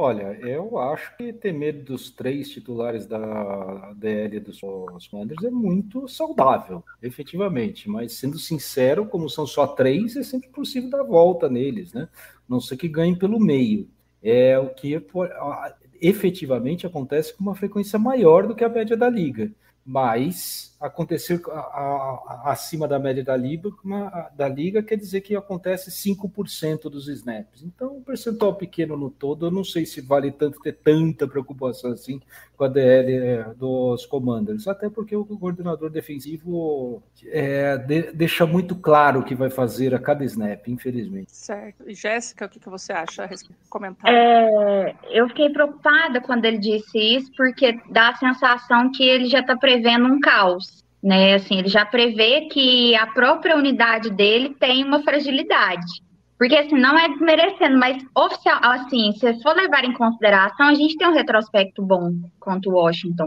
Olha, 0.00 0.38
eu 0.42 0.78
acho 0.78 1.16
que 1.16 1.32
ter 1.32 1.52
medo 1.52 1.82
dos 1.82 2.08
três 2.08 2.48
titulares 2.50 3.04
da 3.04 3.92
DL 3.96 4.38
dos 4.38 4.60
Commanders 5.08 5.42
é 5.42 5.50
muito 5.50 6.06
saudável, 6.06 6.84
efetivamente. 7.02 7.90
Mas, 7.90 8.12
sendo 8.12 8.38
sincero, 8.38 9.06
como 9.06 9.28
são 9.28 9.44
só 9.44 9.66
três, 9.66 10.14
é 10.14 10.22
sempre 10.22 10.50
possível 10.50 10.88
dar 10.88 11.02
volta 11.02 11.48
neles, 11.48 11.92
né? 11.92 12.08
Não 12.48 12.60
sei 12.60 12.78
que 12.78 12.86
ganhem 12.86 13.18
pelo 13.18 13.40
meio. 13.40 13.90
É 14.22 14.56
o 14.56 14.68
que 14.68 15.04
efetivamente 16.00 16.86
acontece 16.86 17.36
com 17.36 17.42
uma 17.42 17.56
frequência 17.56 17.98
maior 17.98 18.46
do 18.46 18.54
que 18.54 18.62
a 18.62 18.68
média 18.68 18.96
da 18.96 19.10
liga 19.10 19.52
mas 19.88 20.76
acontecer 20.80 21.40
a, 21.48 21.58
a, 21.58 22.42
a, 22.44 22.52
acima 22.52 22.86
da 22.86 22.98
média 22.98 23.24
da 23.24 23.36
liga, 23.36 23.70
uma, 23.84 24.30
da 24.34 24.48
liga 24.48 24.82
quer 24.82 24.96
dizer 24.96 25.20
que 25.22 25.34
acontece 25.34 25.90
5% 25.90 26.82
dos 26.82 27.08
snaps. 27.08 27.62
Então, 27.62 27.96
um 27.96 28.02
percentual 28.02 28.54
pequeno 28.54 28.96
no 28.96 29.10
todo, 29.10 29.46
eu 29.46 29.50
não 29.50 29.64
sei 29.64 29.84
se 29.84 30.00
vale 30.00 30.30
tanto 30.30 30.60
ter 30.60 30.72
tanta 30.72 31.26
preocupação 31.26 31.92
assim 31.92 32.20
com 32.56 32.64
a 32.64 32.68
DL 32.68 33.12
é, 33.12 33.54
dos 33.54 34.04
Commanders, 34.06 34.66
até 34.66 34.90
porque 34.90 35.14
o 35.14 35.24
coordenador 35.24 35.90
defensivo 35.90 37.02
é, 37.26 37.76
de, 37.76 38.12
deixa 38.12 38.44
muito 38.46 38.74
claro 38.74 39.20
o 39.20 39.24
que 39.24 39.34
vai 39.34 39.48
fazer 39.48 39.94
a 39.94 39.98
cada 39.98 40.24
snap, 40.24 40.66
infelizmente. 40.66 41.30
Certo. 41.30 41.88
E 41.88 41.94
Jéssica, 41.94 42.46
o 42.46 42.48
que, 42.48 42.58
que 42.58 42.68
você 42.68 42.92
acha 42.92 43.24
a 43.24 43.28
comentar? 43.68 44.12
É, 44.12 44.96
eu 45.10 45.28
fiquei 45.28 45.50
preocupada 45.50 46.20
quando 46.20 46.44
ele 46.46 46.58
disse 46.58 46.98
isso, 46.98 47.30
porque 47.36 47.80
dá 47.90 48.08
a 48.08 48.16
sensação 48.16 48.90
que 48.90 49.04
ele 49.04 49.26
já 49.26 49.38
está 49.38 49.56
prevendo 49.56 50.06
um 50.06 50.18
caos, 50.18 50.67
né? 51.02 51.34
Assim, 51.34 51.58
ele 51.58 51.68
já 51.68 51.84
prevê 51.84 52.48
que 52.52 52.94
a 52.96 53.06
própria 53.06 53.56
unidade 53.56 54.10
dele 54.10 54.54
tem 54.58 54.84
uma 54.84 55.02
fragilidade. 55.02 56.02
Porque, 56.38 56.54
assim, 56.54 56.76
não 56.76 56.96
é 56.96 57.08
desmerecendo, 57.08 57.76
mas 57.76 58.00
oficial, 58.14 58.60
assim, 58.62 59.10
se 59.12 59.42
for 59.42 59.56
levar 59.56 59.84
em 59.84 59.92
consideração, 59.92 60.68
a 60.68 60.74
gente 60.74 60.96
tem 60.96 61.08
um 61.08 61.12
retrospecto 61.12 61.84
bom 61.84 62.12
contra 62.38 62.70
o 62.70 62.74
Washington. 62.74 63.26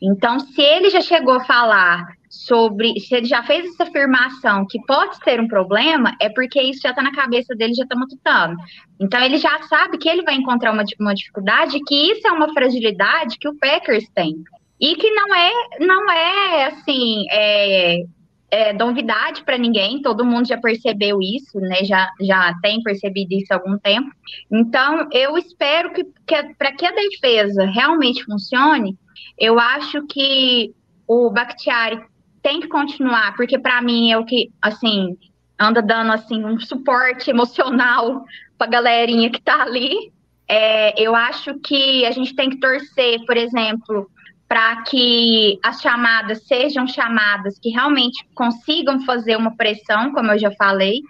Então, 0.00 0.40
se 0.40 0.62
ele 0.62 0.88
já 0.88 1.02
chegou 1.02 1.34
a 1.34 1.44
falar 1.44 2.06
sobre, 2.30 2.98
se 3.00 3.14
ele 3.14 3.26
já 3.26 3.42
fez 3.42 3.66
essa 3.66 3.82
afirmação 3.82 4.66
que 4.66 4.80
pode 4.86 5.16
ser 5.22 5.38
um 5.38 5.46
problema, 5.46 6.16
é 6.18 6.30
porque 6.30 6.60
isso 6.62 6.80
já 6.82 6.90
está 6.90 7.02
na 7.02 7.12
cabeça 7.12 7.54
dele, 7.54 7.74
já 7.74 7.82
está 7.82 7.94
matutando. 7.94 8.56
Então, 8.98 9.22
ele 9.22 9.36
já 9.36 9.62
sabe 9.64 9.98
que 9.98 10.08
ele 10.08 10.22
vai 10.22 10.34
encontrar 10.34 10.72
uma, 10.72 10.84
uma 10.98 11.14
dificuldade, 11.14 11.78
que 11.86 12.12
isso 12.12 12.26
é 12.26 12.32
uma 12.32 12.50
fragilidade 12.54 13.38
que 13.38 13.48
o 13.48 13.58
Packers 13.58 14.08
tem. 14.14 14.34
E 14.80 14.94
que 14.96 15.10
não 15.10 15.34
é, 15.34 15.52
não 15.80 16.10
é 16.10 16.64
assim, 16.66 17.24
é, 17.30 18.02
é 18.50 18.72
novidade 18.72 19.42
para 19.42 19.58
ninguém, 19.58 20.00
todo 20.00 20.24
mundo 20.24 20.48
já 20.48 20.56
percebeu 20.56 21.18
isso, 21.20 21.58
né? 21.60 21.84
Já, 21.84 22.08
já 22.20 22.54
tem 22.62 22.82
percebido 22.82 23.32
isso 23.32 23.52
há 23.52 23.56
algum 23.56 23.76
tempo. 23.78 24.10
Então, 24.50 25.08
eu 25.12 25.36
espero 25.36 25.92
que, 25.92 26.04
que 26.26 26.54
para 26.54 26.72
que 26.72 26.86
a 26.86 26.92
defesa 26.92 27.64
realmente 27.66 28.24
funcione, 28.24 28.96
eu 29.38 29.58
acho 29.58 30.06
que 30.06 30.72
o 31.06 31.30
Bakhtiari 31.30 32.00
tem 32.42 32.60
que 32.60 32.68
continuar, 32.68 33.34
porque 33.36 33.58
para 33.58 33.82
mim 33.82 34.12
é 34.12 34.18
o 34.18 34.24
que, 34.24 34.50
assim, 34.62 35.16
anda 35.58 35.82
dando 35.82 36.12
assim 36.12 36.44
um 36.44 36.58
suporte 36.60 37.28
emocional 37.30 38.24
para 38.56 38.66
a 38.66 38.70
galerinha 38.70 39.30
que 39.30 39.38
está 39.38 39.62
ali. 39.62 40.12
É, 40.50 41.00
eu 41.00 41.14
acho 41.14 41.58
que 41.60 42.06
a 42.06 42.10
gente 42.10 42.34
tem 42.34 42.48
que 42.48 42.58
torcer, 42.58 43.24
por 43.26 43.36
exemplo, 43.36 44.10
para 44.48 44.82
que 44.82 45.58
as 45.62 45.80
chamadas 45.82 46.46
sejam 46.46 46.86
chamadas 46.86 47.58
que 47.58 47.68
realmente 47.68 48.26
consigam 48.34 49.04
fazer 49.04 49.36
uma 49.36 49.54
pressão, 49.54 50.10
como 50.12 50.32
eu 50.32 50.38
já 50.38 50.50
falei. 50.52 51.00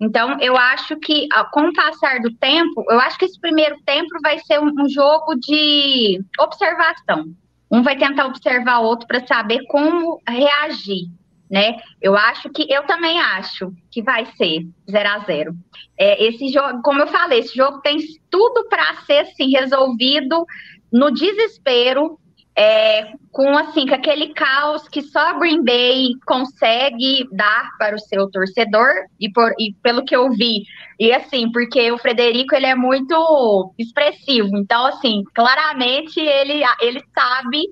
Então, 0.00 0.40
eu 0.40 0.56
acho 0.56 0.96
que, 0.96 1.28
com 1.52 1.68
o 1.68 1.72
passar 1.72 2.20
do 2.20 2.34
tempo, 2.34 2.84
eu 2.88 2.98
acho 2.98 3.18
que 3.18 3.26
esse 3.26 3.38
primeiro 3.38 3.76
tempo 3.84 4.08
vai 4.22 4.38
ser 4.40 4.58
um, 4.58 4.88
jogo 4.88 5.34
de 5.36 6.20
observação. 6.38 7.26
Um 7.70 7.82
vai 7.82 7.96
tentar 7.96 8.26
observar 8.26 8.78
o 8.78 8.86
outro 8.86 9.06
para 9.06 9.24
saber 9.24 9.60
como 9.68 10.20
reagir, 10.26 11.04
né? 11.48 11.76
Eu 12.00 12.16
acho 12.16 12.48
que, 12.48 12.66
eu 12.72 12.82
também 12.84 13.20
acho 13.20 13.72
que 13.90 14.02
vai 14.02 14.26
ser 14.36 14.66
0 14.90 15.08
a 15.08 15.18
0 15.20 15.54
é, 15.98 16.24
Esse 16.24 16.48
jogo, 16.48 16.80
como 16.82 17.02
eu 17.02 17.06
falei, 17.06 17.40
esse 17.40 17.54
jogo 17.54 17.80
tem 17.80 17.98
tudo 18.30 18.68
para 18.68 18.96
ser, 19.04 19.18
assim, 19.18 19.50
resolvido 19.50 20.44
no 20.90 21.12
desespero, 21.12 22.18
é, 22.56 23.12
com 23.30 23.56
assim, 23.56 23.86
com 23.86 23.94
aquele 23.94 24.34
caos 24.34 24.88
que 24.88 25.02
só 25.02 25.38
Green 25.38 25.64
Bay 25.64 26.10
consegue 26.26 27.26
dar 27.32 27.70
para 27.78 27.94
o 27.94 27.98
seu 27.98 28.30
torcedor, 28.30 28.88
e, 29.18 29.30
por, 29.30 29.52
e 29.58 29.72
pelo 29.82 30.04
que 30.04 30.14
eu 30.14 30.30
vi, 30.30 30.64
e 30.98 31.12
assim, 31.12 31.50
porque 31.52 31.90
o 31.90 31.98
Frederico 31.98 32.54
ele 32.54 32.66
é 32.66 32.74
muito 32.74 33.72
expressivo, 33.78 34.56
então 34.56 34.86
assim, 34.86 35.22
claramente 35.34 36.20
ele, 36.20 36.62
ele 36.80 37.02
sabe 37.14 37.62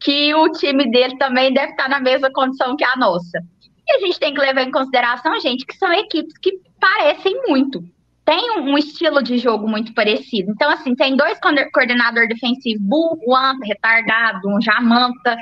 que 0.00 0.34
o 0.34 0.50
time 0.52 0.90
dele 0.90 1.16
também 1.16 1.52
deve 1.52 1.72
estar 1.72 1.88
na 1.88 2.00
mesma 2.00 2.30
condição 2.30 2.76
que 2.76 2.84
a 2.84 2.96
nossa. 2.96 3.40
E 3.88 3.92
a 3.96 4.00
gente 4.00 4.18
tem 4.18 4.34
que 4.34 4.40
levar 4.40 4.62
em 4.62 4.70
consideração, 4.70 5.38
gente, 5.40 5.64
que 5.64 5.76
são 5.76 5.92
equipes 5.92 6.36
que 6.38 6.60
parecem 6.78 7.40
muito 7.48 7.82
tem 8.26 8.58
um 8.58 8.76
estilo 8.76 9.22
de 9.22 9.38
jogo 9.38 9.68
muito 9.68 9.94
parecido. 9.94 10.50
Então, 10.50 10.68
assim, 10.68 10.96
tem 10.96 11.16
dois 11.16 11.38
coordenadores 11.72 12.28
defensivos, 12.28 12.82
burro, 12.82 13.20
um 13.24 13.64
retardado, 13.64 14.48
um 14.48 14.60
jamanta. 14.60 15.36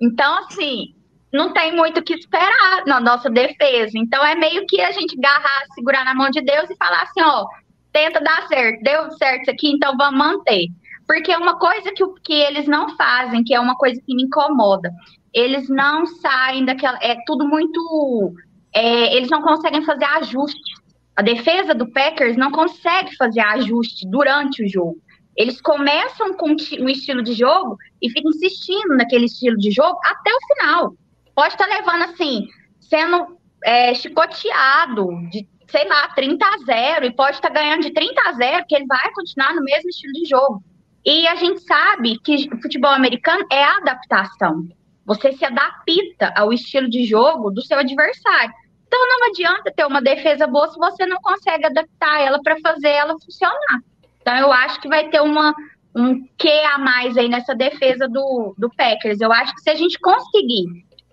Então, 0.00 0.38
assim, 0.38 0.94
não 1.30 1.52
tem 1.52 1.76
muito 1.76 2.00
o 2.00 2.02
que 2.02 2.14
esperar 2.14 2.84
na 2.86 2.98
nossa 2.98 3.28
defesa. 3.28 3.92
Então, 3.94 4.24
é 4.24 4.34
meio 4.34 4.66
que 4.66 4.80
a 4.80 4.90
gente 4.90 5.18
agarrar, 5.18 5.66
segurar 5.74 6.02
na 6.02 6.14
mão 6.14 6.30
de 6.30 6.40
Deus 6.40 6.70
e 6.70 6.76
falar 6.76 7.02
assim, 7.02 7.20
ó, 7.20 7.44
tenta 7.92 8.20
dar 8.22 8.48
certo, 8.48 8.82
deu 8.82 9.10
certo 9.12 9.42
isso 9.42 9.50
aqui, 9.50 9.70
então 9.72 9.94
vamos 9.98 10.18
manter. 10.18 10.68
Porque 11.06 11.36
uma 11.36 11.58
coisa 11.58 11.92
que, 11.92 12.02
que 12.24 12.32
eles 12.32 12.66
não 12.66 12.96
fazem, 12.96 13.44
que 13.44 13.52
é 13.52 13.60
uma 13.60 13.76
coisa 13.76 14.00
que 14.00 14.14
me 14.14 14.22
incomoda, 14.22 14.90
eles 15.34 15.68
não 15.68 16.06
saem 16.06 16.64
daquela. 16.64 16.98
É 17.02 17.16
tudo 17.26 17.46
muito. 17.46 18.32
É, 18.72 19.14
eles 19.14 19.28
não 19.28 19.42
conseguem 19.42 19.84
fazer 19.84 20.04
ajustes 20.04 20.79
a 21.20 21.22
defesa 21.22 21.74
do 21.74 21.86
Packers 21.92 22.34
não 22.34 22.50
consegue 22.50 23.14
fazer 23.14 23.40
ajuste 23.40 24.08
durante 24.08 24.64
o 24.64 24.68
jogo. 24.68 24.96
Eles 25.36 25.60
começam 25.60 26.32
com 26.32 26.48
um 26.48 26.88
estilo 26.88 27.22
de 27.22 27.34
jogo 27.34 27.76
e 28.00 28.08
ficam 28.08 28.30
insistindo 28.30 28.96
naquele 28.96 29.26
estilo 29.26 29.58
de 29.58 29.70
jogo 29.70 29.98
até 30.02 30.30
o 30.32 30.54
final. 30.54 30.94
Pode 31.34 31.52
estar 31.52 31.66
levando 31.66 32.04
assim, 32.04 32.46
sendo 32.80 33.36
é, 33.62 33.92
chicoteado 33.92 35.08
de, 35.30 35.46
sei 35.70 35.86
lá, 35.86 36.08
30 36.08 36.42
a 36.42 36.58
0 36.64 37.04
e 37.04 37.14
pode 37.14 37.36
estar 37.36 37.50
ganhando 37.50 37.82
de 37.82 37.92
30 37.92 38.18
a 38.26 38.32
0, 38.32 38.64
que 38.66 38.74
ele 38.74 38.86
vai 38.86 39.12
continuar 39.12 39.54
no 39.54 39.62
mesmo 39.62 39.90
estilo 39.90 40.14
de 40.14 40.24
jogo. 40.24 40.64
E 41.04 41.28
a 41.28 41.34
gente 41.34 41.60
sabe 41.60 42.18
que 42.24 42.48
o 42.50 42.62
futebol 42.62 42.92
americano 42.92 43.44
é 43.52 43.62
adaptação. 43.62 44.66
Você 45.04 45.32
se 45.32 45.44
adapta 45.44 46.32
ao 46.34 46.50
estilo 46.50 46.88
de 46.88 47.04
jogo 47.04 47.50
do 47.50 47.60
seu 47.60 47.78
adversário. 47.78 48.54
Então 48.90 49.08
não 49.08 49.28
adianta 49.28 49.72
ter 49.74 49.86
uma 49.86 50.02
defesa 50.02 50.48
boa 50.48 50.68
se 50.68 50.76
você 50.76 51.06
não 51.06 51.18
consegue 51.18 51.64
adaptar 51.64 52.20
ela 52.22 52.42
para 52.42 52.58
fazer 52.58 52.88
ela 52.88 53.14
funcionar. 53.24 53.80
Então 54.20 54.34
eu 54.36 54.52
acho 54.52 54.80
que 54.80 54.88
vai 54.88 55.08
ter 55.08 55.20
uma, 55.20 55.54
um 55.94 56.26
que 56.36 56.50
a 56.64 56.76
mais 56.76 57.16
aí 57.16 57.28
nessa 57.28 57.54
defesa 57.54 58.08
do, 58.08 58.52
do 58.58 58.68
Packers. 58.68 59.20
Eu 59.20 59.32
acho 59.32 59.54
que 59.54 59.60
se 59.60 59.70
a 59.70 59.76
gente 59.76 59.96
conseguir 60.00 60.64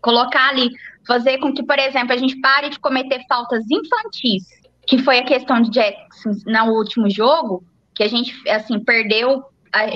colocar 0.02 0.50
ali, 0.50 0.72
fazer 1.06 1.38
com 1.38 1.54
que, 1.54 1.62
por 1.62 1.78
exemplo, 1.78 2.14
a 2.14 2.18
gente 2.18 2.42
pare 2.42 2.70
de 2.70 2.80
cometer 2.80 3.24
faltas 3.30 3.64
infantis, 3.70 4.46
que 4.88 4.98
foi 4.98 5.20
a 5.20 5.26
questão 5.26 5.62
de 5.62 5.70
Jackson 5.70 6.32
no 6.48 6.74
último 6.74 7.08
jogo, 7.12 7.64
que 7.94 8.02
a 8.02 8.08
gente 8.08 8.34
assim 8.50 8.80
perdeu 8.80 9.44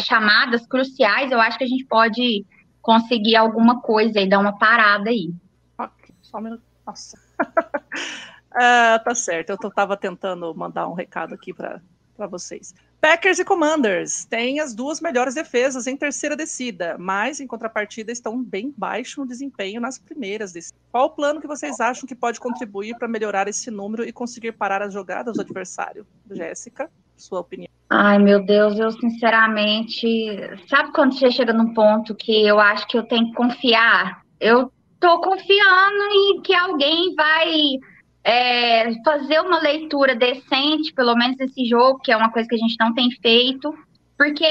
chamadas 0.02 0.68
cruciais, 0.68 1.32
eu 1.32 1.42
acho 1.42 1.58
que 1.58 1.64
a 1.64 1.68
gente 1.68 1.86
pode 1.86 2.46
conseguir 2.80 3.36
alguma 3.36 3.82
coisa 3.82 4.20
e 4.20 4.30
dar 4.30 4.38
uma 4.38 4.56
parada 4.60 5.10
aí. 5.10 5.32
Só 6.22 6.38
um 6.38 6.42
minuto. 6.42 6.62
Nossa. 6.86 7.31
ah, 8.52 9.00
tá 9.04 9.16
certo. 9.16 9.50
Eu 9.50 9.70
estava 9.70 9.98
tentando 9.98 10.54
mandar 10.56 10.88
um 10.88 10.94
recado 10.94 11.34
aqui 11.34 11.54
para 11.54 11.82
vocês. 12.28 12.74
Packers 13.02 13.40
e 13.40 13.46
Commanders 13.46 14.26
têm 14.26 14.60
as 14.60 14.76
duas 14.76 15.02
melhores 15.02 15.34
defesas 15.34 15.88
em 15.88 15.98
terceira 15.98 16.36
descida, 16.36 16.96
mas 17.00 17.40
em 17.40 17.48
contrapartida 17.48 18.12
estão 18.12 18.44
bem 18.44 18.72
baixo 18.78 19.22
no 19.22 19.28
desempenho 19.28 19.82
nas 19.82 19.98
primeiras 19.98 20.54
descidas. 20.54 20.80
Qual 20.92 21.08
o 21.08 21.10
plano 21.10 21.42
que 21.42 21.48
vocês 21.48 21.80
acham 21.80 22.08
que 22.08 22.14
pode 22.14 22.40
contribuir 22.40 22.96
para 23.00 23.08
melhorar 23.08 23.48
esse 23.48 23.72
número 23.72 24.04
e 24.04 24.12
conseguir 24.12 24.52
parar 24.52 24.84
as 24.84 24.94
jogadas 24.94 25.34
do 25.34 25.42
adversário? 25.42 26.06
Jéssica, 26.30 26.92
sua 27.18 27.40
opinião. 27.40 27.70
Ai, 27.90 28.20
meu 28.20 28.46
Deus, 28.46 28.78
eu 28.78 28.92
sinceramente. 28.92 30.08
Sabe 30.70 30.94
quando 30.94 31.18
você 31.18 31.32
chega 31.32 31.52
num 31.52 31.74
ponto 31.74 32.14
que 32.14 32.46
eu 32.46 32.60
acho 32.60 32.88
que 32.88 32.98
eu 32.98 33.04
tenho 33.04 33.26
que 33.28 33.34
confiar? 33.34 34.22
Eu 34.40 34.72
estou 35.02 35.20
confiando 35.20 36.04
em 36.14 36.42
que 36.42 36.54
alguém 36.54 37.16
vai 37.16 37.52
é, 38.24 38.94
fazer 39.04 39.42
uma 39.42 39.60
leitura 39.60 40.16
decente, 40.16 40.94
pelo 40.94 41.16
menos 41.16 41.40
esse 41.40 41.66
jogo, 41.66 42.00
que 42.00 42.12
é 42.12 42.18
uma 42.18 42.32
coisa 42.32 42.48
que 42.48 42.56
a 42.56 42.60
gente 42.60 42.76
não 42.80 42.94
tem 42.94 43.10
feito. 43.20 43.74
Porque 44.16 44.46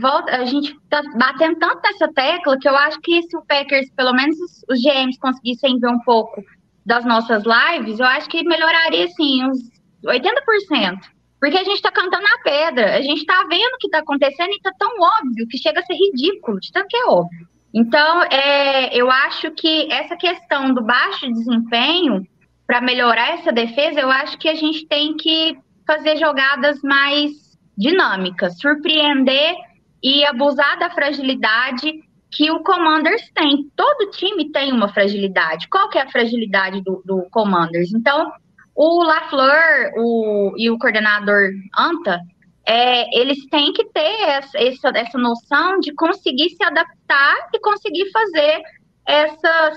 volta, 0.00 0.36
a 0.36 0.44
gente 0.44 0.72
está 0.72 1.00
batendo 1.16 1.56
tanto 1.60 1.80
nessa 1.84 2.12
tecla 2.12 2.58
que 2.58 2.68
eu 2.68 2.76
acho 2.76 3.00
que 3.00 3.22
se 3.22 3.36
o 3.36 3.44
Packers, 3.46 3.88
pelo 3.90 4.12
menos 4.12 4.36
os 4.68 4.82
GMs, 4.82 5.16
conseguissem 5.20 5.78
ver 5.78 5.88
um 5.88 6.00
pouco 6.00 6.42
das 6.84 7.04
nossas 7.04 7.44
lives, 7.44 8.00
eu 8.00 8.06
acho 8.06 8.28
que 8.28 8.42
melhoraria 8.42 9.04
assim 9.04 9.44
uns 9.44 9.60
80%. 10.04 10.98
Porque 11.38 11.56
a 11.56 11.62
gente 11.62 11.76
está 11.76 11.92
cantando 11.92 12.24
na 12.24 12.38
pedra, 12.42 12.96
a 12.96 13.00
gente 13.00 13.20
está 13.20 13.44
vendo 13.48 13.74
o 13.74 13.78
que 13.78 13.86
está 13.86 13.98
acontecendo 13.98 14.50
e 14.50 14.56
está 14.56 14.72
tão 14.76 14.90
óbvio 14.98 15.46
que 15.48 15.58
chega 15.58 15.78
a 15.78 15.84
ser 15.84 15.94
ridículo, 15.94 16.58
de 16.58 16.72
tanto 16.72 16.88
que 16.88 16.96
é 16.96 17.04
óbvio. 17.06 17.51
Então, 17.74 18.22
é, 18.24 18.94
eu 18.94 19.10
acho 19.10 19.50
que 19.52 19.90
essa 19.90 20.16
questão 20.16 20.74
do 20.74 20.82
baixo 20.82 21.32
desempenho, 21.32 22.26
para 22.66 22.80
melhorar 22.80 23.30
essa 23.34 23.50
defesa, 23.50 24.00
eu 24.00 24.10
acho 24.10 24.38
que 24.38 24.48
a 24.48 24.54
gente 24.54 24.86
tem 24.86 25.16
que 25.16 25.56
fazer 25.86 26.16
jogadas 26.16 26.80
mais 26.82 27.30
dinâmicas, 27.76 28.58
surpreender 28.58 29.54
e 30.02 30.24
abusar 30.26 30.78
da 30.78 30.90
fragilidade 30.90 31.92
que 32.30 32.50
o 32.50 32.62
Commanders 32.62 33.30
tem. 33.34 33.70
Todo 33.76 34.10
time 34.10 34.50
tem 34.50 34.72
uma 34.72 34.88
fragilidade. 34.88 35.68
Qual 35.68 35.88
que 35.88 35.98
é 35.98 36.02
a 36.02 36.10
fragilidade 36.10 36.82
do, 36.82 37.02
do 37.04 37.26
Commanders? 37.30 37.92
Então, 37.92 38.32
o 38.74 39.02
LaFleur 39.04 39.92
o, 39.96 40.54
e 40.56 40.70
o 40.70 40.78
coordenador 40.78 41.50
Anta, 41.76 42.20
é, 42.66 43.18
eles 43.18 43.46
têm 43.46 43.72
que 43.72 43.84
ter 43.86 44.20
essa, 44.28 44.58
essa, 44.58 44.88
essa 44.94 45.18
noção 45.18 45.80
de 45.80 45.92
conseguir 45.94 46.50
se 46.50 46.62
adaptar 46.62 47.48
e 47.52 47.58
conseguir 47.60 48.10
fazer 48.10 48.62
essa, 49.06 49.72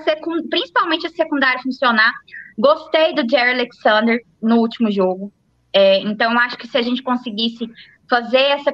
principalmente 0.50 1.08
a 1.08 1.10
secundária 1.10 1.62
funcionar. 1.62 2.14
Gostei 2.58 3.14
do 3.14 3.28
Jerry 3.30 3.52
Alexander 3.52 4.20
no 4.42 4.58
último 4.58 4.92
jogo. 4.92 5.32
É, 5.74 6.00
então, 6.00 6.38
acho 6.40 6.58
que 6.58 6.68
se 6.68 6.78
a 6.78 6.82
gente 6.82 7.04
conseguisse 7.04 7.68
fazer 8.10 8.38
essa, 8.38 8.72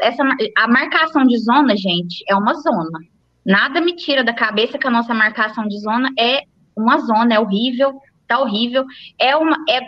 essa 0.00 0.22
a 0.56 0.68
marcação 0.68 1.24
de 1.24 1.38
zona, 1.38 1.76
gente, 1.76 2.24
é 2.28 2.34
uma 2.34 2.54
zona. 2.54 2.98
Nada 3.44 3.80
me 3.80 3.94
tira 3.94 4.24
da 4.24 4.32
cabeça 4.32 4.78
que 4.78 4.86
a 4.86 4.90
nossa 4.90 5.12
marcação 5.12 5.68
de 5.68 5.78
zona 5.78 6.10
é 6.18 6.42
uma 6.74 6.98
zona, 6.98 7.34
é 7.34 7.38
horrível, 7.38 8.00
tá 8.26 8.40
horrível. 8.40 8.84
É 9.18 9.36
uma. 9.36 9.56
É, 9.68 9.80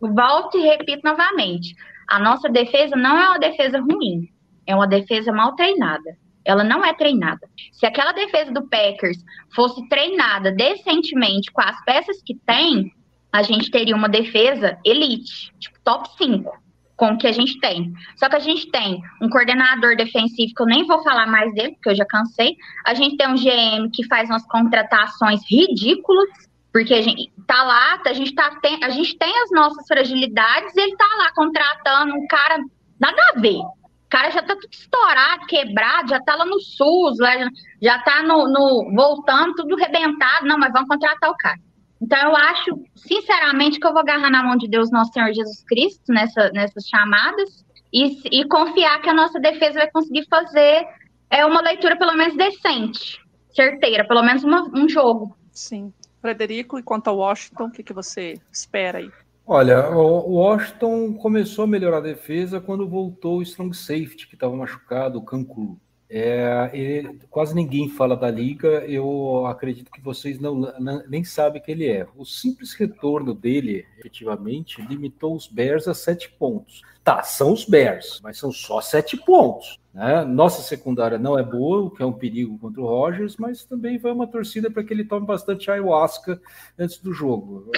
volto 0.00 0.58
e 0.58 0.62
repito 0.62 1.02
novamente. 1.04 1.74
A 2.08 2.18
nossa 2.18 2.48
defesa 2.48 2.96
não 2.96 3.18
é 3.18 3.28
uma 3.28 3.38
defesa 3.38 3.80
ruim, 3.80 4.28
é 4.66 4.74
uma 4.74 4.86
defesa 4.86 5.32
mal 5.32 5.54
treinada. 5.54 6.16
Ela 6.44 6.62
não 6.62 6.84
é 6.84 6.92
treinada. 6.92 7.48
Se 7.72 7.86
aquela 7.86 8.12
defesa 8.12 8.52
do 8.52 8.68
Packers 8.68 9.18
fosse 9.54 9.88
treinada 9.88 10.52
decentemente 10.52 11.50
com 11.50 11.62
as 11.62 11.82
peças 11.84 12.22
que 12.22 12.34
tem, 12.34 12.92
a 13.32 13.42
gente 13.42 13.70
teria 13.70 13.96
uma 13.96 14.08
defesa 14.08 14.78
elite, 14.84 15.52
tipo 15.58 15.78
top 15.82 16.08
5 16.18 16.64
com 16.96 17.06
o 17.08 17.18
que 17.18 17.26
a 17.26 17.32
gente 17.32 17.58
tem. 17.58 17.92
Só 18.16 18.28
que 18.28 18.36
a 18.36 18.40
gente 18.40 18.70
tem 18.70 19.00
um 19.20 19.28
coordenador 19.28 19.96
defensivo, 19.96 20.52
que 20.54 20.62
eu 20.62 20.66
nem 20.66 20.86
vou 20.86 21.02
falar 21.02 21.26
mais 21.26 21.52
dele, 21.54 21.72
porque 21.72 21.90
eu 21.90 21.96
já 21.96 22.04
cansei. 22.04 22.56
A 22.86 22.94
gente 22.94 23.16
tem 23.16 23.28
um 23.28 23.34
GM 23.34 23.90
que 23.92 24.06
faz 24.06 24.28
umas 24.30 24.46
contratações 24.46 25.40
ridículas, 25.50 26.28
porque 26.74 26.92
a 26.92 27.00
gente 27.00 27.32
tá 27.46 27.62
lá, 27.62 28.00
a 28.04 28.12
gente, 28.12 28.34
tá, 28.34 28.50
tem, 28.60 28.82
a 28.82 28.90
gente 28.90 29.16
tem 29.16 29.32
as 29.44 29.50
nossas 29.52 29.86
fragilidades, 29.86 30.74
e 30.74 30.80
ele 30.80 30.96
tá 30.96 31.06
lá 31.18 31.32
contratando 31.32 32.16
um 32.16 32.26
cara 32.26 32.58
nada 32.98 33.22
a 33.32 33.40
ver. 33.40 33.60
O 33.60 34.08
cara 34.10 34.28
já 34.30 34.42
tá 34.42 34.56
tudo 34.56 34.68
estourado, 34.72 35.46
quebrado, 35.46 36.08
já 36.08 36.20
tá 36.20 36.34
lá 36.34 36.44
no 36.44 36.58
SUS, 36.58 37.16
já, 37.18 37.48
já 37.80 37.98
tá 38.00 38.24
no, 38.24 38.48
no 38.48 38.92
voltando, 38.92 39.54
tudo 39.54 39.76
rebentado. 39.76 40.48
Não, 40.48 40.58
mas 40.58 40.72
vamos 40.72 40.88
contratar 40.88 41.30
o 41.30 41.36
cara. 41.36 41.60
Então, 42.02 42.18
eu 42.18 42.36
acho, 42.36 42.82
sinceramente, 42.96 43.78
que 43.78 43.86
eu 43.86 43.92
vou 43.92 44.00
agarrar 44.00 44.28
na 44.28 44.42
mão 44.42 44.56
de 44.56 44.66
Deus, 44.66 44.90
nosso 44.90 45.12
Senhor 45.12 45.32
Jesus 45.32 45.62
Cristo, 45.68 46.12
nessa, 46.12 46.50
nessas 46.50 46.88
chamadas, 46.88 47.64
e, 47.92 48.40
e 48.40 48.48
confiar 48.48 49.00
que 49.00 49.08
a 49.08 49.14
nossa 49.14 49.38
defesa 49.38 49.78
vai 49.78 49.90
conseguir 49.92 50.26
fazer 50.28 50.88
é, 51.30 51.46
uma 51.46 51.60
leitura 51.60 51.96
pelo 51.96 52.16
menos 52.16 52.36
decente, 52.36 53.20
certeira, 53.50 54.04
pelo 54.04 54.24
menos 54.24 54.42
uma, 54.42 54.64
um 54.76 54.88
jogo. 54.88 55.36
Sim. 55.52 55.92
Frederico, 56.24 56.78
e 56.78 56.82
quanto 56.82 57.08
ao 57.08 57.18
Washington, 57.18 57.66
o 57.66 57.70
que, 57.70 57.82
que 57.82 57.92
você 57.92 58.40
espera 58.50 58.96
aí? 58.96 59.10
Olha, 59.46 59.90
o 59.90 60.36
Washington 60.36 61.12
começou 61.12 61.64
a 61.64 61.66
melhorar 61.66 61.98
a 61.98 62.00
defesa 62.00 62.62
quando 62.62 62.88
voltou 62.88 63.36
o 63.36 63.42
strong 63.42 63.76
safety, 63.76 64.26
que 64.26 64.34
estava 64.34 64.56
machucado, 64.56 65.18
o 65.18 65.22
Cancun. 65.22 65.76
É, 66.08 66.70
ele, 66.72 67.18
quase 67.30 67.54
ninguém 67.54 67.88
fala 67.88 68.16
da 68.16 68.30
liga, 68.30 68.68
eu 68.86 69.46
acredito 69.46 69.90
que 69.90 70.00
vocês 70.00 70.38
não, 70.38 70.54
não, 70.54 71.02
nem 71.08 71.24
sabem 71.24 71.60
que 71.60 71.70
ele 71.70 71.86
é. 71.88 72.06
O 72.14 72.24
simples 72.24 72.74
retorno 72.74 73.34
dele, 73.34 73.86
efetivamente, 73.98 74.82
limitou 74.82 75.34
os 75.34 75.46
Bears 75.46 75.88
a 75.88 75.94
sete 75.94 76.30
pontos. 76.30 76.82
Tá, 77.02 77.22
são 77.22 77.52
os 77.52 77.64
Bears, 77.64 78.20
mas 78.22 78.38
são 78.38 78.52
só 78.52 78.80
sete 78.80 79.16
pontos. 79.16 79.78
Né? 79.92 80.24
Nossa 80.24 80.62
secundária 80.62 81.18
não 81.18 81.38
é 81.38 81.42
boa, 81.42 81.82
o 81.82 81.90
que 81.90 82.02
é 82.02 82.06
um 82.06 82.12
perigo 82.12 82.58
contra 82.58 82.80
o 82.80 82.86
Rogers, 82.86 83.36
mas 83.36 83.64
também 83.64 83.98
vai 83.98 84.12
uma 84.12 84.26
torcida 84.26 84.70
para 84.70 84.84
que 84.84 84.92
ele 84.92 85.04
tome 85.04 85.26
bastante 85.26 85.70
ayahuasca 85.70 86.40
antes 86.78 86.98
do 86.98 87.12
jogo. 87.12 87.70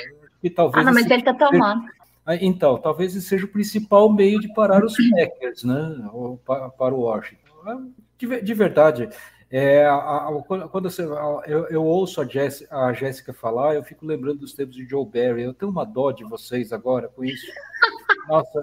E 0.42 0.50
talvez 0.50 0.84
ah, 0.84 0.90
não, 0.90 0.94
mas 0.94 1.06
ele 1.10 1.20
está 1.20 1.34
tomando. 1.34 1.86
Ah, 2.24 2.36
então, 2.36 2.76
talvez 2.76 3.14
esse 3.14 3.26
seja 3.26 3.46
o 3.46 3.48
principal 3.48 4.12
meio 4.12 4.40
de 4.40 4.52
parar 4.52 4.84
os 4.84 4.94
Packers, 5.10 5.62
né? 5.62 6.08
Para 6.76 6.94
o 6.94 7.00
Washington 7.00 7.46
de, 8.18 8.42
de 8.42 8.54
verdade, 8.54 9.08
é, 9.50 9.84
a, 9.86 9.94
a, 9.94 10.42
quando 10.70 10.90
você, 10.90 11.02
eu, 11.02 11.66
eu, 11.68 11.84
ouço 11.84 12.20
a, 12.20 12.26
Jess, 12.26 12.66
a 12.70 12.92
Jéssica 12.92 13.32
falar, 13.32 13.74
eu 13.74 13.84
fico 13.84 14.04
lembrando 14.04 14.40
dos 14.40 14.52
tempos 14.52 14.74
de 14.74 14.84
Joe 14.84 15.06
Barry. 15.06 15.42
Eu 15.42 15.54
tenho 15.54 15.70
uma 15.70 15.84
dó 15.84 16.10
de 16.10 16.24
vocês 16.24 16.72
agora 16.72 17.08
com 17.08 17.24
isso. 17.24 17.46
Nossa, 18.28 18.58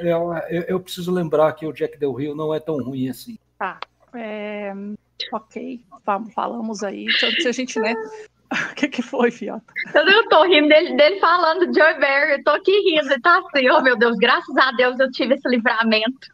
eu, 0.00 0.32
eu, 0.48 0.62
eu 0.62 0.80
preciso 0.80 1.12
lembrar 1.12 1.52
que 1.52 1.66
o 1.66 1.72
Jack 1.72 1.98
Del 1.98 2.14
Rio 2.14 2.34
não 2.34 2.54
é 2.54 2.60
tão 2.60 2.82
ruim 2.82 3.10
assim. 3.10 3.38
Tá. 3.58 3.78
É, 4.14 4.72
ok, 5.30 5.80
falamos 6.34 6.82
aí. 6.82 7.04
Então, 7.04 7.30
se 7.32 7.48
a 7.48 7.52
gente, 7.52 7.78
né? 7.78 7.94
O 8.50 8.50
que, 8.74 8.88
que 8.88 9.02
foi, 9.02 9.30
Fiota? 9.30 9.72
Eu 9.94 10.06
não 10.06 10.28
tô 10.30 10.42
rindo 10.44 10.68
dele, 10.68 10.96
dele 10.96 11.20
falando 11.20 11.70
de 11.70 11.78
Joe 11.78 12.00
Barry, 12.00 12.32
eu 12.32 12.44
tô 12.44 12.52
aqui 12.52 12.72
rindo, 12.80 13.12
ele 13.12 13.20
tá 13.20 13.38
assim, 13.38 13.68
oh 13.68 13.82
meu 13.82 13.96
Deus, 13.96 14.16
graças 14.16 14.56
a 14.56 14.72
Deus 14.72 14.98
eu 14.98 15.10
tive 15.10 15.34
esse 15.34 15.46
livramento. 15.46 16.28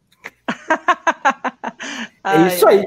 é 2.25 2.47
isso 2.49 2.67
aí. 2.67 2.85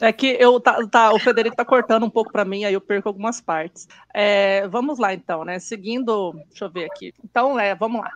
É 0.00 0.12
que 0.12 0.36
eu 0.38 0.60
tá, 0.60 0.78
tá, 0.86 1.12
o 1.12 1.18
Federico 1.18 1.56
tá 1.56 1.64
cortando 1.64 2.06
um 2.06 2.10
pouco 2.10 2.30
para 2.30 2.44
mim, 2.44 2.64
aí 2.64 2.72
eu 2.72 2.80
perco 2.80 3.08
algumas 3.08 3.40
partes. 3.40 3.88
É, 4.14 4.66
vamos 4.68 4.98
lá 4.98 5.12
então, 5.12 5.44
né? 5.44 5.58
Seguindo, 5.58 6.32
deixa 6.48 6.66
eu 6.66 6.70
ver 6.70 6.84
aqui. 6.84 7.12
Então, 7.24 7.58
é, 7.58 7.74
vamos 7.74 8.00
lá. 8.00 8.10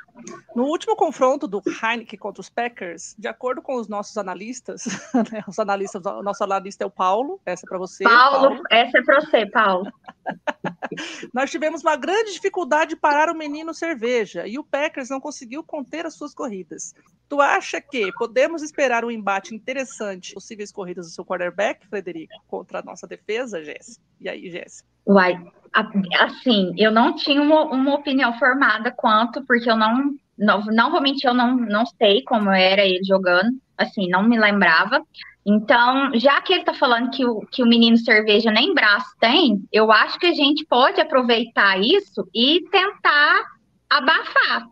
No 0.55 0.64
último 0.64 0.95
confronto 0.95 1.49
do 1.49 1.61
Heineken 1.66 2.18
contra 2.18 2.41
os 2.41 2.49
Packers, 2.49 3.16
de 3.18 3.26
acordo 3.26 3.61
com 3.61 3.74
os 3.74 3.89
nossos 3.89 4.16
analistas, 4.16 4.85
né, 5.33 5.43
os 5.49 5.59
analistas, 5.59 6.05
o 6.05 6.22
nosso 6.22 6.45
analista 6.45 6.85
é 6.85 6.87
o 6.87 6.91
Paulo, 6.91 7.41
essa 7.45 7.66
é 7.66 7.68
para 7.68 7.78
você. 7.78 8.05
Paulo, 8.05 8.49
Paulo, 8.49 8.62
essa 8.70 8.99
é 8.99 9.03
para 9.03 9.20
você, 9.20 9.47
Paulo. 9.47 9.93
Nós 11.33 11.51
tivemos 11.51 11.83
uma 11.83 11.97
grande 11.97 12.33
dificuldade 12.33 12.91
de 12.91 12.97
parar 12.97 13.30
o 13.30 13.35
menino 13.35 13.72
cerveja 13.72 14.47
e 14.47 14.59
o 14.59 14.64
Packers 14.64 15.09
não 15.09 15.20
conseguiu 15.20 15.64
conter 15.64 16.07
as 16.07 16.14
suas 16.14 16.35
corridas. 16.35 16.95
Tu 17.28 17.41
acha 17.41 17.80
que 17.80 18.12
podemos 18.12 18.62
esperar 18.62 19.05
um 19.05 19.11
embate 19.11 19.55
interessante, 19.55 20.35
possíveis 20.35 20.70
corridas 20.70 21.07
do 21.07 21.12
seu 21.12 21.24
quarterback, 21.24 21.72
Frederico, 21.89 22.35
contra 22.47 22.81
a 22.81 22.83
nossa 22.83 23.07
defesa, 23.07 23.62
Jéssica? 23.62 24.03
E 24.20 24.29
aí, 24.29 24.51
Jéssica? 24.51 24.89
Uai, 25.07 25.39
assim, 26.20 26.73
eu 26.77 26.91
não 26.91 27.14
tinha 27.14 27.43
uma, 27.43 27.64
uma 27.64 27.95
opinião 27.95 28.39
formada 28.39 28.91
quanto, 28.91 29.45
porque 29.45 29.70
eu 29.70 29.77
não, 29.77 30.14
não, 30.39 30.64
não 30.66 31.03
eu 31.25 31.35
não, 31.35 31.57
não 31.57 31.87
sei 31.87 32.23
como 32.23 32.51
era 32.51 32.85
ele 32.85 33.05
jogando, 33.05 33.51
assim, 33.77 34.09
não 34.09 34.23
me 34.23 34.39
lembrava. 34.39 35.05
Então, 35.45 36.12
já 36.14 36.41
que 36.41 36.53
ele 36.53 36.64
tá 36.64 36.73
falando 36.73 37.11
que 37.11 37.25
o, 37.25 37.41
que 37.51 37.62
o 37.62 37.66
menino 37.66 37.97
cerveja 37.97 38.51
nem 38.51 38.73
braço 38.73 39.11
tem, 39.18 39.64
eu 39.73 39.91
acho 39.91 40.18
que 40.18 40.27
a 40.27 40.35
gente 40.35 40.64
pode 40.66 41.01
aproveitar 41.01 41.81
isso 41.81 42.29
e 42.33 42.62
tentar 42.70 43.43
abafar. 43.91 44.68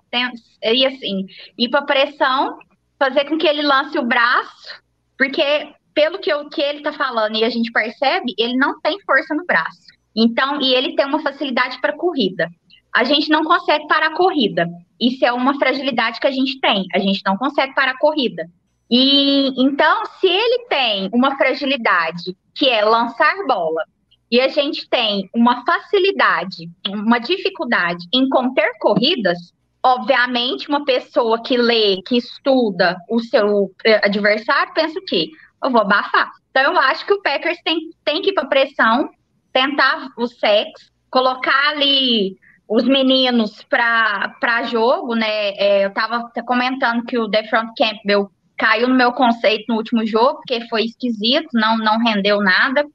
E 0.62 0.86
assim, 0.86 1.26
ir 1.58 1.68
para 1.68 1.82
pressão, 1.82 2.56
fazer 2.98 3.24
com 3.24 3.36
que 3.36 3.46
ele 3.46 3.62
lance 3.62 3.98
o 3.98 4.06
braço, 4.06 4.80
porque 5.18 5.74
pelo 5.94 6.18
que, 6.18 6.32
eu, 6.32 6.48
que 6.48 6.60
ele 6.60 6.78
está 6.78 6.92
falando 6.92 7.36
e 7.36 7.44
a 7.44 7.50
gente 7.50 7.72
percebe, 7.72 8.34
ele 8.38 8.56
não 8.56 8.80
tem 8.80 8.98
força 9.00 9.34
no 9.34 9.44
braço. 9.44 9.86
Então, 10.14 10.60
e 10.60 10.74
ele 10.74 10.94
tem 10.94 11.06
uma 11.06 11.22
facilidade 11.22 11.80
para 11.80 11.96
corrida. 11.96 12.48
A 12.94 13.04
gente 13.04 13.28
não 13.30 13.44
consegue 13.44 13.86
parar 13.86 14.08
a 14.08 14.16
corrida. 14.16 14.66
Isso 15.00 15.24
é 15.24 15.32
uma 15.32 15.56
fragilidade 15.58 16.20
que 16.20 16.26
a 16.26 16.32
gente 16.32 16.60
tem. 16.60 16.84
A 16.92 16.98
gente 16.98 17.22
não 17.24 17.36
consegue 17.36 17.74
parar 17.74 17.92
a 17.92 17.98
corrida. 17.98 18.48
E 18.90 19.52
então, 19.56 20.04
se 20.20 20.26
ele 20.26 20.66
tem 20.68 21.08
uma 21.12 21.36
fragilidade 21.36 22.36
que 22.54 22.68
é 22.68 22.84
lançar 22.84 23.46
bola 23.46 23.84
e 24.30 24.40
a 24.40 24.48
gente 24.48 24.88
tem 24.88 25.30
uma 25.34 25.64
facilidade, 25.64 26.68
uma 26.88 27.18
dificuldade 27.18 28.04
em 28.12 28.28
conter 28.28 28.68
corridas, 28.80 29.38
obviamente, 29.82 30.68
uma 30.68 30.84
pessoa 30.84 31.40
que 31.42 31.56
lê, 31.56 32.02
que 32.06 32.16
estuda 32.16 32.96
o 33.08 33.20
seu 33.20 33.70
eh, 33.84 34.04
adversário, 34.04 34.74
pensa 34.74 34.98
o 34.98 35.04
quê? 35.04 35.28
Eu 35.62 35.70
vou 35.70 35.82
abafar. 35.82 36.30
Então, 36.50 36.72
eu 36.72 36.80
acho 36.80 37.06
que 37.06 37.12
o 37.12 37.22
Packers 37.22 37.58
tem, 37.62 37.90
tem 38.04 38.22
que 38.22 38.30
ir 38.30 38.34
para 38.34 38.46
pressão, 38.46 39.10
tentar 39.52 40.08
o 40.16 40.26
sexo, 40.26 40.90
colocar 41.10 41.70
ali 41.70 42.36
os 42.68 42.84
meninos 42.84 43.62
para 43.64 44.62
jogo, 44.64 45.14
né? 45.14 45.50
É, 45.56 45.84
eu 45.84 45.88
estava 45.88 46.30
comentando 46.46 47.04
que 47.04 47.18
o 47.18 47.26
DeFront 47.26 47.72
Campbell 47.76 48.30
caiu 48.56 48.88
no 48.88 48.94
meu 48.94 49.12
conceito 49.12 49.64
no 49.68 49.76
último 49.76 50.06
jogo, 50.06 50.36
porque 50.36 50.68
foi 50.68 50.84
esquisito, 50.84 51.48
não, 51.52 51.76
não 51.78 51.98
rendeu 51.98 52.40
nada. 52.40 52.86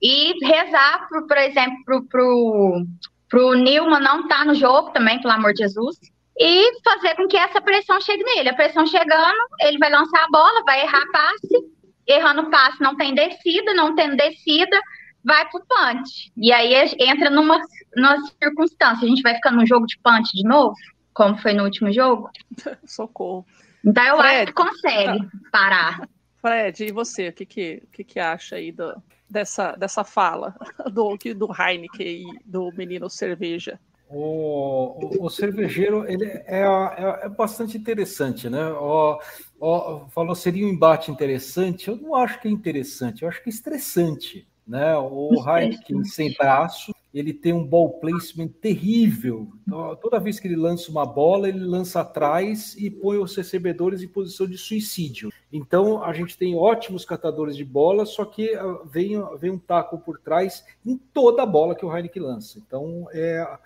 E 0.00 0.34
rezar, 0.44 1.06
pro, 1.08 1.26
por 1.26 1.38
exemplo, 1.38 1.76
pro, 1.84 2.04
pro, 2.08 2.86
pro 3.28 3.54
Nilman 3.54 4.00
não 4.00 4.22
estar 4.22 4.40
tá 4.40 4.44
no 4.44 4.54
jogo 4.54 4.90
também, 4.90 5.20
pelo 5.20 5.32
amor 5.32 5.52
de 5.54 5.60
Jesus. 5.60 5.96
E 6.42 6.82
fazer 6.82 7.14
com 7.14 7.28
que 7.28 7.36
essa 7.36 7.60
pressão 7.60 8.00
chegue 8.00 8.24
nele. 8.24 8.48
A 8.48 8.54
pressão 8.54 8.84
chegando, 8.84 9.38
ele 9.60 9.78
vai 9.78 9.90
lançar 9.90 10.24
a 10.24 10.28
bola, 10.28 10.64
vai 10.64 10.82
errar 10.82 11.04
passe, 11.12 11.72
errando 12.04 12.50
passe 12.50 12.80
não 12.80 12.96
tem 12.96 13.14
descida, 13.14 13.72
não 13.74 13.94
tendo 13.94 14.16
descida, 14.16 14.76
vai 15.24 15.48
pro 15.48 15.64
punch. 15.64 16.32
E 16.36 16.52
aí 16.52 16.74
entra 16.98 17.30
numa, 17.30 17.60
numa 17.94 18.16
circunstância, 18.42 19.06
a 19.06 19.08
gente 19.08 19.22
vai 19.22 19.36
ficar 19.36 19.52
num 19.52 19.64
jogo 19.64 19.86
de 19.86 19.96
punch 19.98 20.32
de 20.34 20.42
novo, 20.42 20.74
como 21.14 21.38
foi 21.38 21.52
no 21.52 21.62
último 21.62 21.92
jogo. 21.92 22.28
Socorro. 22.84 23.46
Então 23.84 24.04
eu 24.04 24.16
Fred. 24.16 24.34
acho 24.34 24.46
que 24.46 24.52
consegue 24.52 25.28
parar. 25.52 26.08
Fred, 26.40 26.84
e 26.84 26.92
você? 26.92 27.28
O 27.28 27.32
que, 27.32 27.46
que, 27.46 27.82
que, 27.92 28.02
que 28.02 28.18
acha 28.18 28.56
aí 28.56 28.72
do, 28.72 29.00
dessa, 29.30 29.76
dessa 29.76 30.02
fala 30.02 30.56
do, 30.92 31.16
do 31.36 31.48
Heineken 31.56 32.32
e 32.32 32.38
do 32.44 32.72
menino 32.72 33.08
cerveja? 33.08 33.78
O, 34.14 35.20
o, 35.20 35.26
o 35.26 35.30
cervejeiro 35.30 36.04
ele 36.06 36.24
é, 36.26 36.44
é, 36.46 37.26
é 37.26 37.28
bastante 37.28 37.78
interessante, 37.78 38.50
né? 38.50 38.64
Ó, 38.72 39.18
ó, 39.60 40.06
falou 40.08 40.34
seria 40.34 40.66
um 40.66 40.70
embate 40.70 41.10
interessante. 41.10 41.88
Eu 41.88 41.96
não 41.96 42.14
acho 42.14 42.40
que 42.40 42.48
é 42.48 42.50
interessante, 42.50 43.22
eu 43.22 43.28
acho 43.28 43.42
que 43.42 43.48
é 43.48 43.52
estressante. 43.52 44.46
Né? 44.64 44.96
O 44.96 45.34
Heineken 45.44 46.04
sem 46.04 46.32
braço, 46.34 46.94
ele 47.12 47.34
tem 47.34 47.52
um 47.52 47.66
ball 47.66 47.98
placement 47.98 48.46
terrível. 48.60 49.48
Então, 49.66 49.96
Toda 49.96 50.20
vez 50.20 50.38
que 50.38 50.46
ele 50.46 50.54
lança 50.54 50.88
uma 50.90 51.04
bola, 51.04 51.48
ele 51.48 51.58
lança 51.58 52.00
atrás 52.00 52.76
e 52.78 52.88
põe 52.88 53.18
os 53.18 53.34
recebedores 53.36 54.02
em 54.02 54.08
posição 54.08 54.46
de 54.46 54.56
suicídio. 54.56 55.30
Então 55.52 56.02
a 56.02 56.12
gente 56.12 56.38
tem 56.38 56.54
ótimos 56.56 57.04
catadores 57.04 57.56
de 57.56 57.64
bola, 57.64 58.06
só 58.06 58.24
que 58.24 58.54
ah, 58.54 58.78
vem, 58.84 59.20
vem 59.38 59.50
um 59.50 59.58
taco 59.58 59.98
por 59.98 60.18
trás 60.20 60.64
em 60.86 60.96
toda 60.96 61.42
a 61.42 61.46
bola 61.46 61.74
que 61.74 61.84
o 61.84 61.94
Heineken 61.94 62.22
lança. 62.22 62.62
Então 62.64 63.08
é, 63.12 63.44
o- 63.44 63.58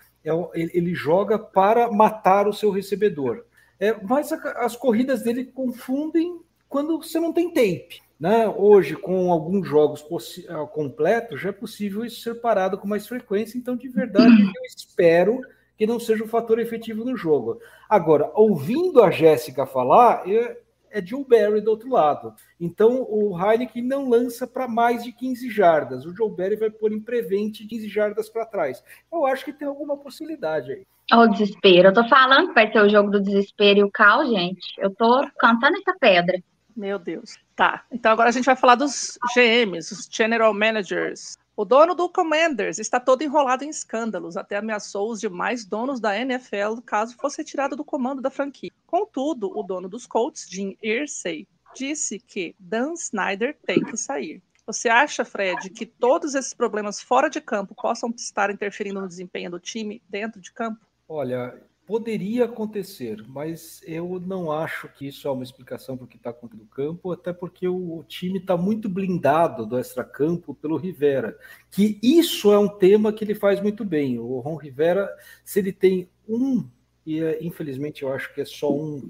ele 0.54 0.70
ele 0.74 0.94
joga 0.94 1.38
para 1.38 1.90
matar 1.90 2.48
o 2.48 2.52
seu 2.52 2.70
recebedor. 2.70 3.44
É, 3.78 3.94
mas 4.02 4.32
as 4.32 4.76
corridas 4.76 5.22
dele 5.22 5.44
confundem 5.44 6.40
quando 6.68 7.00
você 7.00 7.20
não 7.20 7.32
tem 7.32 7.48
tape. 7.48 8.00
Né? 8.18 8.48
Hoje, 8.48 8.96
com 8.96 9.30
alguns 9.30 9.68
jogos 9.68 10.04
ah, 10.48 10.66
completos, 10.66 11.40
já 11.40 11.50
é 11.50 11.52
possível 11.52 12.04
isso 12.04 12.22
ser 12.22 12.36
parado 12.36 12.78
com 12.78 12.88
mais 12.88 13.06
frequência. 13.06 13.58
Então, 13.58 13.76
de 13.76 13.88
verdade, 13.88 14.42
eu 14.42 14.64
espero 14.64 15.42
que 15.76 15.86
não 15.86 16.00
seja 16.00 16.24
um 16.24 16.28
fator 16.28 16.58
efetivo 16.58 17.04
no 17.04 17.16
jogo. 17.16 17.60
Agora, 17.88 18.30
ouvindo 18.34 19.02
a 19.02 19.10
Jéssica 19.10 19.66
falar, 19.66 20.26
é, 20.26 20.56
é 20.97 21.05
Joe 21.05 21.24
Barry 21.24 21.61
do 21.61 21.70
outro 21.70 21.90
lado. 21.90 22.34
Então, 22.59 23.07
o 23.09 23.38
Heineken 23.38 23.82
não 23.82 24.09
lança 24.09 24.47
para 24.47 24.66
mais 24.66 25.05
de 25.05 25.12
15 25.12 25.51
jardas. 25.51 26.07
O 26.07 26.16
Joe 26.16 26.30
Barry 26.30 26.57
vai 26.57 26.70
pôr 26.70 26.90
em 26.90 27.01
prevente 27.01 27.66
15 27.66 27.86
jardas 27.88 28.30
para 28.30 28.47
trás. 28.47 28.82
Eu 29.12 29.26
acho 29.26 29.44
que 29.44 29.53
tem 29.53 29.68
alguma 29.68 29.99
possibilidade 29.99 30.72
aí. 30.72 30.86
O 31.12 31.26
desespero. 31.28 31.88
Eu 31.88 31.92
tô 31.92 32.09
falando 32.09 32.49
que 32.49 32.55
vai 32.55 32.70
ter 32.70 32.80
o 32.80 32.88
jogo 32.88 33.11
do 33.11 33.20
desespero 33.20 33.80
e 33.80 33.84
o 33.84 33.90
caos, 33.90 34.30
gente. 34.30 34.74
Eu 34.78 34.90
tô 34.90 35.28
cantando 35.38 35.76
essa 35.76 35.94
pedra. 36.01 36.42
Meu 36.74 36.99
Deus. 36.99 37.36
Tá. 37.55 37.84
Então 37.92 38.11
agora 38.11 38.30
a 38.30 38.32
gente 38.32 38.44
vai 38.44 38.57
falar 38.57 38.74
dos 38.74 39.18
GMs, 39.34 39.92
os 39.92 40.09
General 40.11 40.53
Managers. 40.53 41.36
O 41.57 41.64
dono 41.64 41.94
do 41.94 42.07
Commanders 42.07 42.78
está 42.78 43.00
todo 43.00 43.22
enrolado 43.22 43.64
em 43.64 43.70
escândalos, 43.70 44.36
até 44.36 44.57
ameaçou 44.57 45.11
os 45.11 45.18
demais 45.18 45.64
donos 45.64 45.98
da 45.98 46.14
NFL 46.14 46.82
caso 46.84 47.16
fosse 47.16 47.38
retirado 47.38 47.74
do 47.74 47.82
comando 47.82 48.20
da 48.20 48.28
franquia. 48.28 48.70
Contudo, 48.86 49.50
o 49.59 49.62
dono 49.62 49.88
dos 49.88 50.07
Colts, 50.07 50.46
Jim 50.50 50.76
Irsay, 50.82 51.48
disse 51.74 52.18
que 52.18 52.54
Dan 52.59 52.92
Snyder 52.92 53.57
tem 53.64 53.82
que 53.82 53.96
sair. 53.96 54.42
Você 54.66 54.90
acha, 54.90 55.24
Fred, 55.24 55.70
que 55.70 55.86
todos 55.86 56.34
esses 56.34 56.52
problemas 56.52 57.00
fora 57.00 57.30
de 57.30 57.40
campo 57.40 57.74
possam 57.74 58.11
estar 58.14 58.50
interferindo 58.50 59.00
no 59.00 59.09
desempenho 59.09 59.50
do 59.50 59.59
time 59.59 60.02
dentro 60.11 60.42
de 60.42 60.52
campo? 60.52 60.84
Olha, 61.09 61.59
poderia 61.87 62.47
acontecer, 62.47 63.24
mas 63.28 63.80
eu 63.87 64.20
não 64.26 64.51
acho 64.51 64.89
que 64.89 65.07
isso 65.07 65.28
é 65.28 65.30
uma 65.30 65.45
explicação 65.45 65.97
para 65.97 66.05
o 66.05 66.09
que 66.09 66.16
está 66.16 66.30
acontecendo 66.30 66.64
no 66.64 66.68
campo, 66.68 67.12
até 67.12 67.32
porque 67.32 67.68
o 67.68 68.05
time 68.09 68.39
está 68.41 68.57
muito 68.57 68.89
blindado 68.89 69.64
do 69.64 69.78
extracampo 69.78 70.53
pelo 70.53 70.76
Rivera, 70.76 71.39
que 71.70 71.99
isso 72.03 72.53
é 72.53 72.59
um 72.59 72.68
tema 72.68 73.12
que 73.12 73.22
ele 73.22 73.37
faz 73.37 73.61
muito 73.61 73.84
bem. 73.84 74.18
O 74.18 74.41
Ron 74.41 74.57
Rivera, 74.57 75.09
se 75.45 75.61
ele 75.61 75.72
tem 75.72 76.11
um, 76.28 76.68
e 77.07 77.22
é, 77.22 77.39
infelizmente 77.43 78.03
eu 78.03 78.12
acho 78.12 78.34
que 78.34 78.41
é 78.41 78.45
só 78.45 78.74
um, 78.74 79.09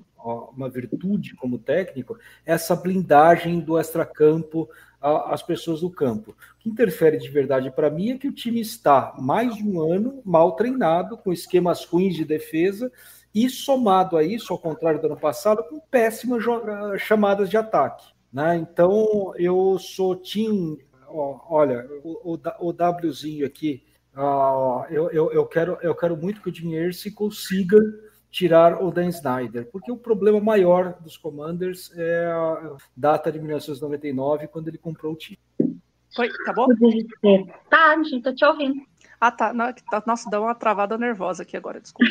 uma 0.55 0.69
virtude 0.69 1.35
como 1.35 1.59
técnico, 1.59 2.19
essa 2.45 2.77
blindagem 2.77 3.59
do 3.59 3.81
extracampo 3.81 4.69
às 5.07 5.43
pessoas 5.43 5.81
do 5.81 5.91
campo. 5.91 6.31
O 6.31 6.59
que 6.59 6.69
interfere 6.69 7.19
de 7.19 7.29
verdade 7.29 7.71
para 7.71 7.91
mim 7.91 8.11
é 8.11 8.19
que 8.19 8.29
o 8.29 8.33
time 8.33 8.61
está 8.61 9.15
mais 9.19 9.55
de 9.55 9.63
um 9.63 9.81
ano 9.81 10.21
mal 10.25 10.53
treinado, 10.53 11.17
com 11.17 11.33
esquemas 11.33 11.85
ruins 11.85 12.15
de 12.15 12.25
defesa, 12.25 12.91
e 13.35 13.49
somado 13.51 14.17
a 14.17 14.23
isso, 14.23 14.53
ao 14.53 14.59
contrário 14.59 15.01
do 15.01 15.07
ano 15.07 15.17
passado, 15.17 15.63
com 15.65 15.79
péssimas 15.79 16.43
chamadas 16.99 17.51
de 17.51 17.57
ataque. 17.57 18.07
Né? 18.33 18.57
Então, 18.57 19.33
eu 19.37 19.79
sou 19.79 20.17
Tim. 20.17 20.79
olha, 21.09 21.87
o, 22.03 22.35
o, 22.35 22.71
o 22.71 23.09
Wzinho 23.09 23.47
aqui, 23.47 23.83
ah, 24.15 24.87
eu, 24.89 25.11
eu, 25.11 25.31
eu, 25.31 25.47
quero, 25.47 25.79
eu 25.83 25.95
quero 25.95 26.17
muito 26.17 26.41
que 26.41 26.49
o 26.49 26.55
Jim 26.55 26.73
Irsay 26.73 27.13
consiga 27.13 27.77
tirar 28.37 28.83
o 28.83 28.91
Dan 28.91 29.09
Snyder, 29.09 29.67
porque 29.73 29.91
o 29.91 29.97
problema 29.97 30.39
maior 30.39 30.99
dos 31.01 31.17
Commanders 31.17 31.91
é 31.97 32.27
a 32.27 32.77
data 32.95 33.33
de 33.33 33.39
1999, 33.39 34.47
quando 34.49 34.69
ele 34.69 34.77
comprou 34.77 35.15
o 35.15 35.17
time. 35.17 35.39
Foi? 36.15 36.29
Acabou? 36.43 36.67
O 36.67 36.75
desespero. 36.75 37.47
Tá, 37.71 37.97
gente, 38.03 38.23
tô 38.23 38.35
te 38.35 38.45
ouvindo. 38.45 38.83
Ah, 39.19 39.31
tá. 39.31 39.55
É 39.57 39.73
tá- 39.91 40.03
Nossa, 40.07 40.29
deu 40.29 40.43
uma 40.43 40.55
travada 40.55 40.99
nervosa 40.99 41.45
aqui 41.45 41.57
agora, 41.57 41.81
desculpa. 41.81 42.11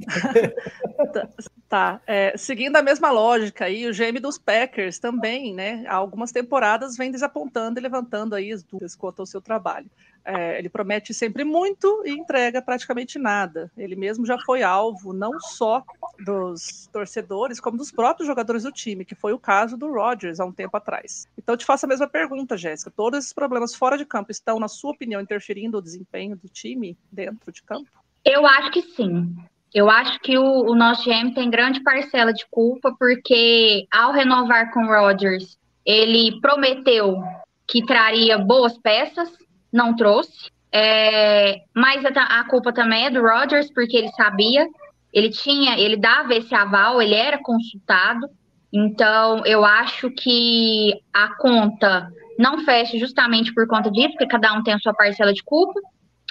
Tá, 1.68 2.00
é, 2.06 2.36
seguindo 2.36 2.76
a 2.76 2.82
mesma 2.82 3.10
lógica 3.10 3.64
aí, 3.64 3.88
o 3.88 3.92
GM 3.92 4.20
dos 4.20 4.38
Packers 4.38 5.00
também, 5.00 5.52
né? 5.52 5.84
Há 5.88 5.96
algumas 5.96 6.30
temporadas 6.30 6.96
vem 6.96 7.10
desapontando 7.10 7.80
e 7.80 7.82
levantando 7.82 8.36
aí 8.36 8.52
as 8.52 8.62
dúvidas 8.62 8.94
quanto 8.94 9.18
ao 9.20 9.26
seu 9.26 9.40
trabalho. 9.40 9.90
É, 10.24 10.58
ele 10.58 10.68
promete 10.68 11.12
sempre 11.12 11.42
muito 11.42 12.02
e 12.04 12.10
entrega 12.10 12.62
praticamente 12.62 13.18
nada. 13.18 13.70
Ele 13.76 13.96
mesmo 13.96 14.24
já 14.24 14.38
foi 14.38 14.62
alvo 14.62 15.12
não 15.12 15.40
só 15.40 15.82
dos 16.24 16.88
torcedores, 16.92 17.58
como 17.58 17.76
dos 17.76 17.90
próprios 17.90 18.28
jogadores 18.28 18.62
do 18.62 18.70
time, 18.70 19.04
que 19.04 19.16
foi 19.16 19.32
o 19.32 19.38
caso 19.38 19.76
do 19.76 19.92
Rodgers 19.92 20.38
há 20.38 20.44
um 20.44 20.52
tempo 20.52 20.76
atrás. 20.76 21.26
Então, 21.36 21.52
eu 21.52 21.56
te 21.56 21.64
faço 21.64 21.84
a 21.84 21.88
mesma 21.88 22.08
pergunta, 22.08 22.56
Jéssica. 22.56 22.92
Todos 22.94 23.18
esses 23.18 23.32
problemas 23.32 23.74
fora 23.74 23.98
de 23.98 24.04
campo 24.04 24.30
estão, 24.30 24.60
na 24.60 24.68
sua 24.68 24.92
opinião, 24.92 25.20
interferindo 25.20 25.78
no 25.78 25.82
desempenho 25.82 26.36
do 26.36 26.48
time 26.48 26.96
dentro 27.10 27.50
de 27.50 27.62
campo? 27.62 27.90
Eu 28.24 28.46
acho 28.46 28.70
que 28.70 28.82
sim. 28.82 29.36
Eu 29.74 29.90
acho 29.90 30.18
que 30.20 30.38
o, 30.38 30.70
o 30.70 30.74
nosso 30.74 31.04
GM 31.04 31.32
tem 31.34 31.50
grande 31.50 31.82
parcela 31.82 32.32
de 32.32 32.46
culpa, 32.50 32.94
porque 32.98 33.86
ao 33.92 34.12
renovar 34.12 34.72
com 34.72 34.84
o 34.84 34.88
Rodgers, 34.88 35.58
ele 35.84 36.40
prometeu 36.40 37.22
que 37.66 37.84
traria 37.84 38.38
boas 38.38 38.78
peças, 38.78 39.30
não 39.72 39.94
trouxe. 39.94 40.50
É, 40.72 41.62
mas 41.74 42.04
a, 42.04 42.40
a 42.40 42.44
culpa 42.44 42.72
também 42.72 43.06
é 43.06 43.10
do 43.10 43.22
Rodgers, 43.22 43.70
porque 43.72 43.96
ele 43.96 44.10
sabia, 44.10 44.66
ele 45.12 45.30
tinha, 45.30 45.78
ele 45.78 45.96
dava 45.96 46.34
esse 46.34 46.54
aval, 46.54 47.00
ele 47.00 47.14
era 47.14 47.38
consultado. 47.38 48.28
Então, 48.72 49.44
eu 49.46 49.64
acho 49.64 50.10
que 50.10 50.92
a 51.12 51.34
conta 51.36 52.10
não 52.38 52.64
fecha 52.64 52.98
justamente 52.98 53.54
por 53.54 53.66
conta 53.66 53.90
disso, 53.90 54.10
porque 54.10 54.26
cada 54.26 54.52
um 54.52 54.62
tem 54.62 54.74
a 54.74 54.78
sua 54.78 54.92
parcela 54.92 55.32
de 55.32 55.42
culpa, 55.42 55.80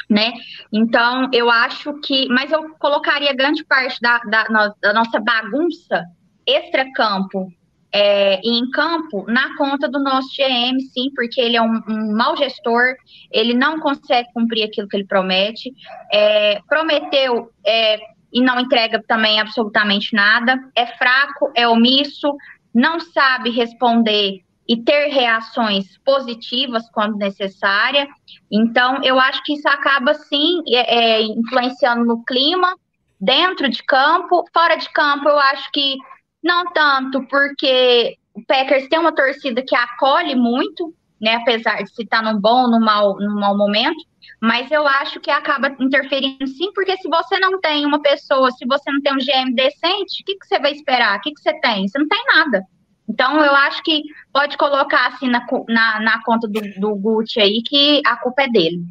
né? 0.10 0.34
Então, 0.72 1.30
eu 1.34 1.50
acho 1.50 1.94
que. 2.02 2.28
Mas 2.30 2.52
eu 2.52 2.76
colocaria 2.80 3.34
grande 3.34 3.64
parte 3.64 4.00
da, 4.02 4.20
da, 4.20 4.74
da 4.82 4.94
nossa 4.94 5.20
bagunça 5.20 6.04
extra-campo 6.46 7.52
é, 7.96 8.42
em 8.44 8.70
campo 8.72 9.26
na 9.26 9.56
conta 9.56 9.88
do 9.88 10.00
nosso 10.00 10.28
GM, 10.36 10.78
sim, 10.94 11.10
porque 11.16 11.40
ele 11.40 11.56
é 11.56 11.62
um, 11.62 11.82
um 11.88 12.14
mau 12.14 12.36
gestor, 12.36 12.94
ele 13.32 13.54
não 13.54 13.80
consegue 13.80 14.28
cumprir 14.34 14.64
aquilo 14.64 14.88
que 14.90 14.98
ele 14.98 15.08
promete, 15.08 15.74
é, 16.12 16.60
prometeu 16.68 17.50
é, 17.66 17.98
e 18.34 18.42
não 18.42 18.60
entrega 18.60 19.02
também 19.08 19.40
absolutamente 19.40 20.14
nada, 20.14 20.60
é 20.76 20.86
fraco, 20.86 21.52
é 21.56 21.66
omisso, 21.66 22.36
não 22.74 23.00
sabe 23.00 23.50
responder 23.50 24.42
e 24.68 24.78
ter 24.78 25.08
reações 25.10 25.98
positivas 26.00 26.90
quando 26.92 27.18
necessária. 27.18 28.08
Então, 28.52 29.04
eu 29.04 29.20
acho 29.20 29.44
que 29.44 29.54
isso 29.54 29.68
acaba 29.68 30.14
sim 30.14 30.62
é, 30.70 31.20
é, 31.20 31.22
influenciando 31.24 32.04
no 32.04 32.24
clima, 32.24 32.76
dentro 33.20 33.70
de 33.70 33.84
campo, 33.84 34.44
fora 34.54 34.76
de 34.76 34.90
campo, 34.90 35.30
eu 35.30 35.40
acho 35.40 35.72
que 35.72 35.98
não 36.44 36.72
tanto, 36.74 37.26
porque 37.28 38.18
o 38.34 38.44
Packers 38.46 38.88
tem 38.88 39.00
uma 39.00 39.16
torcida 39.16 39.64
que 39.64 39.76
acolhe 39.76 40.36
muito, 40.36 40.94
né? 41.20 41.36
Apesar 41.36 41.82
de 41.82 41.90
se 41.90 42.04
estar 42.04 42.22
num 42.22 42.40
bom 42.40 42.68
num 42.68 42.80
mau, 42.80 43.18
num 43.18 43.40
mau 43.40 43.58
momento, 43.58 43.98
mas 44.42 44.70
eu 44.70 44.86
acho 44.86 45.20
que 45.20 45.32
acaba 45.32 45.76
interferindo 45.80 46.46
sim, 46.46 46.72
porque 46.74 46.98
se 46.98 47.08
você 47.08 47.40
não 47.40 47.60
tem 47.60 47.86
uma 47.86 48.02
pessoa, 48.02 48.52
se 48.52 48.66
você 48.66 48.92
não 48.92 49.02
tem 49.02 49.14
um 49.14 49.18
GM 49.18 49.56
decente, 49.56 50.22
o 50.22 50.26
que, 50.26 50.38
que 50.38 50.46
você 50.46 50.60
vai 50.60 50.72
esperar? 50.72 51.18
O 51.18 51.22
que, 51.22 51.32
que 51.32 51.42
você 51.42 51.54
tem? 51.62 51.88
Você 51.88 51.98
não 51.98 52.08
tem 52.08 52.24
nada. 52.28 52.62
Então, 53.08 53.44
eu 53.44 53.54
acho 53.56 53.84
que 53.84 54.04
pode 54.34 54.58
colocar 54.58 55.08
assim 55.08 55.30
na, 55.30 55.46
na, 55.68 56.00
na 56.00 56.24
conta 56.24 56.48
do, 56.48 56.62
do 56.80 56.96
Gucci 56.96 57.40
aí 57.40 57.62
que 57.64 58.02
a 58.06 58.16
culpa 58.18 58.44
é 58.44 58.48
dele. 58.48 58.84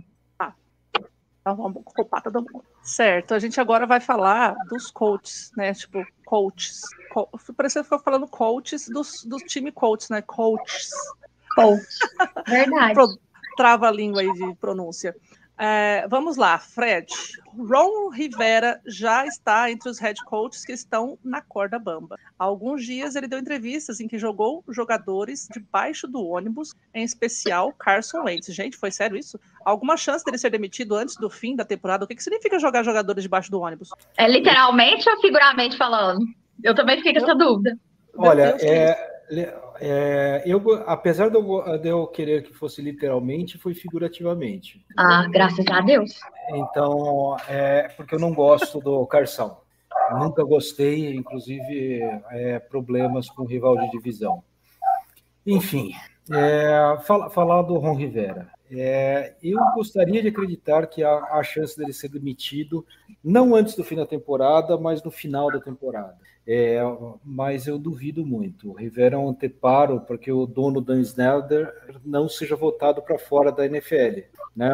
Então 1.44 1.56
vamos 1.56 1.82
ocupar 1.84 2.22
todo 2.22 2.40
mundo. 2.40 2.64
Certo, 2.82 3.34
a 3.34 3.38
gente 3.38 3.60
agora 3.60 3.86
vai 3.86 4.00
falar 4.00 4.54
dos 4.66 4.90
coaches, 4.90 5.52
né? 5.54 5.74
Tipo, 5.74 6.02
coaches. 6.24 6.80
Co 7.12 7.28
Parece 7.54 7.78
que 7.78 7.84
ficou 7.84 7.98
falando 7.98 8.26
coaches 8.26 8.88
dos, 8.88 9.22
do 9.24 9.36
time 9.36 9.70
coaches, 9.70 10.08
né? 10.08 10.22
Coaches. 10.22 10.88
Coach. 11.54 11.84
Verdade. 12.48 12.98
Trava 13.58 13.88
a 13.88 13.90
língua 13.90 14.22
aí 14.22 14.32
de 14.32 14.54
pronúncia. 14.54 15.14
É, 15.56 16.06
vamos 16.08 16.36
lá, 16.36 16.58
Fred. 16.58 17.06
Ron 17.56 18.08
Rivera 18.08 18.80
já 18.86 19.24
está 19.24 19.70
entre 19.70 19.88
os 19.88 20.00
head 20.00 20.22
coaches 20.24 20.64
que 20.64 20.72
estão 20.72 21.16
na 21.24 21.40
corda 21.40 21.78
bamba. 21.78 22.16
Há 22.38 22.44
alguns 22.44 22.84
dias 22.84 23.14
ele 23.14 23.28
deu 23.28 23.38
entrevistas 23.38 24.00
em 24.00 24.08
que 24.08 24.18
jogou 24.18 24.64
jogadores 24.68 25.48
debaixo 25.52 26.08
do 26.08 26.26
ônibus, 26.26 26.74
em 26.92 27.04
especial 27.04 27.72
Carson 27.72 28.24
Wentz. 28.24 28.52
Gente, 28.52 28.76
foi 28.76 28.90
sério 28.90 29.16
isso? 29.16 29.38
Alguma 29.64 29.96
chance 29.96 30.24
dele 30.24 30.38
ser 30.38 30.50
demitido 30.50 30.96
antes 30.96 31.16
do 31.16 31.30
fim 31.30 31.54
da 31.54 31.64
temporada? 31.64 32.04
O 32.04 32.08
que, 32.08 32.16
que 32.16 32.22
significa 32.22 32.58
jogar 32.58 32.82
jogadores 32.82 33.22
debaixo 33.22 33.50
do 33.50 33.60
ônibus? 33.60 33.90
É 34.16 34.28
literalmente 34.28 35.08
ou 35.08 35.20
figuramente 35.20 35.76
falando? 35.76 36.24
Eu 36.62 36.74
também 36.74 36.96
fiquei 36.96 37.12
com 37.12 37.20
essa 37.20 37.34
dúvida. 37.34 37.78
Olha, 38.16 38.56
é, 38.60 38.96
é, 39.80 40.42
eu, 40.46 40.62
apesar 40.86 41.28
de 41.30 41.36
eu, 41.36 41.78
de 41.78 41.88
eu 41.88 42.06
querer 42.06 42.42
que 42.42 42.54
fosse 42.54 42.80
literalmente, 42.82 43.58
foi 43.58 43.74
figurativamente. 43.74 44.84
Ah, 44.96 45.26
graças 45.30 45.64
a 45.70 45.80
Deus. 45.80 46.18
Então, 46.50 47.36
é, 47.48 47.88
porque 47.96 48.14
eu 48.14 48.18
não 48.18 48.32
gosto 48.34 48.80
do 48.80 49.06
Carção. 49.06 49.58
Nunca 50.18 50.44
gostei, 50.44 51.14
inclusive, 51.14 52.00
é, 52.30 52.58
problemas 52.58 53.28
com 53.28 53.44
rival 53.44 53.76
de 53.78 53.90
divisão. 53.90 54.42
Enfim, 55.46 55.92
é, 56.32 56.98
fala- 57.04 57.30
falar 57.30 57.62
do 57.62 57.76
Ron 57.78 57.94
Rivera. 57.94 58.48
É, 58.70 59.34
eu 59.42 59.58
gostaria 59.74 60.22
de 60.22 60.28
acreditar 60.28 60.86
que 60.86 61.02
há 61.04 61.16
a 61.32 61.42
chance 61.42 61.76
dele 61.76 61.92
ser 61.92 62.08
demitido, 62.08 62.84
não 63.22 63.54
antes 63.54 63.76
do 63.76 63.84
fim 63.84 63.96
da 63.96 64.06
temporada, 64.06 64.76
mas 64.78 65.02
no 65.02 65.10
final 65.10 65.50
da 65.50 65.60
temporada. 65.60 66.16
É, 66.46 66.78
mas 67.24 67.66
eu 67.66 67.78
duvido 67.78 68.24
muito. 68.24 68.70
O 68.70 68.74
Rivera 68.74 69.16
é 69.16 69.18
um 69.18 69.30
anteparo 69.30 70.00
porque 70.00 70.30
o 70.30 70.44
dono 70.46 70.80
Dan 70.80 71.00
Snyder 71.00 71.72
não 72.04 72.28
seja 72.28 72.54
votado 72.54 73.00
para 73.00 73.18
fora 73.18 73.50
da 73.50 73.64
NFL. 73.64 74.20
Né? 74.54 74.70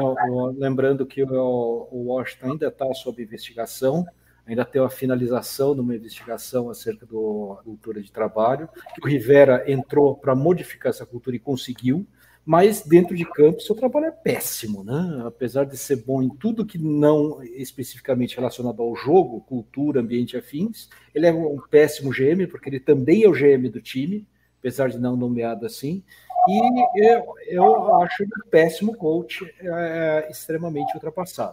Lembrando 0.56 1.06
que 1.06 1.22
o, 1.22 1.88
o 1.90 2.06
Washington 2.08 2.52
ainda 2.52 2.66
está 2.66 2.92
sob 2.92 3.22
investigação, 3.22 4.04
ainda 4.44 4.64
tem 4.64 4.82
uma 4.82 4.90
finalização 4.90 5.74
de 5.74 5.80
uma 5.80 5.94
investigação 5.94 6.70
acerca 6.70 7.06
da 7.06 7.62
cultura 7.62 8.02
de 8.02 8.10
trabalho. 8.10 8.68
O 9.00 9.06
Rivera 9.06 9.64
entrou 9.70 10.16
para 10.16 10.34
modificar 10.34 10.90
essa 10.90 11.06
cultura 11.06 11.36
e 11.36 11.40
conseguiu, 11.40 12.04
mas 12.44 12.82
dentro 12.82 13.14
de 13.16 13.24
campo 13.24 13.60
seu 13.60 13.74
trabalho 13.74 14.06
é 14.06 14.10
péssimo, 14.10 14.82
né? 14.82 15.22
Apesar 15.26 15.64
de 15.64 15.76
ser 15.76 15.96
bom 15.96 16.22
em 16.22 16.28
tudo 16.28 16.66
que 16.66 16.78
não 16.78 17.42
especificamente 17.42 18.36
relacionado 18.36 18.82
ao 18.82 18.96
jogo, 18.96 19.42
cultura, 19.42 20.00
ambiente 20.00 20.36
afins, 20.36 20.88
ele 21.14 21.26
é 21.26 21.32
um 21.32 21.60
péssimo 21.70 22.10
GM, 22.10 22.46
porque 22.50 22.68
ele 22.68 22.80
também 22.80 23.24
é 23.24 23.28
o 23.28 23.32
GM 23.32 23.68
do 23.68 23.80
time, 23.80 24.26
apesar 24.58 24.88
de 24.88 24.98
não 24.98 25.16
nomeado 25.16 25.66
assim. 25.66 26.02
E 26.48 27.06
eu, 27.06 27.34
eu 27.48 27.94
acho 28.02 28.22
ele 28.22 28.32
um 28.44 28.48
péssimo 28.48 28.96
coach, 28.96 29.44
é, 29.60 30.28
extremamente 30.30 30.94
ultrapassado. 30.94 31.52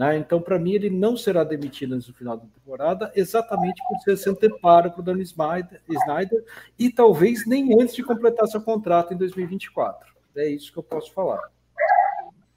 Né? 0.00 0.16
Então, 0.16 0.40
para 0.40 0.58
mim, 0.58 0.72
ele 0.72 0.88
não 0.88 1.14
será 1.14 1.44
demitido 1.44 1.94
antes 1.94 2.08
do 2.08 2.14
final 2.14 2.34
da 2.34 2.46
temporada, 2.46 3.12
exatamente 3.14 3.82
por 3.86 3.98
ser 3.98 4.14
esse 4.14 4.30
anteparo 4.30 4.90
para 4.90 5.12
o 5.12 5.20
Snyder, 5.20 5.82
Snyder, 5.86 6.42
e 6.78 6.90
talvez 6.90 7.46
nem 7.46 7.78
antes 7.78 7.94
de 7.94 8.02
completar 8.02 8.46
seu 8.46 8.62
contrato 8.62 9.12
em 9.12 9.18
2024. 9.18 10.10
É 10.36 10.48
isso 10.48 10.72
que 10.72 10.78
eu 10.78 10.82
posso 10.82 11.12
falar. 11.12 11.42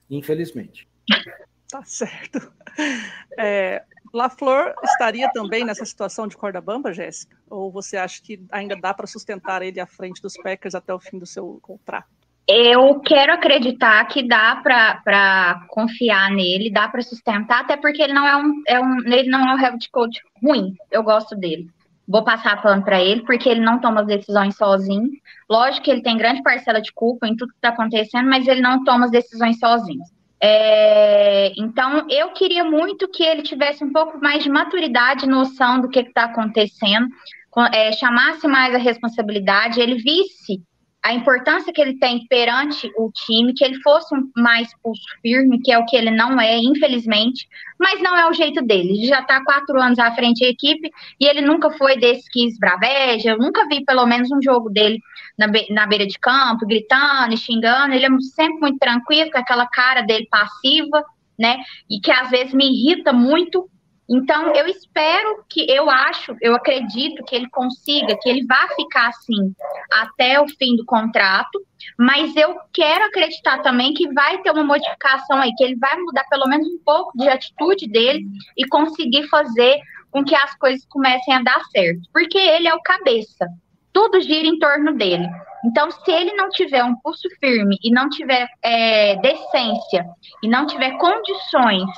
Infelizmente. 0.10 0.88
Tá 1.70 1.84
certo. 1.84 2.40
É, 3.38 3.84
LaFleur 4.14 4.74
estaria 4.82 5.30
também 5.34 5.66
nessa 5.66 5.84
situação 5.84 6.28
de 6.28 6.38
corda 6.38 6.62
bamba, 6.62 6.94
Jéssica? 6.94 7.36
Ou 7.50 7.70
você 7.70 7.98
acha 7.98 8.22
que 8.22 8.42
ainda 8.52 8.78
dá 8.78 8.94
para 8.94 9.06
sustentar 9.06 9.62
ele 9.62 9.82
à 9.82 9.86
frente 9.86 10.22
dos 10.22 10.38
Packers 10.38 10.76
até 10.76 10.94
o 10.94 11.00
fim 11.00 11.20
do 11.20 11.26
seu 11.26 11.60
contrato? 11.62 12.23
Eu 12.48 13.00
quero 13.00 13.34
acreditar 13.34 14.06
que 14.06 14.28
dá 14.28 14.58
para 14.62 15.66
confiar 15.70 16.30
nele, 16.30 16.72
dá 16.72 16.90
para 16.90 17.02
sustentar, 17.02 17.62
até 17.62 17.78
porque 17.78 18.02
ele 18.02 18.14
não 18.14 18.28
é 18.28 18.36
um, 18.36 18.62
é 18.68 18.80
um, 18.80 19.00
ele 19.06 19.30
não 19.30 19.50
é 19.50 19.54
um 19.54 19.58
head 19.58 19.90
coach 19.90 20.22
ruim. 20.44 20.76
Eu 20.92 21.04
gosto 21.04 21.36
dele. 21.36 21.70
Vou 22.06 22.22
passar 22.22 22.62
pano 22.62 22.84
para 22.84 23.02
ele, 23.02 23.22
porque 23.22 23.48
ele 23.48 23.62
não 23.62 23.80
toma 23.80 24.02
as 24.02 24.08
decisões 24.08 24.58
sozinho. 24.58 25.10
Lógico 25.50 25.86
que 25.86 25.92
ele 25.92 26.02
tem 26.02 26.18
grande 26.18 26.44
parcela 26.44 26.82
de 26.82 26.92
culpa 26.92 27.26
em 27.26 27.36
tudo 27.36 27.52
que 27.52 27.58
está 27.58 27.70
acontecendo, 27.70 28.30
mas 28.30 28.46
ele 28.46 28.60
não 28.60 28.84
toma 28.84 29.06
as 29.06 29.12
decisões 29.12 29.58
sozinho. 29.58 30.02
É, 30.42 31.54
então, 31.58 32.06
eu 32.10 32.32
queria 32.32 32.66
muito 32.66 33.08
que 33.08 33.24
ele 33.24 33.42
tivesse 33.42 33.82
um 33.82 33.94
pouco 33.94 34.20
mais 34.20 34.44
de 34.44 34.50
maturidade, 34.50 35.26
noção 35.26 35.80
do 35.80 35.88
que 35.88 36.02
está 36.02 36.26
acontecendo, 36.26 37.08
é, 37.72 37.94
chamasse 37.94 38.46
mais 38.50 38.76
a 38.76 38.78
responsabilidade, 38.78 39.80
ele 39.80 39.96
visse 39.96 40.62
a 41.04 41.14
importância 41.14 41.74
que 41.74 41.82
ele 41.82 41.98
tem 42.00 42.26
perante 42.28 42.90
o 42.98 43.12
time, 43.12 43.54
que 43.54 43.64
ele 43.64 43.82
fosse 43.82 44.16
mais 44.38 44.70
pulso 44.82 45.04
firme, 45.22 45.60
que 45.62 45.72
é 45.72 45.78
o 45.78 45.86
que 45.86 45.98
ele 45.98 46.10
não 46.10 46.40
é, 46.40 46.58
infelizmente, 46.58 47.48
mas 47.78 48.02
não 48.02 48.16
é 48.16 48.26
o 48.30 48.34
jeito 48.34 48.62
dele. 48.62 48.94
Ele 48.94 49.06
já 49.08 49.20
está 49.20 49.44
quatro 49.44 49.80
anos 49.82 50.00
à 50.00 50.16
frente 50.16 50.40
da 50.40 50.48
equipe 50.50 50.90
e 51.20 51.26
ele 51.26 51.42
nunca 51.42 51.70
foi 51.72 51.98
desse 51.98 52.30
que 52.32 52.48
esbraveja. 52.48 53.32
Eu 53.32 53.38
nunca 53.38 53.68
vi 53.68 53.84
pelo 53.84 54.06
menos 54.06 54.32
um 54.32 54.42
jogo 54.42 54.70
dele 54.70 54.98
na, 55.38 55.48
be- 55.48 55.68
na 55.70 55.86
beira 55.86 56.08
de 56.08 56.18
campo, 56.18 56.66
gritando 56.66 57.34
e 57.34 57.38
xingando. 57.38 57.94
Ele 57.94 58.06
é 58.06 58.10
sempre 58.34 58.60
muito 58.62 58.80
tranquilo, 58.80 59.30
com 59.30 59.38
aquela 59.38 59.68
cara 59.68 60.02
dele 60.02 60.28
passiva, 60.32 61.04
né? 61.38 61.58
E 61.90 62.00
que 62.00 62.12
às 62.12 62.30
vezes 62.30 62.54
me 62.54 62.66
irrita 62.66 63.12
muito. 63.12 63.70
Então, 64.10 64.54
eu 64.54 64.68
espero 64.68 65.44
que, 65.50 65.66
eu 65.72 65.90
acho, 65.90 66.36
eu 66.42 66.54
acredito 66.54 67.24
que 67.24 67.36
ele 67.36 67.50
consiga, 67.50 68.18
que 68.22 68.30
ele 68.30 68.46
vá 68.46 68.68
ficar 68.76 69.08
assim 69.08 69.54
até 69.92 70.42
o 70.42 70.48
fim 70.48 70.76
do 70.76 70.86
contrato, 70.86 71.62
mas 71.98 72.36
eu 72.36 72.56
quero 72.74 73.06
acreditar 73.06 73.62
também 73.62 73.94
que 73.94 74.12
vai 74.14 74.42
ter 74.42 74.52
uma 74.52 74.64
modificação 74.64 75.38
aí, 75.38 75.54
que 75.56 75.64
ele 75.64 75.78
vai 75.78 75.98
mudar 75.98 76.26
pelo 76.30 76.48
menos 76.48 76.68
um 76.68 76.80
pouco 76.84 77.18
de 77.18 77.30
atitude 77.30 77.88
dele 77.88 78.26
e 78.58 78.68
conseguir 78.68 79.28
fazer 79.30 79.80
com 80.12 80.24
que 80.24 80.36
as 80.36 80.56
coisas 80.58 80.86
comecem 80.86 81.34
a 81.34 81.42
dar 81.42 81.62
certo, 81.72 82.02
porque 82.12 82.38
ele 82.38 82.68
é 82.68 82.74
o 82.74 82.82
cabeça, 82.82 83.48
tudo 83.92 84.22
gira 84.22 84.48
em 84.48 84.60
torno 84.60 84.94
dele. 84.94 85.28
Então, 85.66 85.90
se 85.90 86.12
ele 86.12 86.34
não 86.34 86.50
tiver 86.50 86.84
um 86.84 86.96
pulso 86.96 87.28
firme 87.40 87.78
e 87.82 87.90
não 87.90 88.10
tiver 88.10 88.48
é, 88.62 89.16
decência 89.16 90.06
e 90.44 90.50
não 90.50 90.68
tiver 90.68 90.98
condições 90.98 91.90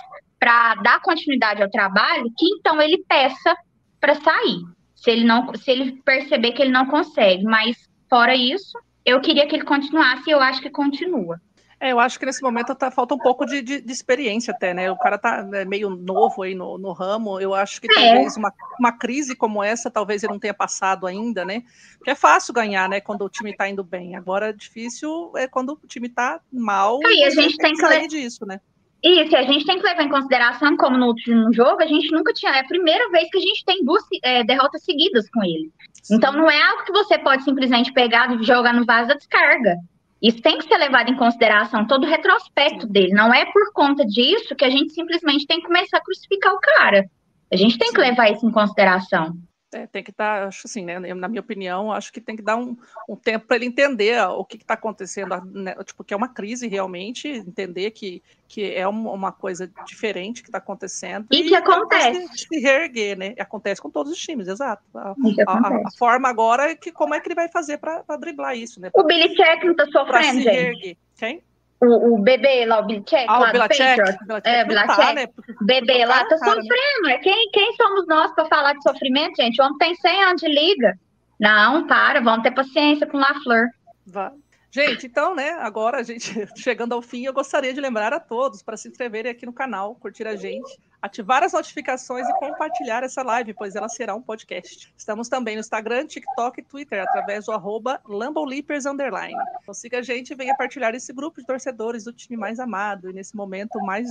para 0.46 0.76
dar 0.76 1.02
continuidade 1.02 1.64
ao 1.64 1.70
trabalho, 1.72 2.32
que 2.38 2.46
então 2.60 2.80
ele 2.80 3.04
peça 3.10 3.56
para 4.00 4.14
sair. 4.14 4.62
Se 4.94 5.10
ele 5.10 5.24
não, 5.24 5.52
se 5.56 5.72
ele 5.72 5.94
perceber 6.06 6.52
que 6.52 6.62
ele 6.62 6.72
não 6.72 6.86
consegue, 6.86 7.44
mas 7.44 7.76
fora 8.08 8.36
isso, 8.36 8.78
eu 9.04 9.20
queria 9.22 9.48
que 9.48 9.56
ele 9.56 9.64
continuasse 9.66 10.30
e 10.30 10.32
eu 10.34 10.40
acho 10.40 10.62
que 10.62 10.70
continua. 10.70 11.42
É, 11.80 11.92
eu 11.92 12.00
acho 12.00 12.20
que 12.20 12.26
nesse 12.28 12.44
momento 12.44 12.76
tá, 12.76 12.92
falta 12.92 13.16
um 13.16 13.18
pouco 13.18 13.44
de, 13.44 13.60
de- 13.64 13.82
de 13.82 13.92
experiência 13.92 14.54
até, 14.54 14.72
né? 14.72 14.90
O 14.92 14.98
cara 14.98 15.18
tá 15.18 15.42
né, 15.44 15.66
meio 15.66 15.90
novo 15.90 16.44
aí 16.44 16.54
no, 16.54 16.78
no 16.78 16.94
ramo. 16.94 17.40
Eu 17.40 17.54
acho 17.56 17.82
que 17.82 17.88
É. 17.92 17.94
talvez 17.96 18.38
uma, 18.38 18.54
uma 18.80 18.92
crise 18.92 19.36
como 19.36 19.64
essa, 19.64 19.90
talvez 19.90 20.22
ele 20.24 20.32
não 20.32 20.40
tenha 20.40 20.54
passado 20.54 21.08
ainda, 21.08 21.44
né? 21.44 21.64
Porque 21.98 22.12
é 22.12 22.16
fácil 22.16 22.54
ganhar, 22.54 22.88
né? 22.88 23.02
Quando 23.02 23.26
o 23.26 23.30
time 23.30 23.56
tá 23.56 23.68
indo 23.68 23.84
bem. 23.84 24.16
Agora, 24.16 24.54
difícil 24.54 25.34
é 25.36 25.48
quando 25.48 25.72
o 25.84 25.88
time 25.88 26.08
tá 26.08 26.40
mal. 26.54 27.00
Aí 27.04 27.24
a 27.24 27.30
gente 27.32 27.58
tem 27.58 27.74
que 27.74 27.82
sair 27.82 28.08
disso, 28.08 28.46
né? 28.46 28.62
Isso, 29.06 29.36
e 29.36 29.38
a 29.38 29.44
gente 29.44 29.68
tem 29.68 29.78
que 29.78 29.86
levar 29.86 30.02
em 30.02 30.10
consideração, 30.10 30.76
como 30.76 30.98
no 30.98 31.06
último 31.06 31.54
jogo, 31.54 31.80
a 31.84 31.86
gente 31.86 32.12
nunca 32.12 32.34
tinha. 32.34 32.52
É 32.54 32.62
a 32.62 32.68
primeira 32.68 33.08
vez 33.12 33.30
que 33.30 33.38
a 33.38 33.42
gente 33.42 33.64
tem 33.64 33.86
duas 33.86 34.04
é, 34.24 34.44
derrotas 34.44 34.84
seguidas 34.84 35.30
com 35.30 35.44
ele. 35.44 35.72
Então 36.10 36.34
não 36.34 36.50
é 36.50 36.60
algo 36.60 36.84
que 36.84 36.92
você 36.92 37.20
pode 37.20 37.44
simplesmente 37.44 37.94
pegar 37.94 38.34
e 38.34 38.44
jogar 38.44 38.74
no 38.74 38.84
vaso 38.84 39.10
da 39.10 39.14
descarga. 39.14 39.76
Isso 40.20 40.42
tem 40.42 40.58
que 40.58 40.68
ser 40.68 40.78
levado 40.78 41.12
em 41.12 41.18
consideração, 41.18 41.86
todo 41.86 42.06
o 42.06 42.10
retrospecto 42.10 42.88
dele. 42.88 43.14
Não 43.14 43.32
é 43.32 43.46
por 43.46 43.72
conta 43.74 44.04
disso 44.04 44.56
que 44.56 44.66
a 44.66 44.72
gente 44.72 44.92
simplesmente 44.92 45.46
tem 45.46 45.60
que 45.60 45.68
começar 45.68 45.98
a 45.98 46.04
crucificar 46.04 46.56
o 46.56 46.60
cara. 46.60 47.06
A 47.54 47.56
gente 47.56 47.78
tem 47.78 47.94
que 47.94 48.02
levar 48.02 48.32
isso 48.32 48.44
em 48.44 48.52
consideração. 48.52 49.36
É, 49.76 49.88
tem 49.88 50.02
que 50.02 50.12
estar, 50.12 50.48
acho 50.48 50.62
assim, 50.66 50.86
né? 50.86 50.98
Na 51.14 51.28
minha 51.28 51.42
opinião, 51.42 51.92
acho 51.92 52.14
que 52.14 52.22
tem 52.22 52.38
que 52.38 52.42
dar 52.42 52.56
um, 52.56 52.78
um 53.10 53.16
tempo 53.18 53.46
para 53.46 53.58
ele 53.58 53.66
entender 53.66 54.18
ó, 54.26 54.40
o 54.40 54.46
que 54.46 54.56
está 54.56 54.74
acontecendo, 54.74 55.36
né, 55.52 55.76
tipo, 55.84 56.02
que 56.02 56.14
é 56.14 56.18
uma 56.18 56.30
crise 56.30 56.66
realmente, 56.66 57.28
entender 57.28 57.92
que, 57.92 58.24
que 58.48 58.74
é 58.74 58.88
um- 58.88 59.12
uma 59.12 59.34
coisa 59.34 59.70
diferente 59.86 60.42
que 60.42 60.48
está 60.48 60.60
acontecendo. 60.60 61.28
E 61.30 61.44
que 61.44 61.50
tentar 61.50 61.74
acontece. 61.74 62.26
Se, 62.38 62.48
se 62.48 62.60
reerguer, 62.60 63.18
né? 63.18 63.36
Acontece 63.38 63.82
com 63.82 63.90
todos 63.90 64.14
os 64.14 64.18
times, 64.18 64.48
exato. 64.48 64.82
A, 64.96 65.10
a- 65.46 65.68
a- 65.88 65.92
forma 65.98 66.30
agora 66.30 66.72
é 66.72 66.76
que 66.76 66.90
como 66.94 67.14
é 67.14 67.20
que 67.20 67.28
ele 67.28 67.36
vai 67.36 67.50
fazer 67.50 67.78
para 67.78 68.02
driblar 68.18 68.56
isso, 68.58 68.80
né? 68.80 68.90
O 68.94 69.04
Billy 69.04 69.36
Check 69.36 69.62
não 69.66 69.76
tá 69.76 69.86
Para 69.88 70.24
sofrendo, 70.24 70.42
gente. 70.42 70.98
Quem? 71.18 71.44
O, 71.82 72.16
o 72.16 72.18
bebê 72.22 72.66
lá, 72.66 72.80
o 72.80 72.86
Billy 72.86 73.04
Check, 73.04 73.26
Ah, 73.28 73.38
lá 73.38 73.44
o 73.44 73.46
do 73.48 73.52
Bilacek. 73.54 73.98
Patriots. 73.98 74.18
Bilacek 74.26 74.50
É, 74.50 74.64
Bilacek. 74.66 74.96
tá, 75.02 75.14
né? 75.14 75.26
O 75.62 75.66
bebê 75.66 76.06
lá 76.06 76.24
tá 76.26 76.38
Cara, 76.40 76.56
né? 76.56 76.62
sofrendo. 76.62 77.08
É 77.10 77.18
quem, 77.20 77.50
quem 77.52 77.74
somos 77.76 78.08
nós 78.08 78.34
para 78.34 78.46
falar 78.46 78.74
de 78.74 78.82
sofrimento, 78.84 79.36
gente? 79.36 79.62
O 79.62 79.66
homem 79.66 79.78
tem 79.78 79.94
100 79.96 80.24
anos 80.24 80.42
de 80.42 80.48
liga. 80.48 80.94
Não, 81.40 81.86
para, 81.86 82.22
vamos 82.22 82.44
ter 82.44 82.52
paciência 82.52 83.06
com 83.06 83.18
o 83.18 83.20
LaFleur. 83.20 83.68
Vai. 84.08 84.32
Gente, 84.76 85.06
então, 85.08 85.34
né, 85.34 85.52
agora 85.52 86.00
a 86.00 86.04
gente 86.04 86.34
chegando 86.60 86.92
ao 86.92 87.02
fim, 87.02 87.24
eu 87.24 87.32
gostaria 87.32 87.74
de 87.74 87.80
lembrar 87.80 88.12
a 88.12 88.20
todos 88.20 88.62
para 88.62 88.76
se 88.76 88.90
inscreverem 88.90 89.32
aqui 89.32 89.46
no 89.46 89.54
canal, 89.54 89.96
curtir 89.96 90.28
a 90.28 90.36
gente, 90.36 90.78
ativar 91.02 91.44
as 91.44 91.54
notificações 91.54 92.28
e 92.28 92.34
compartilhar 92.34 93.02
essa 93.02 93.24
live, 93.24 93.54
pois 93.54 93.74
ela 93.74 93.88
será 93.88 94.14
um 94.14 94.22
podcast. 94.22 94.94
Estamos 94.98 95.30
também 95.30 95.56
no 95.56 95.62
Instagram, 95.62 96.06
TikTok 96.08 96.60
e 96.60 96.64
Twitter, 96.64 97.02
através 97.02 97.46
do 97.46 97.54
arroba 97.54 98.02
Underline. 98.06 99.42
Então 99.62 99.74
siga 99.74 100.00
a 100.00 100.02
gente 100.02 100.32
e 100.32 100.36
venha 100.36 100.58
partilhar 100.58 100.94
esse 100.94 101.14
grupo 101.14 101.40
de 101.40 101.48
torcedores 101.48 102.04
do 102.04 102.12
time 102.12 102.36
mais 102.36 102.60
amado 102.60 103.10
e 103.10 103.14
nesse 103.14 103.34
momento 103.34 103.80
mais 103.80 104.10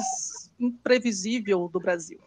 imprevisível 0.59 1.69
do 1.69 1.79
Brasil. 1.79 2.19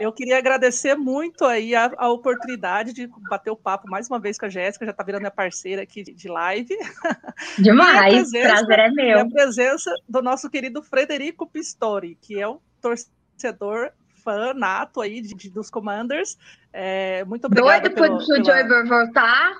Eu 0.00 0.12
queria 0.12 0.38
agradecer 0.38 0.94
muito 0.94 1.44
aí 1.44 1.74
a, 1.74 1.90
a 1.96 2.08
oportunidade 2.10 2.92
de 2.92 3.08
bater 3.28 3.50
o 3.50 3.56
papo 3.56 3.88
mais 3.90 4.08
uma 4.08 4.18
vez 4.20 4.38
com 4.38 4.46
a 4.46 4.48
Jéssica, 4.48 4.84
já 4.84 4.92
está 4.92 5.02
virando 5.02 5.22
minha 5.22 5.30
parceira 5.30 5.82
aqui 5.82 6.02
de, 6.02 6.12
de 6.14 6.28
live. 6.28 6.76
Demais, 7.58 8.14
presença- 8.30 8.66
prazer 8.66 8.78
é 8.78 8.88
E 8.88 8.92
meu. 8.94 9.20
a 9.20 9.28
presença 9.28 9.92
do 10.08 10.22
nosso 10.22 10.48
querido 10.48 10.82
Frederico 10.82 11.46
Pistori, 11.46 12.16
que 12.20 12.40
é 12.40 12.48
um 12.48 12.58
torcedor 12.80 13.90
fã 14.22 14.52
nato 14.54 15.00
aí 15.00 15.20
de, 15.20 15.34
de- 15.34 15.50
dos 15.50 15.70
Commanders. 15.70 16.38
É, 16.72 17.24
muito 17.24 17.46
obrigada 17.46 17.88
Doido 17.88 17.94
pelo, 17.94 18.16
pro 18.18 18.26
pela- 18.26 18.64
Burr 18.64 18.88
voltar, 18.88 19.56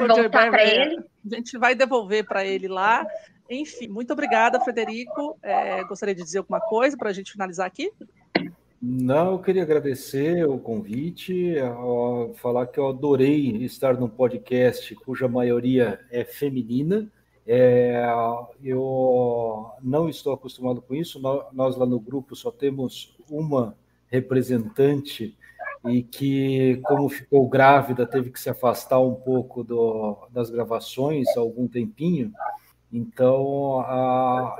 o 0.00 0.06
Joey 0.08 0.22
voltar 0.22 0.50
Barry, 0.50 0.62
é. 0.62 0.82
ele. 0.82 1.04
A 1.32 1.34
gente 1.36 1.58
vai 1.58 1.74
devolver 1.74 2.24
para 2.24 2.44
ele 2.44 2.68
lá. 2.68 3.04
Enfim, 3.50 3.88
muito 3.88 4.12
obrigada, 4.12 4.60
Frederico. 4.60 5.38
É, 5.42 5.82
gostaria 5.84 6.14
de 6.14 6.22
dizer 6.22 6.38
alguma 6.38 6.60
coisa 6.60 6.96
para 6.96 7.10
a 7.10 7.12
gente 7.12 7.32
finalizar 7.32 7.66
aqui? 7.66 7.90
Não, 8.88 9.32
eu 9.32 9.38
queria 9.40 9.64
agradecer 9.64 10.48
o 10.48 10.60
convite, 10.60 11.56
ó, 11.60 12.28
falar 12.34 12.68
que 12.68 12.78
eu 12.78 12.86
adorei 12.88 13.56
estar 13.64 13.98
num 13.98 14.08
podcast 14.08 14.94
cuja 14.94 15.26
maioria 15.26 15.98
é 16.08 16.24
feminina. 16.24 17.10
É, 17.44 18.00
eu 18.62 19.66
não 19.82 20.08
estou 20.08 20.32
acostumado 20.34 20.80
com 20.80 20.94
isso. 20.94 21.18
nó- 21.20 21.46
Nós 21.52 21.76
lá 21.76 21.84
no 21.84 21.98
grupo 21.98 22.36
só 22.36 22.52
temos 22.52 23.16
uma 23.28 23.76
representante 24.06 25.36
e 25.88 26.04
que, 26.04 26.76
como 26.84 27.08
ficou 27.08 27.48
grávida, 27.48 28.06
teve 28.06 28.30
que 28.30 28.38
se 28.38 28.48
afastar 28.48 29.00
um 29.00 29.14
pouco 29.16 29.64
do- 29.64 30.16
das 30.30 30.48
gravações 30.48 31.26
há 31.36 31.40
algum 31.40 31.66
tempinho. 31.66 32.32
Então, 32.92 33.80
a- 33.80 34.56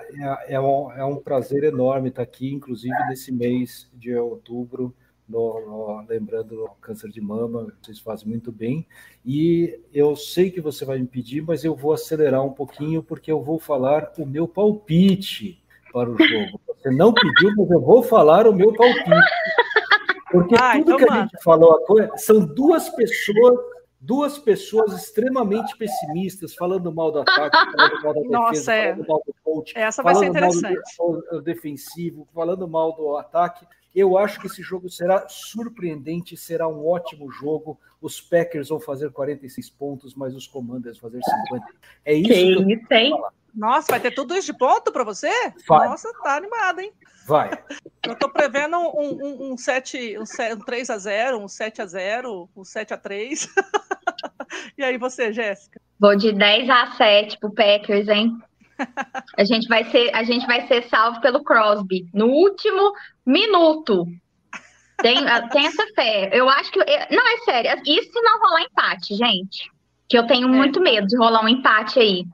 é, 0.49 0.55
é 0.55 0.61
um, 0.61 0.93
é 0.93 1.05
um 1.05 1.17
prazer 1.17 1.65
enorme 1.65 2.09
estar 2.09 2.23
aqui, 2.23 2.53
inclusive 2.53 2.95
nesse 3.09 3.33
mês 3.33 3.89
de 3.95 4.15
outubro, 4.17 4.95
no- 5.29 5.61
no- 5.67 6.05
lembrando 6.09 6.65
o 6.65 6.71
câncer 6.81 7.11
de 7.11 7.21
mama, 7.21 7.73
vocês 7.83 7.99
fazem 7.99 8.29
muito 8.29 8.51
bem. 8.53 8.87
E 9.25 9.81
eu 9.93 10.15
sei 10.17 10.51
que 10.51 10.61
você 10.61 10.85
vai 10.85 10.99
me 10.99 11.07
pedir, 11.07 11.43
mas 11.43 11.65
eu 11.65 11.75
vou 11.75 11.93
acelerar 11.93 12.45
um 12.45 12.53
pouquinho, 12.53 13.03
porque 13.03 13.31
eu 13.31 13.43
vou 13.43 13.59
falar 13.59 14.13
o 14.19 14.27
meu 14.27 14.47
palpite 14.47 15.63
para 15.93 16.11
o 16.11 16.17
jogo. 16.19 16.61
Você 16.69 16.91
não 16.91 17.13
pediu, 17.13 17.51
mas 17.57 17.71
eu 17.71 17.81
vou 17.81 18.03
falar 18.03 18.47
o 18.47 18.53
meu 18.53 18.73
palpite. 18.73 19.11
Porque 20.31 20.57
Ah, 20.59 20.73
tudo 20.73 20.83
então 20.83 20.97
que 20.99 21.13
a 21.13 21.23
gente 21.23 21.43
falou 21.43 21.79
são 22.17 22.45
duas 22.45 22.89
pessoas 22.91 23.59
duas 24.07 24.39
pessoas 24.39 24.93
extremamente 24.93 25.77
pessimistas, 25.77 26.55
falando 26.55 26.93
mal 26.95 27.11
do 27.11 27.21
ataque, 27.21 27.57
falando 28.01 28.03
mal 28.03 28.15
da 28.15 28.21
defesa, 28.21 28.39
Nossa, 28.39 28.73
é. 28.73 28.93
falando 28.93 29.09
mal 29.09 29.23
do 29.27 29.35
coach, 29.43 29.73
Essa 29.77 30.03
vai 30.03 30.15
ser 30.15 30.33
falando 30.33 30.41
mal 30.41 30.51
do 30.51 30.59
interessante. 30.59 31.45
defensivo, 31.45 32.29
falando 32.33 32.69
mal 32.69 32.93
do 32.93 33.17
ataque. 33.17 33.67
Eu 33.95 34.17
acho 34.17 34.39
que 34.39 34.47
esse 34.47 34.63
jogo 34.63 34.89
será 34.91 35.27
surpreendente, 35.27 36.37
será 36.37 36.69
um 36.69 36.87
ótimo 36.87 37.31
jogo. 37.31 37.81
Os 38.01 38.21
Packers 38.21 38.69
vão 38.69 38.79
fazer 38.79 39.11
46 39.11 39.71
pontos, 39.71 40.15
mas 40.15 40.37
os 40.37 40.47
Commanders 40.47 40.99
vão 40.99 41.11
fazer 41.11 41.23
50. 41.25 41.67
É 42.05 42.13
isso 42.13 42.29
que 42.29 42.53
eu 42.53 42.71
isso 42.71 42.87
aí. 42.91 43.11
Nossa, 43.55 43.91
vai 43.91 43.99
ter 43.99 44.15
tudo 44.15 44.37
isso 44.37 44.53
de 44.53 44.59
ponto 44.59 44.93
para 44.93 45.03
você? 45.03 45.31
Vai. 45.67 45.89
Nossa, 45.89 46.13
tá 46.23 46.37
animado, 46.37 46.81
hein? 46.81 46.93
vai. 47.27 47.51
Eu 48.07 48.15
tô 48.17 48.29
prevendo 48.29 48.77
um, 48.77 49.25
um, 49.25 49.53
um, 49.53 49.59
7, 49.59 50.19
um, 50.19 50.27
7, 50.27 50.55
um 50.55 50.61
3 50.61 50.91
a 50.91 50.99
0 50.99 51.39
um 51.39 51.49
7 51.49 51.83
a 51.83 51.87
0 51.87 52.49
um 52.55 52.65
7 52.65 52.95
a 52.95 52.97
3 52.97 53.49
E 54.77 54.85
aí 54.85 54.99
você, 54.99 55.33
Jéssica? 55.33 55.81
Vou 55.99 56.17
de 56.17 56.33
10 56.33 56.69
a 56.69 56.93
7 56.93 57.39
pro 57.39 57.55
Packers, 57.55 58.09
hein? 58.09 58.37
A 59.39 59.45
gente 59.45 59.67
vai 59.69 59.85
ser, 59.91 60.15
a 60.15 60.23
gente 60.23 60.47
vai 60.47 60.67
ser 60.67 60.83
salvo 60.89 61.19
pelo 61.23 61.43
Crosby 61.43 62.07
no 62.13 62.27
último 62.27 62.93
minuto. 63.25 64.07
Tem, 64.99 65.17
tem 65.51 65.67
essa 65.67 65.87
fé. 65.95 66.31
Eu 66.33 66.49
acho 66.49 66.71
que. 66.71 66.79
Não, 66.79 67.29
é 67.29 67.39
sério. 67.45 67.83
Isso 67.87 68.13
se 68.13 68.21
não 68.21 68.39
rolar 68.39 68.63
empate, 68.63 69.15
gente. 69.15 69.71
Que 70.09 70.19
eu 70.19 70.27
tenho 70.27 70.49
muito 70.49 70.81
medo 70.81 71.07
de 71.07 71.17
rolar 71.17 71.43
um 71.45 71.49
empate 71.49 71.99
aí. 71.99 72.25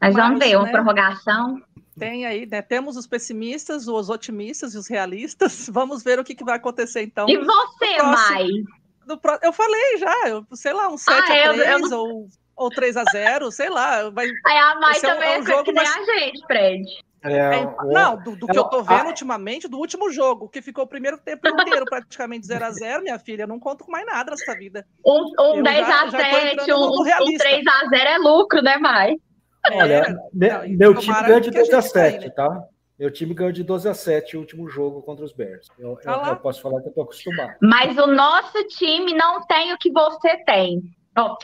Mas 0.00 0.14
vamos 0.14 0.38
ver, 0.38 0.56
uma 0.56 0.64
né? 0.66 0.72
prorrogação. 0.72 1.62
Tem 1.98 2.26
aí, 2.26 2.44
né? 2.46 2.60
Temos 2.60 2.96
os 2.96 3.06
pessimistas, 3.06 3.86
os 3.86 4.10
otimistas 4.10 4.74
e 4.74 4.78
os 4.78 4.88
realistas. 4.88 5.68
Vamos 5.72 6.02
ver 6.02 6.18
o 6.18 6.24
que, 6.24 6.34
que 6.34 6.44
vai 6.44 6.56
acontecer 6.56 7.02
então. 7.02 7.28
E 7.28 7.38
você, 7.38 8.02
Mai? 8.02 8.46
Pró- 9.20 9.38
Eu 9.42 9.52
falei 9.52 9.98
já, 9.98 10.28
eu, 10.28 10.44
sei 10.54 10.72
lá, 10.72 10.88
um 10.88 10.96
7 10.98 11.30
Ah, 11.30 11.32
a 11.32 11.46
eu- 11.46 11.54
3 11.54 11.90
eu 11.90 11.98
ou, 12.00 12.26
ou 12.56 12.70
3 12.70 12.96
a 12.96 13.04
0 13.04 13.50
sei 13.50 13.68
lá. 13.68 14.10
Vai, 14.10 14.26
Aí 14.46 14.58
a 14.58 14.74
Mai 14.76 14.94
é 14.94 14.98
um- 14.98 15.00
também 15.00 15.28
é 15.28 15.34
é, 15.34 15.38
um 15.38 15.44
que 15.44 15.50
jogo 15.50 15.72
nem 15.72 15.74
mais- 15.74 15.96
a 15.96 16.04
gente, 16.18 16.46
Fred. 16.46 16.84
É, 17.26 17.32
É, 17.38 17.66
não, 17.90 18.16
do, 18.22 18.36
do 18.36 18.46
que 18.46 18.54
é, 18.54 18.60
eu 18.60 18.64
tô 18.64 18.82
vendo 18.82 19.04
a- 19.04 19.06
ultimamente, 19.06 19.66
do 19.66 19.78
último 19.78 20.10
jogo, 20.10 20.46
que 20.46 20.60
ficou 20.60 20.84
o 20.84 20.86
primeiro 20.86 21.16
tempo 21.16 21.48
inteiro 21.48 21.86
praticamente 21.86 22.46
0 22.46 22.66
a 22.66 22.70
0 22.70 23.02
minha 23.02 23.18
filha, 23.18 23.44
eu 23.44 23.48
não 23.48 23.58
conto 23.58 23.82
com 23.82 23.90
mais 23.90 24.04
nada 24.04 24.30
nessa 24.32 24.54
vida. 24.54 24.86
Um, 25.06 25.32
um 25.40 25.56
Eu 25.56 25.62
10 25.62 25.86
já- 25.86 26.02
a 26.02 26.06
já 26.08 26.18
tô 26.18 26.24
7, 26.24 26.46
entrando 26.52 26.68
no 26.68 26.76
um, 26.76 26.80
mundo 26.90 27.00
um 27.00 27.02
realista. 27.02 27.44
3 27.44 27.66
a 27.66 27.88
0 27.88 28.08
é 28.10 28.18
lucro, 28.18 28.60
né, 28.62 28.76
Mai? 28.76 29.16
Olha, 29.72 29.94
É, 29.94 30.12
me- 30.34 30.48
não, 30.50 30.64
e 30.66 30.76
meu 30.76 30.94
time 30.94 31.14
ganhou 31.22 31.40
de 31.40 31.50
que 31.50 31.56
a 31.56 31.60
12 31.62 31.74
a 31.74 31.80
gente 31.80 31.92
caia, 31.94 32.10
7, 32.10 32.26
né? 32.26 32.30
tá? 32.36 32.62
Meu 32.98 33.10
time 33.10 33.34
ganhou 33.34 33.52
de 33.52 33.64
12 33.64 33.88
a 33.88 33.94
7 33.94 34.36
o 34.36 34.40
último 34.40 34.68
jogo 34.68 35.02
contra 35.02 35.24
os 35.24 35.32
Bears. 35.32 35.66
Eu, 35.78 35.98
eu- 36.04 36.12
eu 36.26 36.36
posso 36.36 36.62
falar 36.62 36.80
que 36.80 36.88
eu 36.88 36.92
tô 36.92 37.02
acostumado. 37.02 37.54
Mas 37.60 37.96
o 37.98 38.06
nosso 38.06 38.62
time 38.68 39.12
não 39.14 39.44
tem 39.46 39.72
o 39.72 39.78
que 39.78 39.90
você 39.90 40.36
tem. 40.44 40.82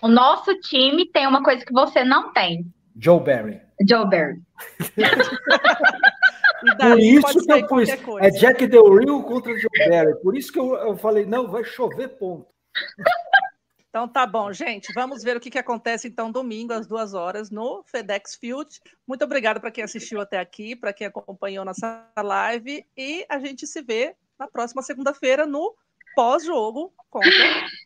O 0.03 0.09
nosso 0.09 0.55
time 0.61 1.07
tem 1.11 1.27
uma 1.27 1.43
coisa 1.43 1.65
que 1.65 1.73
você 1.73 2.05
não 2.05 2.33
tem, 2.33 2.65
Joe 2.97 3.21
Barry. 3.21 3.61
Joe 3.89 4.09
Barry. 4.09 4.41
Por 6.79 6.99
isso 6.99 7.47
que 7.47 7.53
eu 7.53 7.67
pus. 7.67 7.89
É 8.21 8.31
Jack 8.31 8.67
Del 8.67 8.95
Rio 8.99 9.23
contra 9.23 9.53
Joe 9.59 9.89
Barry. 9.89 10.15
Por 10.23 10.37
isso 10.37 10.53
que 10.53 10.59
eu, 10.59 10.75
eu 10.77 10.97
falei, 10.97 11.25
não, 11.25 11.51
vai 11.51 11.65
chover 11.65 12.09
ponto. 12.09 12.47
Então 13.91 14.07
tá 14.07 14.24
bom, 14.24 14.53
gente. 14.53 14.93
Vamos 14.95 15.22
ver 15.22 15.36
o 15.36 15.41
que, 15.41 15.51
que 15.51 15.59
acontece 15.59 16.07
então 16.07 16.30
domingo 16.30 16.72
às 16.72 16.86
duas 16.86 17.12
horas 17.12 17.51
no 17.51 17.82
FedEx 17.84 18.36
Field. 18.36 18.80
Muito 19.07 19.24
obrigada 19.24 19.59
para 19.59 19.70
quem 19.70 19.82
assistiu 19.82 20.20
até 20.20 20.38
aqui, 20.38 20.76
para 20.76 20.93
quem 20.93 21.09
acompanhou 21.09 21.64
nossa 21.64 22.09
live 22.16 22.86
e 22.97 23.26
a 23.28 23.41
gente 23.41 23.66
se 23.66 23.82
vê 23.82 24.14
na 24.38 24.47
próxima 24.47 24.80
segunda-feira 24.80 25.45
no 25.45 25.74
pós-jogo 26.14 26.93
contra 27.09 27.30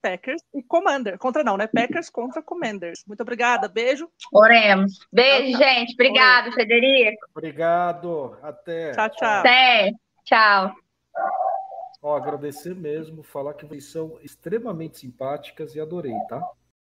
Packers 0.03 0.43
e 0.55 0.63
Commander. 0.63 1.19
Contra 1.19 1.43
não, 1.43 1.57
né? 1.57 1.67
Packers 1.67 2.11
contra 2.11 2.43
Commanders. 2.43 3.03
Muito 3.07 3.23
obrigada, 3.23 3.67
beijo. 3.67 4.09
Oremos. 4.33 4.99
Beijo, 5.11 5.53
Tchau, 5.53 5.61
tchau. 5.61 5.69
gente. 5.69 5.95
Obrigado, 5.95 6.53
Frederico. 6.53 7.27
Obrigado. 7.35 8.39
Até. 8.43 8.93
Tchau, 8.93 9.09
tchau. 9.11 9.39
Até. 9.41 9.91
Tchau. 10.25 10.75
Ó, 12.05 12.15
agradecer 12.15 12.75
mesmo, 12.75 13.23
falar 13.23 13.55
que 13.55 13.65
vocês 13.65 13.87
são 13.87 14.19
extremamente 14.23 14.99
simpáticas 14.99 15.75
e 15.75 15.81
adorei, 15.81 16.13
tá? 16.29 16.47